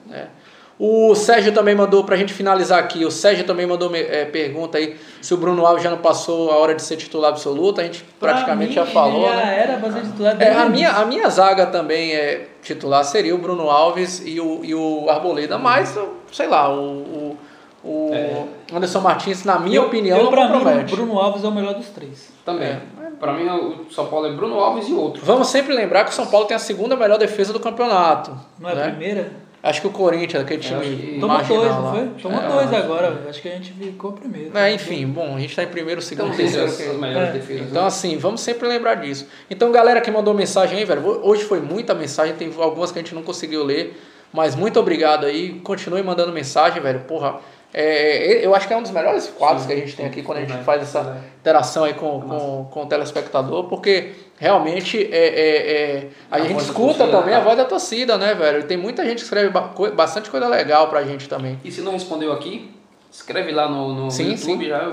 O 0.79 1.15
Sérgio 1.15 1.53
também 1.53 1.75
mandou, 1.75 2.03
pra 2.03 2.17
gente 2.17 2.35
finalizar 2.35 2.81
aqui, 2.81 3.05
o 3.05 3.11
Sérgio 3.11 3.45
também 3.45 3.65
mandou 3.65 3.95
é, 3.95 4.25
pergunta 4.25 4.77
aí 4.77 4.97
se 5.23 5.33
o 5.33 5.37
Bruno 5.37 5.65
Alves 5.65 5.85
já 5.85 5.91
não 5.91 5.99
passou 5.99 6.51
a 6.51 6.57
hora 6.57 6.75
de 6.75 6.83
ser 6.83 6.97
titular 6.97 7.31
absoluto, 7.31 7.81
a 7.81 7.85
gente 7.85 8.03
pra 8.19 8.33
praticamente 8.33 8.71
mim, 8.71 8.75
já 8.75 8.87
falou. 8.87 9.23
Já 9.23 9.37
né? 9.37 9.61
era 9.63 9.79
pra 9.79 9.93
ser 9.93 10.03
titular 10.03 10.43
é, 10.43 10.53
a, 10.53 10.69
minha, 10.69 10.91
a 10.91 11.05
minha 11.05 11.29
zaga 11.29 11.67
também 11.67 12.13
é 12.13 12.49
titular 12.61 13.05
seria 13.05 13.35
o 13.35 13.39
Bruno 13.39 13.71
Alves 13.71 14.21
e 14.25 14.41
o, 14.41 14.65
e 14.65 14.75
o 14.75 15.09
Arboleda, 15.09 15.59
mas, 15.59 15.97
sei 16.33 16.49
lá, 16.49 16.69
o, 16.69 16.81
o, 16.81 17.39
o 17.85 18.11
é. 18.13 18.45
Anderson 18.75 19.01
Martins, 19.01 19.45
na 19.45 19.61
minha 19.61 19.77
eu, 19.77 19.85
opinião, 19.85 20.19
eu, 20.19 20.25
não 20.25 20.31
pra 20.33 20.49
compromete. 20.49 20.87
Mim, 20.87 20.93
o 20.93 20.97
Bruno 20.97 21.21
Alves 21.21 21.45
é 21.45 21.49
o 21.49 21.53
melhor 21.53 21.75
dos 21.75 21.87
três. 21.91 22.33
Também. 22.45 22.69
É. 22.69 22.81
Para 23.21 23.33
mim, 23.33 23.47
o 23.49 23.93
São 23.93 24.07
Paulo 24.07 24.27
é 24.27 24.33
Bruno 24.33 24.59
Alves 24.59 24.89
e 24.89 24.93
outro. 24.93 25.25
Vamos 25.25 25.47
sempre 25.49 25.73
lembrar 25.73 26.05
que 26.05 26.11
o 26.11 26.15
São 26.15 26.27
Paulo 26.27 26.47
tem 26.47 26.57
a 26.57 26.61
segunda 26.61 26.97
melhor 26.97 27.17
defesa 27.17 27.53
do 27.53 27.61
campeonato. 27.61 28.37
Não 28.59 28.69
é 28.69 28.75
né? 28.75 28.83
a 28.83 28.89
primeira? 28.89 29.44
Acho 29.65 29.81
que 29.81 29.87
o 29.87 29.91
Corinthians, 29.91 30.43
aquele 30.43 30.61
time. 30.61 31.19
Tomou 31.19 31.43
dois, 31.43 31.71
não 31.71 31.91
foi? 31.91 32.09
Tomou 32.21 32.43
é, 32.43 32.49
dois 32.49 32.75
agora. 32.75 33.23
Acho 33.27 33.41
que 33.41 33.49
a 33.49 33.53
gente 33.53 33.73
ficou 33.73 34.13
primeiro. 34.13 34.55
É, 34.59 34.75
enfim, 34.75 35.07
bom, 35.07 35.35
a 35.35 35.41
gente 35.41 35.49
está 35.49 35.63
em 35.63 35.69
primeiro, 35.69 36.03
segundo, 36.03 36.27
então, 36.27 36.37
terceiro. 36.37 36.67
As, 36.67 36.79
as 36.79 36.97
melhores 36.99 37.31
é. 37.31 37.33
defesas, 37.33 37.71
então, 37.71 37.81
né? 37.81 37.89
assim, 37.89 38.19
vamos 38.19 38.43
sempre 38.43 38.69
lembrar 38.69 38.97
disso. 38.97 39.27
Então, 39.49 39.73
galera 39.73 40.03
que 40.03 40.11
mandou 40.11 40.35
mensagem 40.35 40.79
aí, 40.79 40.85
velho, 40.85 41.03
hoje 41.27 41.45
foi 41.45 41.61
muita 41.61 41.95
mensagem, 41.95 42.35
tem 42.35 42.53
algumas 42.59 42.93
que 42.93 42.99
a 42.99 43.03
gente 43.03 43.15
não 43.15 43.23
conseguiu 43.23 43.65
ler, 43.65 43.99
mas 44.31 44.55
muito 44.55 44.79
obrigado 44.79 45.25
aí. 45.25 45.59
Continue 45.61 46.03
mandando 46.03 46.31
mensagem, 46.31 46.83
velho. 46.83 47.01
Porra, 47.01 47.41
é, 47.77 48.47
eu 48.47 48.55
acho 48.55 48.69
que 48.69 48.73
é 48.73 48.77
um 48.77 48.83
dos 48.83 48.93
melhores 48.93 49.27
quadros 49.37 49.63
Sim, 49.63 49.67
que 49.67 49.73
a 49.73 49.77
gente 49.77 49.97
tem 49.97 50.07
aqui 50.07 50.23
quando 50.23 50.39
a 50.39 50.41
gente 50.43 50.63
faz 50.63 50.81
essa 50.81 51.21
interação 51.41 51.83
aí 51.83 51.93
com, 51.93 52.21
com, 52.21 52.69
com 52.71 52.83
o 52.85 52.87
telespectador, 52.87 53.65
porque 53.65 54.13
realmente 54.39 55.03
é, 55.11 55.27
é, 55.27 55.73
é 55.73 56.09
a, 56.31 56.37
a 56.37 56.41
gente 56.41 56.61
escuta 56.61 56.99
torcida, 56.99 57.19
também 57.19 57.35
a 57.35 57.41
voz 57.41 57.57
da 57.57 57.65
torcida, 57.65 58.17
né, 58.17 58.33
velho? 58.33 58.63
Tem 58.63 58.77
muita 58.77 59.05
gente 59.05 59.17
que 59.17 59.25
escreve 59.25 59.51
bastante 59.93 60.31
coisa 60.31 60.47
legal 60.47 60.89
pra 60.89 61.03
gente 61.03 61.29
também. 61.29 61.59
E 61.65 61.73
se 61.73 61.81
não 61.81 61.93
respondeu 61.93 62.33
aqui, 62.33 62.71
escreve 63.11 63.51
lá 63.51 63.69
no, 63.69 63.93
no 63.93 64.11
sim, 64.11 64.31
YouTube, 64.31 64.65
sim. 64.65 64.71
já 64.71 64.93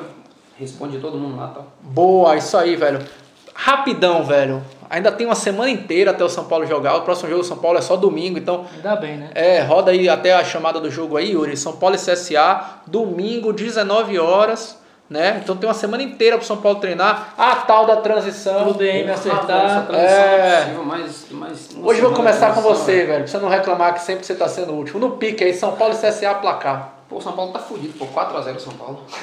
responde 0.58 0.98
todo 0.98 1.20
mundo 1.20 1.38
lá, 1.38 1.50
tá? 1.50 1.62
Boa, 1.82 2.36
isso 2.36 2.58
aí, 2.58 2.76
velho. 2.76 3.00
Rapidão, 3.64 4.24
velho. 4.24 4.64
Ainda 4.90 5.12
tem 5.12 5.28
uma 5.28 5.36
semana 5.36 5.70
inteira 5.70 6.10
até 6.10 6.24
o 6.24 6.30
São 6.30 6.46
Paulo 6.46 6.66
jogar. 6.66 6.96
O 6.96 7.02
próximo 7.04 7.30
jogo 7.30 7.44
do 7.44 7.48
São 7.48 7.58
Paulo 7.58 7.78
é 7.78 7.82
só 7.82 7.96
domingo, 7.96 8.40
então. 8.40 8.66
Ainda 8.74 8.96
bem, 8.96 9.18
né? 9.18 9.30
É, 9.36 9.62
roda 9.62 9.92
aí 9.92 10.10
até 10.10 10.34
a 10.34 10.44
chamada 10.44 10.80
do 10.80 10.90
jogo 10.90 11.16
aí, 11.16 11.34
Yuri. 11.34 11.56
São 11.56 11.74
Paulo 11.74 11.96
e 11.96 12.00
CSA, 12.00 12.82
domingo, 12.88 13.54
19 13.54 14.18
horas 14.18 14.82
né? 15.08 15.42
Então 15.44 15.58
tem 15.58 15.68
uma 15.68 15.74
semana 15.74 16.02
inteira 16.02 16.38
para 16.38 16.44
o 16.44 16.48
São 16.48 16.56
Paulo 16.56 16.80
treinar. 16.80 17.34
A 17.38 17.58
tal 17.58 17.86
da 17.86 17.98
transição. 17.98 18.70
O 18.70 18.74
DM 18.74 19.12
acertar. 19.12 19.86
É. 19.94 20.74
Hoje 21.84 22.00
eu 22.00 22.08
vou 22.08 22.14
começar 22.14 22.56
com 22.56 22.62
você, 22.62 23.06
velho. 23.06 23.24
Pra 23.26 23.28
você 23.28 23.38
não 23.38 23.50
reclamar 23.50 23.94
que 23.94 24.00
sempre 24.00 24.26
você 24.26 24.32
está 24.32 24.48
sendo 24.48 24.72
o 24.72 24.78
último. 24.78 25.02
No 25.02 25.18
pique 25.18 25.44
aí, 25.44 25.54
São 25.54 25.74
Paulo 25.74 25.94
e 25.94 25.98
CSA 25.98 26.34
placar. 26.36 26.94
Pô, 27.10 27.18
o 27.18 27.22
São 27.22 27.34
Paulo 27.34 27.52
tá 27.52 27.60
fudido, 27.60 27.94
pô. 28.00 28.08
4x0 28.08 28.58
São 28.58 28.72
Paulo. 28.72 29.02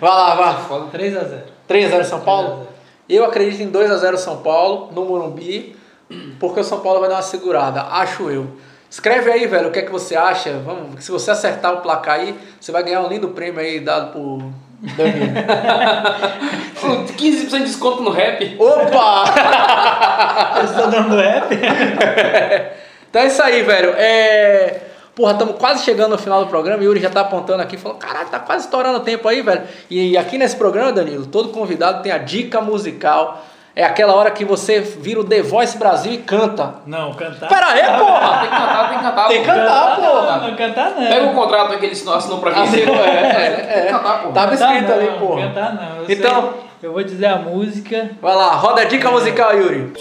vai 0.00 0.10
lá, 0.10 0.34
vai. 0.34 0.80
3x0. 0.98 1.40
3x0 1.68 2.04
São 2.04 2.20
Paulo? 2.20 2.73
Eu 3.08 3.24
acredito 3.24 3.62
em 3.62 3.70
2x0 3.70 4.16
São 4.16 4.38
Paulo, 4.38 4.90
no 4.92 5.04
Morumbi, 5.04 5.76
porque 6.38 6.60
o 6.60 6.64
São 6.64 6.80
Paulo 6.80 7.00
vai 7.00 7.08
dar 7.08 7.16
uma 7.16 7.22
segurada, 7.22 7.82
acho 7.82 8.30
eu. 8.30 8.46
Escreve 8.88 9.30
aí, 9.30 9.46
velho, 9.46 9.68
o 9.68 9.72
que 9.72 9.80
é 9.80 9.82
que 9.82 9.90
você 9.90 10.14
acha. 10.14 10.52
Vamos, 10.64 11.04
se 11.04 11.10
você 11.10 11.30
acertar 11.30 11.74
o 11.74 11.78
placar 11.78 12.20
aí, 12.20 12.34
você 12.60 12.70
vai 12.70 12.82
ganhar 12.82 13.00
um 13.00 13.08
lindo 13.08 13.28
prêmio 13.28 13.60
aí 13.60 13.80
dado 13.80 14.12
por 14.12 14.38
Danilo. 14.96 15.34
15% 17.16 17.50
de 17.50 17.64
desconto 17.64 18.02
no 18.02 18.10
rap. 18.10 18.56
Opa! 18.58 19.24
Você 20.54 20.64
está 20.64 20.86
dando 20.86 21.16
rap? 21.16 21.48
então 23.10 23.22
é 23.22 23.26
isso 23.26 23.42
aí, 23.42 23.62
velho. 23.62 23.94
É... 23.96 24.80
Porra, 25.14 25.32
estamos 25.32 25.56
quase 25.58 25.84
chegando 25.84 26.10
no 26.10 26.18
final 26.18 26.44
do 26.44 26.50
programa. 26.50 26.82
E 26.82 26.86
Yuri 26.86 27.00
já 27.00 27.08
tá 27.10 27.20
apontando 27.20 27.62
aqui, 27.62 27.76
falou: 27.76 27.96
caralho, 27.98 28.28
tá 28.28 28.40
quase 28.40 28.64
estourando 28.64 28.98
o 28.98 29.00
tempo 29.02 29.28
aí, 29.28 29.42
velho. 29.42 29.62
E 29.88 30.16
aqui 30.18 30.36
nesse 30.36 30.56
programa, 30.56 30.92
Danilo, 30.92 31.26
todo 31.26 31.50
convidado 31.50 32.02
tem 32.02 32.10
a 32.10 32.18
dica 32.18 32.60
musical. 32.60 33.44
É 33.76 33.82
aquela 33.84 34.14
hora 34.14 34.30
que 34.30 34.44
você 34.44 34.78
vira 34.80 35.18
o 35.20 35.24
The 35.24 35.42
Voice 35.42 35.76
Brasil 35.76 36.12
e 36.12 36.18
canta. 36.18 36.74
Não, 36.86 37.12
cantar. 37.14 37.48
Pera 37.48 37.66
aí, 37.66 37.82
porra! 37.98 38.38
Tem 38.38 38.48
que 38.48 38.56
cantar, 38.56 38.88
tem 38.88 38.98
que 38.98 39.04
cantar. 39.04 39.28
Tem 39.28 39.40
que 39.42 39.48
pô. 39.48 39.52
cantar, 39.52 39.96
porra. 39.96 40.36
Não, 40.38 40.56
cantar 40.56 40.90
não. 40.90 41.06
Pega 41.08 41.26
o 41.26 41.34
contrato 41.34 41.78
que 41.78 41.86
ele 41.86 41.92
assinou 41.92 42.38
pra 42.38 42.50
mim. 42.52 42.62
Assinou, 42.62 42.94
é, 42.94 43.18
é, 43.18 43.50
Tem 43.50 43.82
que 43.86 43.88
cantar, 43.92 44.22
pô. 44.22 44.28
Tava 44.30 44.50
Cantar 44.52 44.72
escrito 44.74 44.88
não, 44.90 44.94
ali, 44.96 45.18
porra. 45.18 45.42
Cantar 45.48 45.74
não. 45.74 45.96
Eu 46.02 46.06
Então- 46.08 46.42
sei- 46.42 46.60
eu 46.84 46.92
vou 46.92 47.02
dizer 47.02 47.26
a 47.26 47.36
música. 47.36 48.10
Vai 48.22 48.36
lá, 48.36 48.50
roda 48.54 48.82
a 48.82 48.84
dica 48.84 49.10
musical, 49.10 49.56
Yuri. 49.58 49.92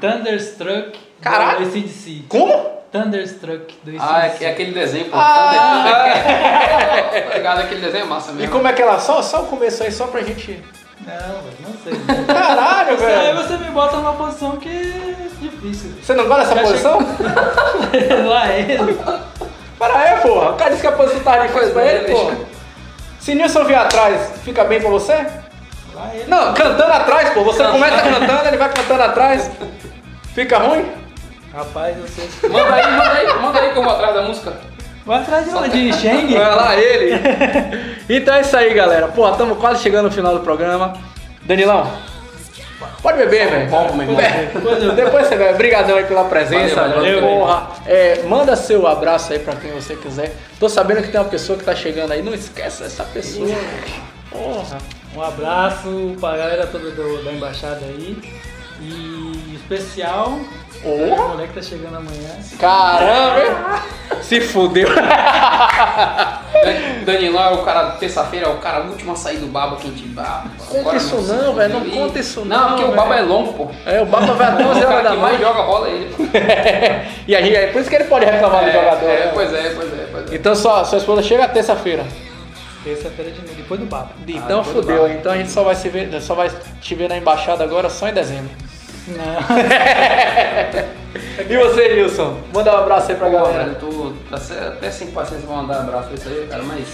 Thunderstruck 0.00 0.98
Caralho. 1.24 1.66
ACDC. 1.66 2.22
Como? 2.28 2.74
Thunderstruck 2.92 3.76
do. 3.82 3.96
Ah, 3.98 4.26
é, 4.26 4.44
é 4.44 4.50
aquele 4.50 4.70
desenho, 4.72 5.06
pô. 5.06 5.16
Ah. 5.16 6.04
Tá 7.30 7.34
ligado? 7.36 7.60
Aquele 7.60 7.80
desenho 7.80 8.04
é 8.04 8.06
massa 8.06 8.30
E 8.30 8.34
mesmo. 8.34 8.52
como 8.52 8.68
é 8.68 8.72
que 8.72 8.82
ela. 8.82 8.98
Só, 9.00 9.20
só 9.22 9.42
o 9.42 9.46
começo 9.46 9.82
aí, 9.82 9.90
só 9.90 10.06
pra 10.06 10.22
gente. 10.22 10.62
Não, 11.00 11.42
velho, 11.42 11.56
não 11.60 11.74
sei. 11.82 12.24
Caralho, 12.26 12.90
Aí 12.90 12.96
velho! 12.96 13.36
você 13.36 13.56
me 13.58 13.70
bota 13.70 13.96
numa 13.96 14.12
posição 14.14 14.56
que 14.56 14.68
é 14.68 15.14
difícil. 15.40 15.92
Você 16.02 16.14
não 16.14 16.26
gosta 16.28 16.54
dessa 16.54 16.66
posição? 16.68 16.98
Lá 18.26 18.48
ele. 18.52 18.98
Pera 19.78 19.98
aí, 19.98 20.20
porra. 20.20 20.50
O 20.50 20.54
cara 20.56 20.70
disse 20.70 20.82
que 20.82 20.86
a 20.88 20.92
posição 20.92 21.20
tá 21.20 21.38
difícil 21.46 21.70
pra 21.72 21.84
ele, 21.86 22.12
porra. 22.12 22.36
Se 23.20 23.34
Nilson 23.34 23.64
vier 23.64 23.78
atrás, 23.80 24.32
fica 24.44 24.64
bem 24.64 24.80
pra 24.80 24.90
você? 24.90 25.14
Lá 25.94 26.10
ele. 26.14 26.24
Não, 26.28 26.54
cantando 26.54 26.92
atrás, 26.92 27.30
pô. 27.30 27.44
Você 27.44 27.64
começa 27.64 28.02
cantando, 28.02 28.48
ele 28.48 28.56
vai 28.56 28.68
cantando 28.72 29.02
atrás. 29.02 29.50
Fica 30.34 30.58
ruim? 30.58 30.90
Rapaz, 31.54 31.96
eu 31.98 32.08
sei. 32.08 32.28
Manda 32.50 32.74
aí, 32.74 32.90
manda 32.90 33.12
aí, 33.12 33.40
manda 33.40 33.60
aí 33.60 33.72
que 33.72 33.78
eu 33.78 33.82
vou 33.82 33.92
atrás 33.92 34.14
da 34.14 34.22
música. 34.22 34.52
Vai 35.06 35.20
atrás 35.20 35.44
de 35.44 35.50
uma 35.50 35.68
de 35.68 35.92
Shang. 35.92 36.34
Vai 36.34 36.54
lá 36.56 36.76
ele. 36.76 37.94
Então 38.08 38.34
é 38.34 38.40
isso 38.42 38.54
aí, 38.56 38.74
galera. 38.74 39.08
Porra, 39.08 39.32
estamos 39.32 39.56
quase 39.58 39.82
chegando 39.82 40.06
no 40.06 40.10
final 40.10 40.34
do 40.34 40.40
programa. 40.40 40.92
Danilão, 41.42 41.90
pode 43.02 43.16
beber, 43.18 43.48
velho. 43.48 43.70
Copo, 43.70 43.94
meu 43.94 44.06
irmão. 44.06 44.20
Depois, 44.52 44.94
depois 44.94 45.26
você 45.26 45.36
vai. 45.36 45.54
Obrigadão 45.54 45.96
aí 45.96 46.04
pela 46.04 46.24
presença. 46.24 46.74
Valeu, 46.88 46.96
valeu, 46.96 47.20
porra. 47.22 47.66
É, 47.86 48.22
manda 48.24 48.54
seu 48.56 48.86
abraço 48.86 49.32
aí 49.32 49.38
pra 49.38 49.54
quem 49.56 49.70
você 49.72 49.94
quiser. 49.96 50.34
Tô 50.60 50.68
sabendo 50.68 51.02
que 51.02 51.08
tem 51.08 51.18
uma 51.20 51.28
pessoa 51.30 51.58
que 51.58 51.64
tá 51.64 51.74
chegando 51.74 52.12
aí. 52.12 52.22
Não 52.22 52.34
esquece 52.34 52.82
essa 52.84 53.04
pessoa. 53.04 53.48
Porra. 54.30 54.78
Um 55.16 55.22
abraço 55.22 56.16
pra 56.20 56.36
galera 56.36 56.66
toda 56.66 56.90
do- 56.90 57.24
da 57.24 57.32
embaixada 57.32 57.80
aí. 57.86 58.18
E 58.82 59.54
especial. 59.54 60.38
O 60.84 61.28
moleque 61.28 61.54
tá 61.54 61.62
chegando 61.62 61.96
amanhã. 61.96 62.30
Caramba? 62.58 63.82
Se 64.22 64.40
fudeu. 64.40 64.88
Dan- 64.94 65.04
Danilão 67.04 67.42
é 67.42 67.52
o 67.54 67.58
cara, 67.64 67.90
terça-feira, 67.92 68.46
é 68.46 68.50
o 68.50 68.58
cara 68.58 68.84
último 68.84 69.12
a 69.12 69.16
sair 69.16 69.38
do 69.38 69.46
baba 69.46 69.76
quem 69.76 69.90
te 69.92 70.02
baba. 70.04 70.44
Conta 70.58 70.80
Agora 70.80 70.96
isso 70.96 71.16
não, 71.22 71.54
velho, 71.54 71.74
não 71.74 71.90
conta 71.90 72.18
isso 72.18 72.44
Não, 72.44 72.60
não, 72.60 72.68
porque 72.76 72.84
o 72.84 72.94
baba 72.94 73.16
é 73.16 73.22
longo, 73.22 73.52
pô. 73.52 73.70
É, 73.86 74.00
o 74.00 74.06
Baba 74.06 74.32
vai 74.34 74.46
até 74.52 74.64
O 74.64 74.68
11 74.68 74.80
cara 74.80 74.92
horas 74.94 75.04
da 75.04 75.10
que 75.10 75.16
mais 75.16 75.40
noite. 75.40 75.54
joga 75.54 75.62
bola 75.66 75.88
é 75.88 75.92
ele. 75.92 76.14
e 77.28 77.36
aí, 77.36 77.54
é 77.54 77.66
por 77.68 77.80
isso 77.80 77.90
que 77.90 77.96
ele 77.96 78.04
pode 78.04 78.24
reclamar 78.24 78.64
do 78.64 78.72
jogador. 78.72 79.08
é, 79.10 79.24
né? 79.26 79.30
pois 79.34 79.52
é, 79.52 79.70
pois 79.74 79.92
é, 79.92 80.06
pois 80.12 80.32
é. 80.32 80.36
Então 80.36 80.54
sua, 80.54 80.84
sua 80.84 80.98
esposa 80.98 81.22
chega 81.22 81.48
terça-feira. 81.48 82.04
Terça-feira 82.82 83.30
de 83.30 83.40
novo, 83.40 83.54
depois 83.54 83.80
do 83.80 83.86
papo. 83.86 84.10
Então 84.26 84.62
do 84.62 84.68
fudeu, 84.68 85.08
então 85.08 85.32
a 85.32 85.36
gente 85.36 85.50
só 85.50 85.62
vai 85.64 85.74
se 85.74 85.88
ver, 85.88 86.20
só 86.20 86.34
vai 86.34 86.50
te 86.80 86.94
ver 86.94 87.08
na 87.08 87.16
embaixada 87.16 87.64
agora 87.64 87.88
só 87.90 88.08
em 88.08 88.12
dezembro. 88.14 88.50
Não. 89.08 89.36
E 91.48 91.56
você, 91.56 91.94
Nilson? 91.94 92.38
Manda 92.52 92.72
um 92.74 92.78
abraço 92.78 93.10
aí 93.12 93.16
pra 93.18 93.26
Pô, 93.28 93.32
galera. 93.32 93.64
velho, 93.64 93.74
tô 93.76 94.12
tá 94.30 94.36
até- 94.36 94.90
sem 94.90 95.08
paciência 95.08 95.46
pra 95.46 95.56
mandar 95.56 95.80
abraço 95.80 96.06
pra 96.08 96.14
isso 96.14 96.28
aí, 96.28 96.46
cara, 96.48 96.62
mas. 96.64 96.86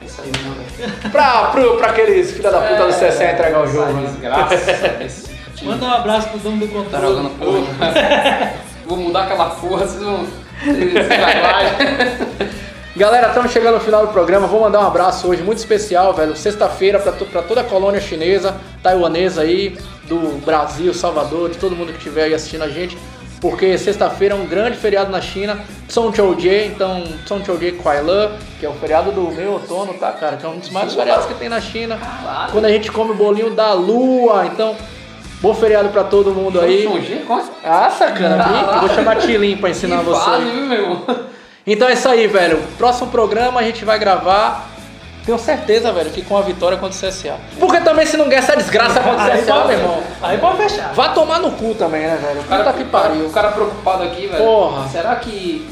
É 0.00 0.04
isso 0.04 0.20
aí 0.22 0.30
mesmo, 0.32 0.54
velho. 0.54 1.10
Pra, 1.10 1.44
pro, 1.46 1.76
pra 1.78 1.86
aqueles 1.90 2.32
filha 2.32 2.50
da 2.50 2.60
puta 2.60 2.86
do 2.86 2.92
CC 2.92 3.24
entregar 3.32 3.60
o 3.62 3.66
jogo. 3.66 3.92
né? 3.92 4.12
Graças 4.20 5.30
Manda 5.62 5.84
um 5.86 5.90
abraço 5.92 6.28
pro 6.30 6.38
dono 6.40 6.56
do 6.58 6.66
Tá 6.66 6.74
controle. 6.98 7.06
jogando 7.06 7.38
porra. 7.38 8.52
Vou 8.86 8.96
mudar 8.98 9.22
aquela 9.24 9.50
porra, 9.50 9.86
vocês 9.86 10.02
vão. 10.02 10.26
Vocês 10.64 10.92
vai. 11.08 12.48
Galera, 12.94 13.28
estamos 13.28 13.50
chegando 13.52 13.74
no 13.74 13.80
final 13.80 14.06
do 14.06 14.12
programa. 14.12 14.46
Vou 14.46 14.60
mandar 14.60 14.80
um 14.80 14.86
abraço 14.86 15.26
hoje 15.28 15.42
muito 15.42 15.58
especial, 15.58 16.12
velho. 16.12 16.36
Sexta-feira 16.36 16.98
pra 16.98 17.42
toda 17.42 17.62
a 17.62 17.64
colônia 17.64 18.00
chinesa, 18.00 18.54
taiwanesa 18.82 19.40
aí, 19.42 19.78
do 20.04 20.38
Brasil, 20.44 20.92
Salvador, 20.92 21.48
de 21.50 21.56
todo 21.58 21.74
mundo 21.74 21.90
que 21.92 21.98
estiver 21.98 22.24
aí 22.24 22.34
assistindo 22.34 22.62
a 22.64 22.68
gente. 22.68 22.98
Porque 23.40 23.76
sexta-feira 23.78 24.34
é 24.34 24.38
um 24.38 24.46
grande 24.46 24.76
feriado 24.76 25.10
na 25.10 25.20
China, 25.20 25.58
Song 25.88 26.14
Chou-Jie, 26.14 26.66
então 26.66 27.02
Song 27.26 27.44
Chou-Jie 27.44 27.72
Kuai 27.72 28.00
Lan, 28.02 28.32
que 28.60 28.66
é 28.66 28.68
o 28.68 28.74
feriado 28.74 29.10
do 29.10 29.22
meu 29.32 29.52
outono, 29.54 29.94
tá, 29.94 30.12
cara? 30.12 30.36
Que 30.36 30.46
é 30.46 30.48
um 30.48 30.58
dos 30.58 30.70
maiores 30.70 30.94
feriados 30.94 31.26
que 31.26 31.34
tem 31.34 31.48
na 31.48 31.60
China. 31.60 31.98
Quando 32.52 32.66
a 32.66 32.68
gente 32.68 32.92
come 32.92 33.10
o 33.12 33.14
bolinho 33.14 33.50
da 33.52 33.72
lua, 33.72 34.46
então 34.46 34.76
bom 35.40 35.52
feriado 35.54 35.88
pra 35.88 36.04
todo 36.04 36.30
mundo 36.32 36.60
aí. 36.60 36.86
É? 36.86 37.22
Ah, 37.64 37.90
sacana, 37.90 38.36
Caralho. 38.44 38.80
vou 38.86 38.94
chamar 38.94 39.16
Tilim 39.16 39.56
pra 39.56 39.70
ensinar 39.70 39.98
Que 40.00 40.04
você. 40.04 40.30
viu, 40.42 40.66
meu? 40.66 41.31
Então 41.66 41.88
é 41.88 41.92
isso 41.92 42.08
aí, 42.08 42.26
velho. 42.26 42.62
Próximo 42.76 43.10
programa 43.10 43.60
a 43.60 43.62
gente 43.62 43.84
vai 43.84 43.98
gravar. 43.98 44.68
Tenho 45.24 45.38
certeza, 45.38 45.92
velho, 45.92 46.10
que 46.10 46.22
com 46.22 46.36
a 46.36 46.42
vitória 46.42 46.76
contra 46.76 46.96
o 46.98 47.10
CSA. 47.10 47.36
Porque 47.60 47.80
também 47.80 48.04
se 48.04 48.16
não 48.16 48.28
ganhar 48.28 48.40
essa 48.40 48.56
desgraça 48.56 48.98
contra 48.98 49.24
o 49.24 49.30
Aí 49.30 49.42
CSA, 49.42 49.52
pode, 49.54 49.68
meu 49.68 49.78
irmão. 49.78 50.02
aí 50.20 50.38
pode 50.38 50.56
fechar. 50.56 50.92
Vá 50.94 51.10
tomar 51.10 51.38
no 51.38 51.52
cu 51.52 51.74
também, 51.76 52.02
né, 52.02 52.18
velho? 52.20 52.40
O 52.40 52.44
cara, 52.44 52.64
Puta 52.64 52.76
que 52.78 52.84
pariu. 52.90 53.26
o 53.26 53.30
cara 53.30 53.52
preocupado 53.52 54.02
aqui, 54.02 54.26
velho. 54.26 54.44
Porra. 54.44 54.88
Será 54.88 55.14
que 55.16 55.64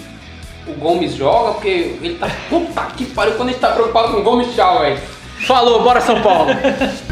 o 0.69 0.73
Gomes 0.75 1.15
joga? 1.17 1.55
Porque 1.55 1.69
ele 2.01 2.17
tá. 2.21 2.29
Puta 2.49 2.81
que 2.97 3.07
pariu 3.07 3.35
quando 3.35 3.49
a 3.49 3.53
gente 3.53 3.61
tá 3.61 3.73
preocupado 3.73 4.13
com 4.13 4.19
o 4.19 4.23
Gomes, 4.23 4.55
tchau, 4.55 4.79
velho. 4.81 5.01
Falou, 5.49 5.83
bora 5.83 6.01
São 6.01 6.23
Paulo. 6.23 6.51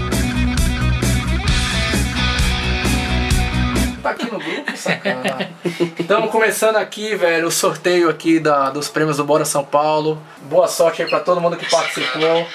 tá 4.09 4.11
aqui 4.11 4.25
no 4.31 4.39
grupo, 4.39 4.73
sacana. 4.77 5.51
Estamos 5.99 6.31
começando 6.31 6.77
aqui, 6.77 7.15
velho, 7.15 7.49
o 7.49 7.51
sorteio 7.51 8.09
aqui 8.09 8.41
da, 8.41 8.71
dos 8.71 8.89
prêmios 8.89 9.17
do 9.17 9.25
Bora 9.25 9.45
São 9.45 9.65
Paulo. 9.65 10.21
Boa 10.43 10.69
sorte 10.69 11.03
aí 11.03 11.09
pra 11.09 11.21
todo 11.21 11.41
mundo 11.41 11.57
que 11.57 11.69
participou. 11.69 12.47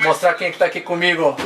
Mostrar 0.00 0.34
quem 0.34 0.50
que 0.50 0.58
tá 0.58 0.66
aqui 0.66 0.80
comigo. 0.80 1.36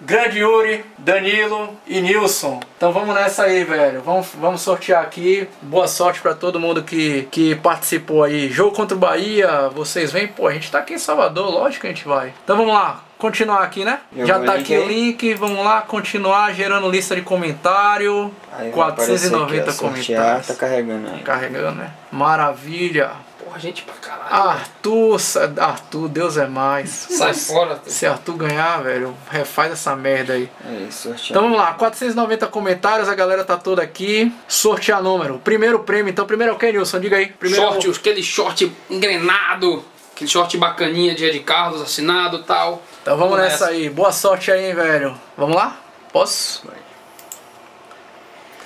Grande 0.00 0.38
Yuri, 0.38 0.84
Danilo 0.96 1.76
e 1.86 2.00
Nilson. 2.00 2.60
Então 2.76 2.92
vamos 2.92 3.14
nessa 3.14 3.42
aí, 3.44 3.64
velho. 3.64 4.00
Vamos, 4.00 4.28
vamos 4.34 4.60
sortear 4.60 5.02
aqui. 5.02 5.48
Boa 5.60 5.88
sorte 5.88 6.20
pra 6.20 6.34
todo 6.34 6.58
mundo 6.58 6.82
que, 6.82 7.28
que 7.30 7.56
participou 7.56 8.22
aí. 8.22 8.48
Jogo 8.48 8.74
contra 8.74 8.96
o 8.96 9.00
Bahia, 9.00 9.68
vocês 9.68 10.12
vêm? 10.12 10.28
Pô, 10.28 10.46
a 10.46 10.52
gente 10.52 10.70
tá 10.70 10.78
aqui 10.78 10.94
em 10.94 10.98
Salvador, 10.98 11.50
lógico 11.50 11.82
que 11.82 11.88
a 11.88 11.90
gente 11.90 12.06
vai. 12.06 12.32
Então 12.44 12.56
vamos 12.56 12.72
lá, 12.72 13.02
continuar 13.18 13.62
aqui, 13.62 13.84
né? 13.84 14.00
Eu 14.16 14.26
Já 14.26 14.38
tá 14.38 14.54
link 14.54 14.74
aqui 14.74 14.78
o 14.78 14.88
link, 14.88 15.34
vamos 15.34 15.64
lá, 15.64 15.82
continuar 15.82 16.52
gerando 16.54 16.88
lista 16.90 17.14
de 17.16 17.22
comentário. 17.22 18.32
Aí 18.52 18.70
vai 18.70 18.88
aparecer 18.90 19.30
490 19.30 19.62
aqui, 19.62 19.70
ó, 19.70 19.72
sortear, 19.72 19.92
comentários. 19.94 20.46
Tá 20.46 20.54
carregando 20.54 21.08
aí. 21.10 21.20
Carregando, 21.22 21.72
né? 21.76 21.90
Maravilha. 22.12 23.10
Porra, 23.42 23.58
gente 23.58 23.82
pra 23.82 23.94
caralho. 23.94 24.50
Arthur, 24.50 25.18
Arthur, 25.58 26.08
Deus 26.08 26.36
é 26.36 26.46
mais. 26.46 26.90
Sai 26.90 27.32
fora. 27.32 27.80
Se 27.86 28.04
Arthur 28.06 28.34
ganhar, 28.36 28.82
velho, 28.82 29.14
refaz 29.30 29.72
essa 29.72 29.96
merda 29.96 30.34
aí. 30.34 30.50
Aí, 30.66 30.92
sortear. 30.92 31.30
Então 31.30 31.42
vamos 31.42 31.56
lá, 31.56 31.72
490 31.72 32.46
comentários, 32.48 33.08
a 33.08 33.14
galera 33.14 33.42
tá 33.44 33.56
toda 33.56 33.82
aqui. 33.82 34.32
Sortear 34.46 35.02
número. 35.02 35.38
Primeiro 35.38 35.78
prêmio, 35.80 36.10
então 36.10 36.26
primeiro 36.26 36.52
é 36.52 36.56
o 36.56 36.58
que, 36.58 36.70
Nilson? 36.70 37.00
Diga 37.00 37.16
aí. 37.16 37.26
Primeiro 37.28 37.64
é 37.64 37.68
o- 37.68 37.72
Short, 37.80 37.90
aquele 38.00 38.22
short 38.22 38.70
engrenado. 38.90 39.82
Aquele 40.14 40.28
short 40.30 40.56
bacaninha 40.58 41.14
de 41.14 41.24
Ed 41.24 41.38
Carlos 41.40 41.80
assinado 41.80 42.38
e 42.38 42.42
tal. 42.42 42.82
Então 43.08 43.16
vamos 43.16 43.38
nessa 43.38 43.68
aí. 43.68 43.88
Boa 43.88 44.12
sorte 44.12 44.52
aí, 44.52 44.66
hein, 44.66 44.74
velho. 44.74 45.14
Vamos 45.34 45.56
lá? 45.56 45.80
Posso? 46.12 46.62
Vai. 46.66 46.76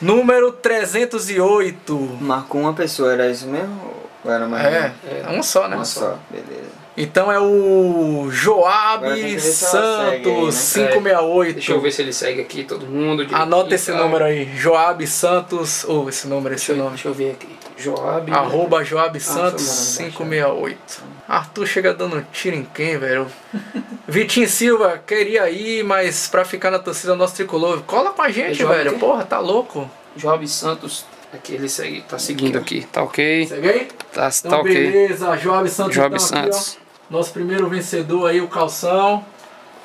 Número 0.01 0.51
308. 0.51 2.19
Marcou 2.21 2.63
uma 2.63 2.73
pessoa, 2.73 3.13
era 3.13 3.31
isso 3.31 3.47
mesmo? 3.47 3.81
Ou 4.25 4.33
era 4.33 4.49
mais 4.49 4.67
É, 4.67 4.93
é 5.27 5.31
um 5.31 5.45
só, 5.45 5.69
né? 5.69 5.77
Uma 5.77 5.85
só, 5.85 6.19
beleza. 6.29 6.73
Então 6.97 7.31
é 7.31 7.39
o 7.39 8.31
Joab 8.33 9.07
segue 9.07 9.23
aí, 9.23 9.33
né? 9.35 9.39
Santos 9.39 10.73
568. 10.73 11.55
Deixa 11.55 11.73
eu 11.73 11.81
ver 11.81 11.93
se 11.93 12.03
ele 12.03 12.13
segue 12.13 12.41
aqui, 12.41 12.65
todo 12.65 12.85
mundo. 12.85 13.25
Anota 13.31 13.77
esse 13.77 13.93
tá? 13.93 13.99
número 13.99 14.25
aí. 14.25 14.57
Joab 14.57 15.07
Santos. 15.07 15.85
Ou 15.85 16.09
esse 16.09 16.27
número, 16.27 16.53
esse 16.53 16.67
Deixa 16.67 16.73
eu, 16.73 16.85
nome. 16.85 16.97
deixa 16.97 17.07
eu 17.07 17.15
ver 17.15 17.31
aqui. 17.31 17.62
Joab. 17.83 18.33
Arroba 18.33 18.85
Joab 18.85 19.19
Santos 19.21 19.97
foi 19.97 20.05
mandando 20.07 20.17
568. 20.19 21.03
Arthur 21.29 21.67
chega 21.67 21.95
dando 21.95 22.25
tiro 22.33 22.57
em 22.57 22.65
quem, 22.65 22.99
velho? 22.99 23.27
Vitinho 24.07 24.49
Silva, 24.49 24.99
queria 25.07 25.49
ir, 25.51 25.83
mas 25.85 26.29
pra 26.29 26.45
ficar 26.45 26.71
na 26.71 26.79
torcida 26.79 27.15
nosso 27.17 27.35
tricolor, 27.35 27.83
cola 27.83 28.11
com 28.11 28.23
a 28.23 28.31
gente, 28.31 28.55
Joab 28.59 28.77
velho. 28.77 28.99
Porra, 28.99 29.25
tá 29.25 29.39
louco. 29.39 29.91
Joab 30.17 30.47
Santos. 30.47 31.05
Aqui 31.33 31.55
ele 31.55 31.69
segue, 31.69 32.03
tá 32.03 32.19
seguindo 32.19 32.59
aqui. 32.59 32.87
Tá 32.93 33.03
ok. 33.03 33.47
Segue 33.47 33.69
aí? 33.69 33.89
Tá, 34.13 34.29
Então, 34.39 34.51
tá 34.51 34.59
ok. 34.59 34.75
beleza. 34.75 35.37
Joab 35.39 35.69
Santos 35.71 35.95
Joab 35.95 36.15
então, 36.15 36.27
aqui, 36.27 36.49
ó. 36.51 36.53
Santos. 36.53 36.79
Nosso 37.09 37.33
primeiro 37.33 37.67
vencedor 37.69 38.29
aí, 38.29 38.41
o 38.41 38.49
Calção. 38.49 39.25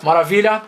Maravilha. 0.03 0.61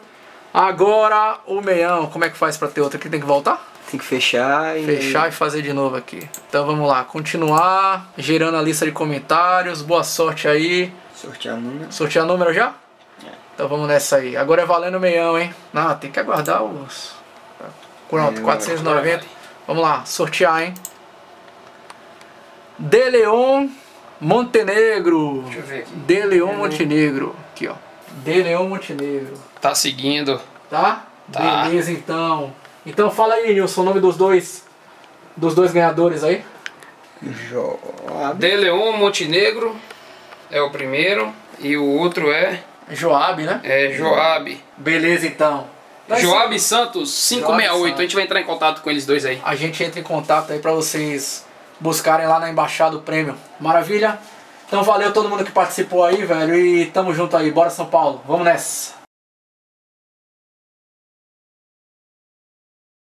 Agora 0.53 1.39
o 1.45 1.61
meião. 1.61 2.07
Como 2.07 2.23
é 2.23 2.29
que 2.29 2.37
faz 2.37 2.57
pra 2.57 2.67
ter 2.69 2.81
outro 2.81 2.97
aqui? 2.97 3.09
Tem 3.09 3.19
que 3.19 3.25
voltar? 3.25 3.68
Tem 3.89 3.99
que 3.99 4.05
fechar 4.05 4.77
e. 4.77 4.85
Fechar 4.85 5.29
e 5.29 5.31
fazer 5.31 5.63
de 5.63 5.73
novo 5.73 5.95
aqui. 5.95 6.29
Então 6.47 6.65
vamos 6.65 6.87
lá, 6.87 7.03
continuar 7.03 8.11
gerando 8.17 8.55
a 8.57 8.61
lista 8.61 8.85
de 8.85 8.91
comentários. 8.91 9.81
Boa 9.81 10.03
sorte 10.03 10.47
aí. 10.47 10.93
Sortear 11.15 11.57
número. 11.57 11.91
Sortear 11.91 12.25
número 12.25 12.53
já? 12.53 12.75
Então 13.55 13.67
vamos 13.67 13.87
nessa 13.87 14.17
aí. 14.17 14.37
Agora 14.37 14.61
é 14.61 14.65
valendo 14.65 14.99
meião, 14.99 15.37
hein? 15.37 15.53
Não, 15.73 15.95
tem 15.97 16.11
que 16.11 16.19
aguardar 16.19 16.63
os. 16.63 17.13
Pronto, 18.09 18.39
É, 18.39 18.43
490. 18.43 19.25
Vamos 19.67 19.83
lá, 19.83 20.05
sortear, 20.05 20.61
hein? 20.61 20.73
De 22.77 23.09
Leon 23.09 23.67
Montenegro. 24.21 25.41
Deixa 25.43 25.59
eu 25.59 25.63
ver 25.63 25.79
aqui. 25.79 25.91
De 25.95 26.23
Leon 26.25 26.53
Montenegro. 26.53 27.35
Aqui, 27.51 27.67
ó. 27.67 27.75
De 28.23 28.43
Leon 28.43 28.67
Montenegro. 28.69 29.33
Tá 29.59 29.75
seguindo. 29.75 30.39
Tá? 30.69 31.05
Tá. 31.31 31.63
Beleza, 31.65 31.91
então. 31.91 32.53
Então 32.85 33.11
fala 33.11 33.35
aí, 33.35 33.53
Nilson, 33.53 33.81
o 33.81 33.85
nome 33.85 33.99
dos 33.99 34.17
dois. 34.17 34.63
Dos 35.35 35.53
dois 35.55 35.71
ganhadores 35.71 36.23
aí. 36.23 36.43
Joab. 37.21 38.39
De 38.39 38.55
Leon 38.55 38.93
Montenegro 38.93 39.75
é 40.49 40.61
o 40.61 40.69
primeiro. 40.69 41.33
E 41.59 41.75
o 41.75 41.85
outro 41.85 42.31
é, 42.31 42.63
Joab, 42.89 43.43
né? 43.43 43.59
é 43.63 43.91
Joab. 43.91 44.57
Beleza, 44.77 45.27
então. 45.27 45.67
Então 46.05 46.17
isso 46.17 46.27
aí. 46.27 46.33
Joab 46.33 46.59
Santos 46.59 47.27
568. 47.29 47.83
Santos. 47.83 47.99
A 47.99 48.01
gente 48.01 48.15
vai 48.15 48.23
entrar 48.23 48.39
em 48.39 48.45
contato 48.45 48.81
com 48.81 48.89
eles 48.89 49.05
dois 49.05 49.25
aí. 49.25 49.41
A 49.43 49.55
gente 49.55 49.83
entra 49.83 49.99
em 49.99 50.03
contato 50.03 50.51
aí 50.51 50.59
pra 50.59 50.71
vocês 50.71 51.45
buscarem 51.79 52.27
lá 52.27 52.39
na 52.39 52.49
Embaixada 52.49 52.95
o 52.95 53.01
prêmio. 53.01 53.35
Maravilha? 53.59 54.17
Então 54.67 54.83
valeu 54.83 55.11
todo 55.11 55.27
mundo 55.27 55.43
que 55.43 55.51
participou 55.51 56.05
aí, 56.05 56.23
velho. 56.23 56.55
E 56.55 56.85
tamo 56.87 57.13
junto 57.13 57.35
aí. 57.35 57.51
Bora 57.51 57.69
São 57.69 57.87
Paulo. 57.87 58.21
Vamos 58.25 58.45
nessa. 58.45 58.98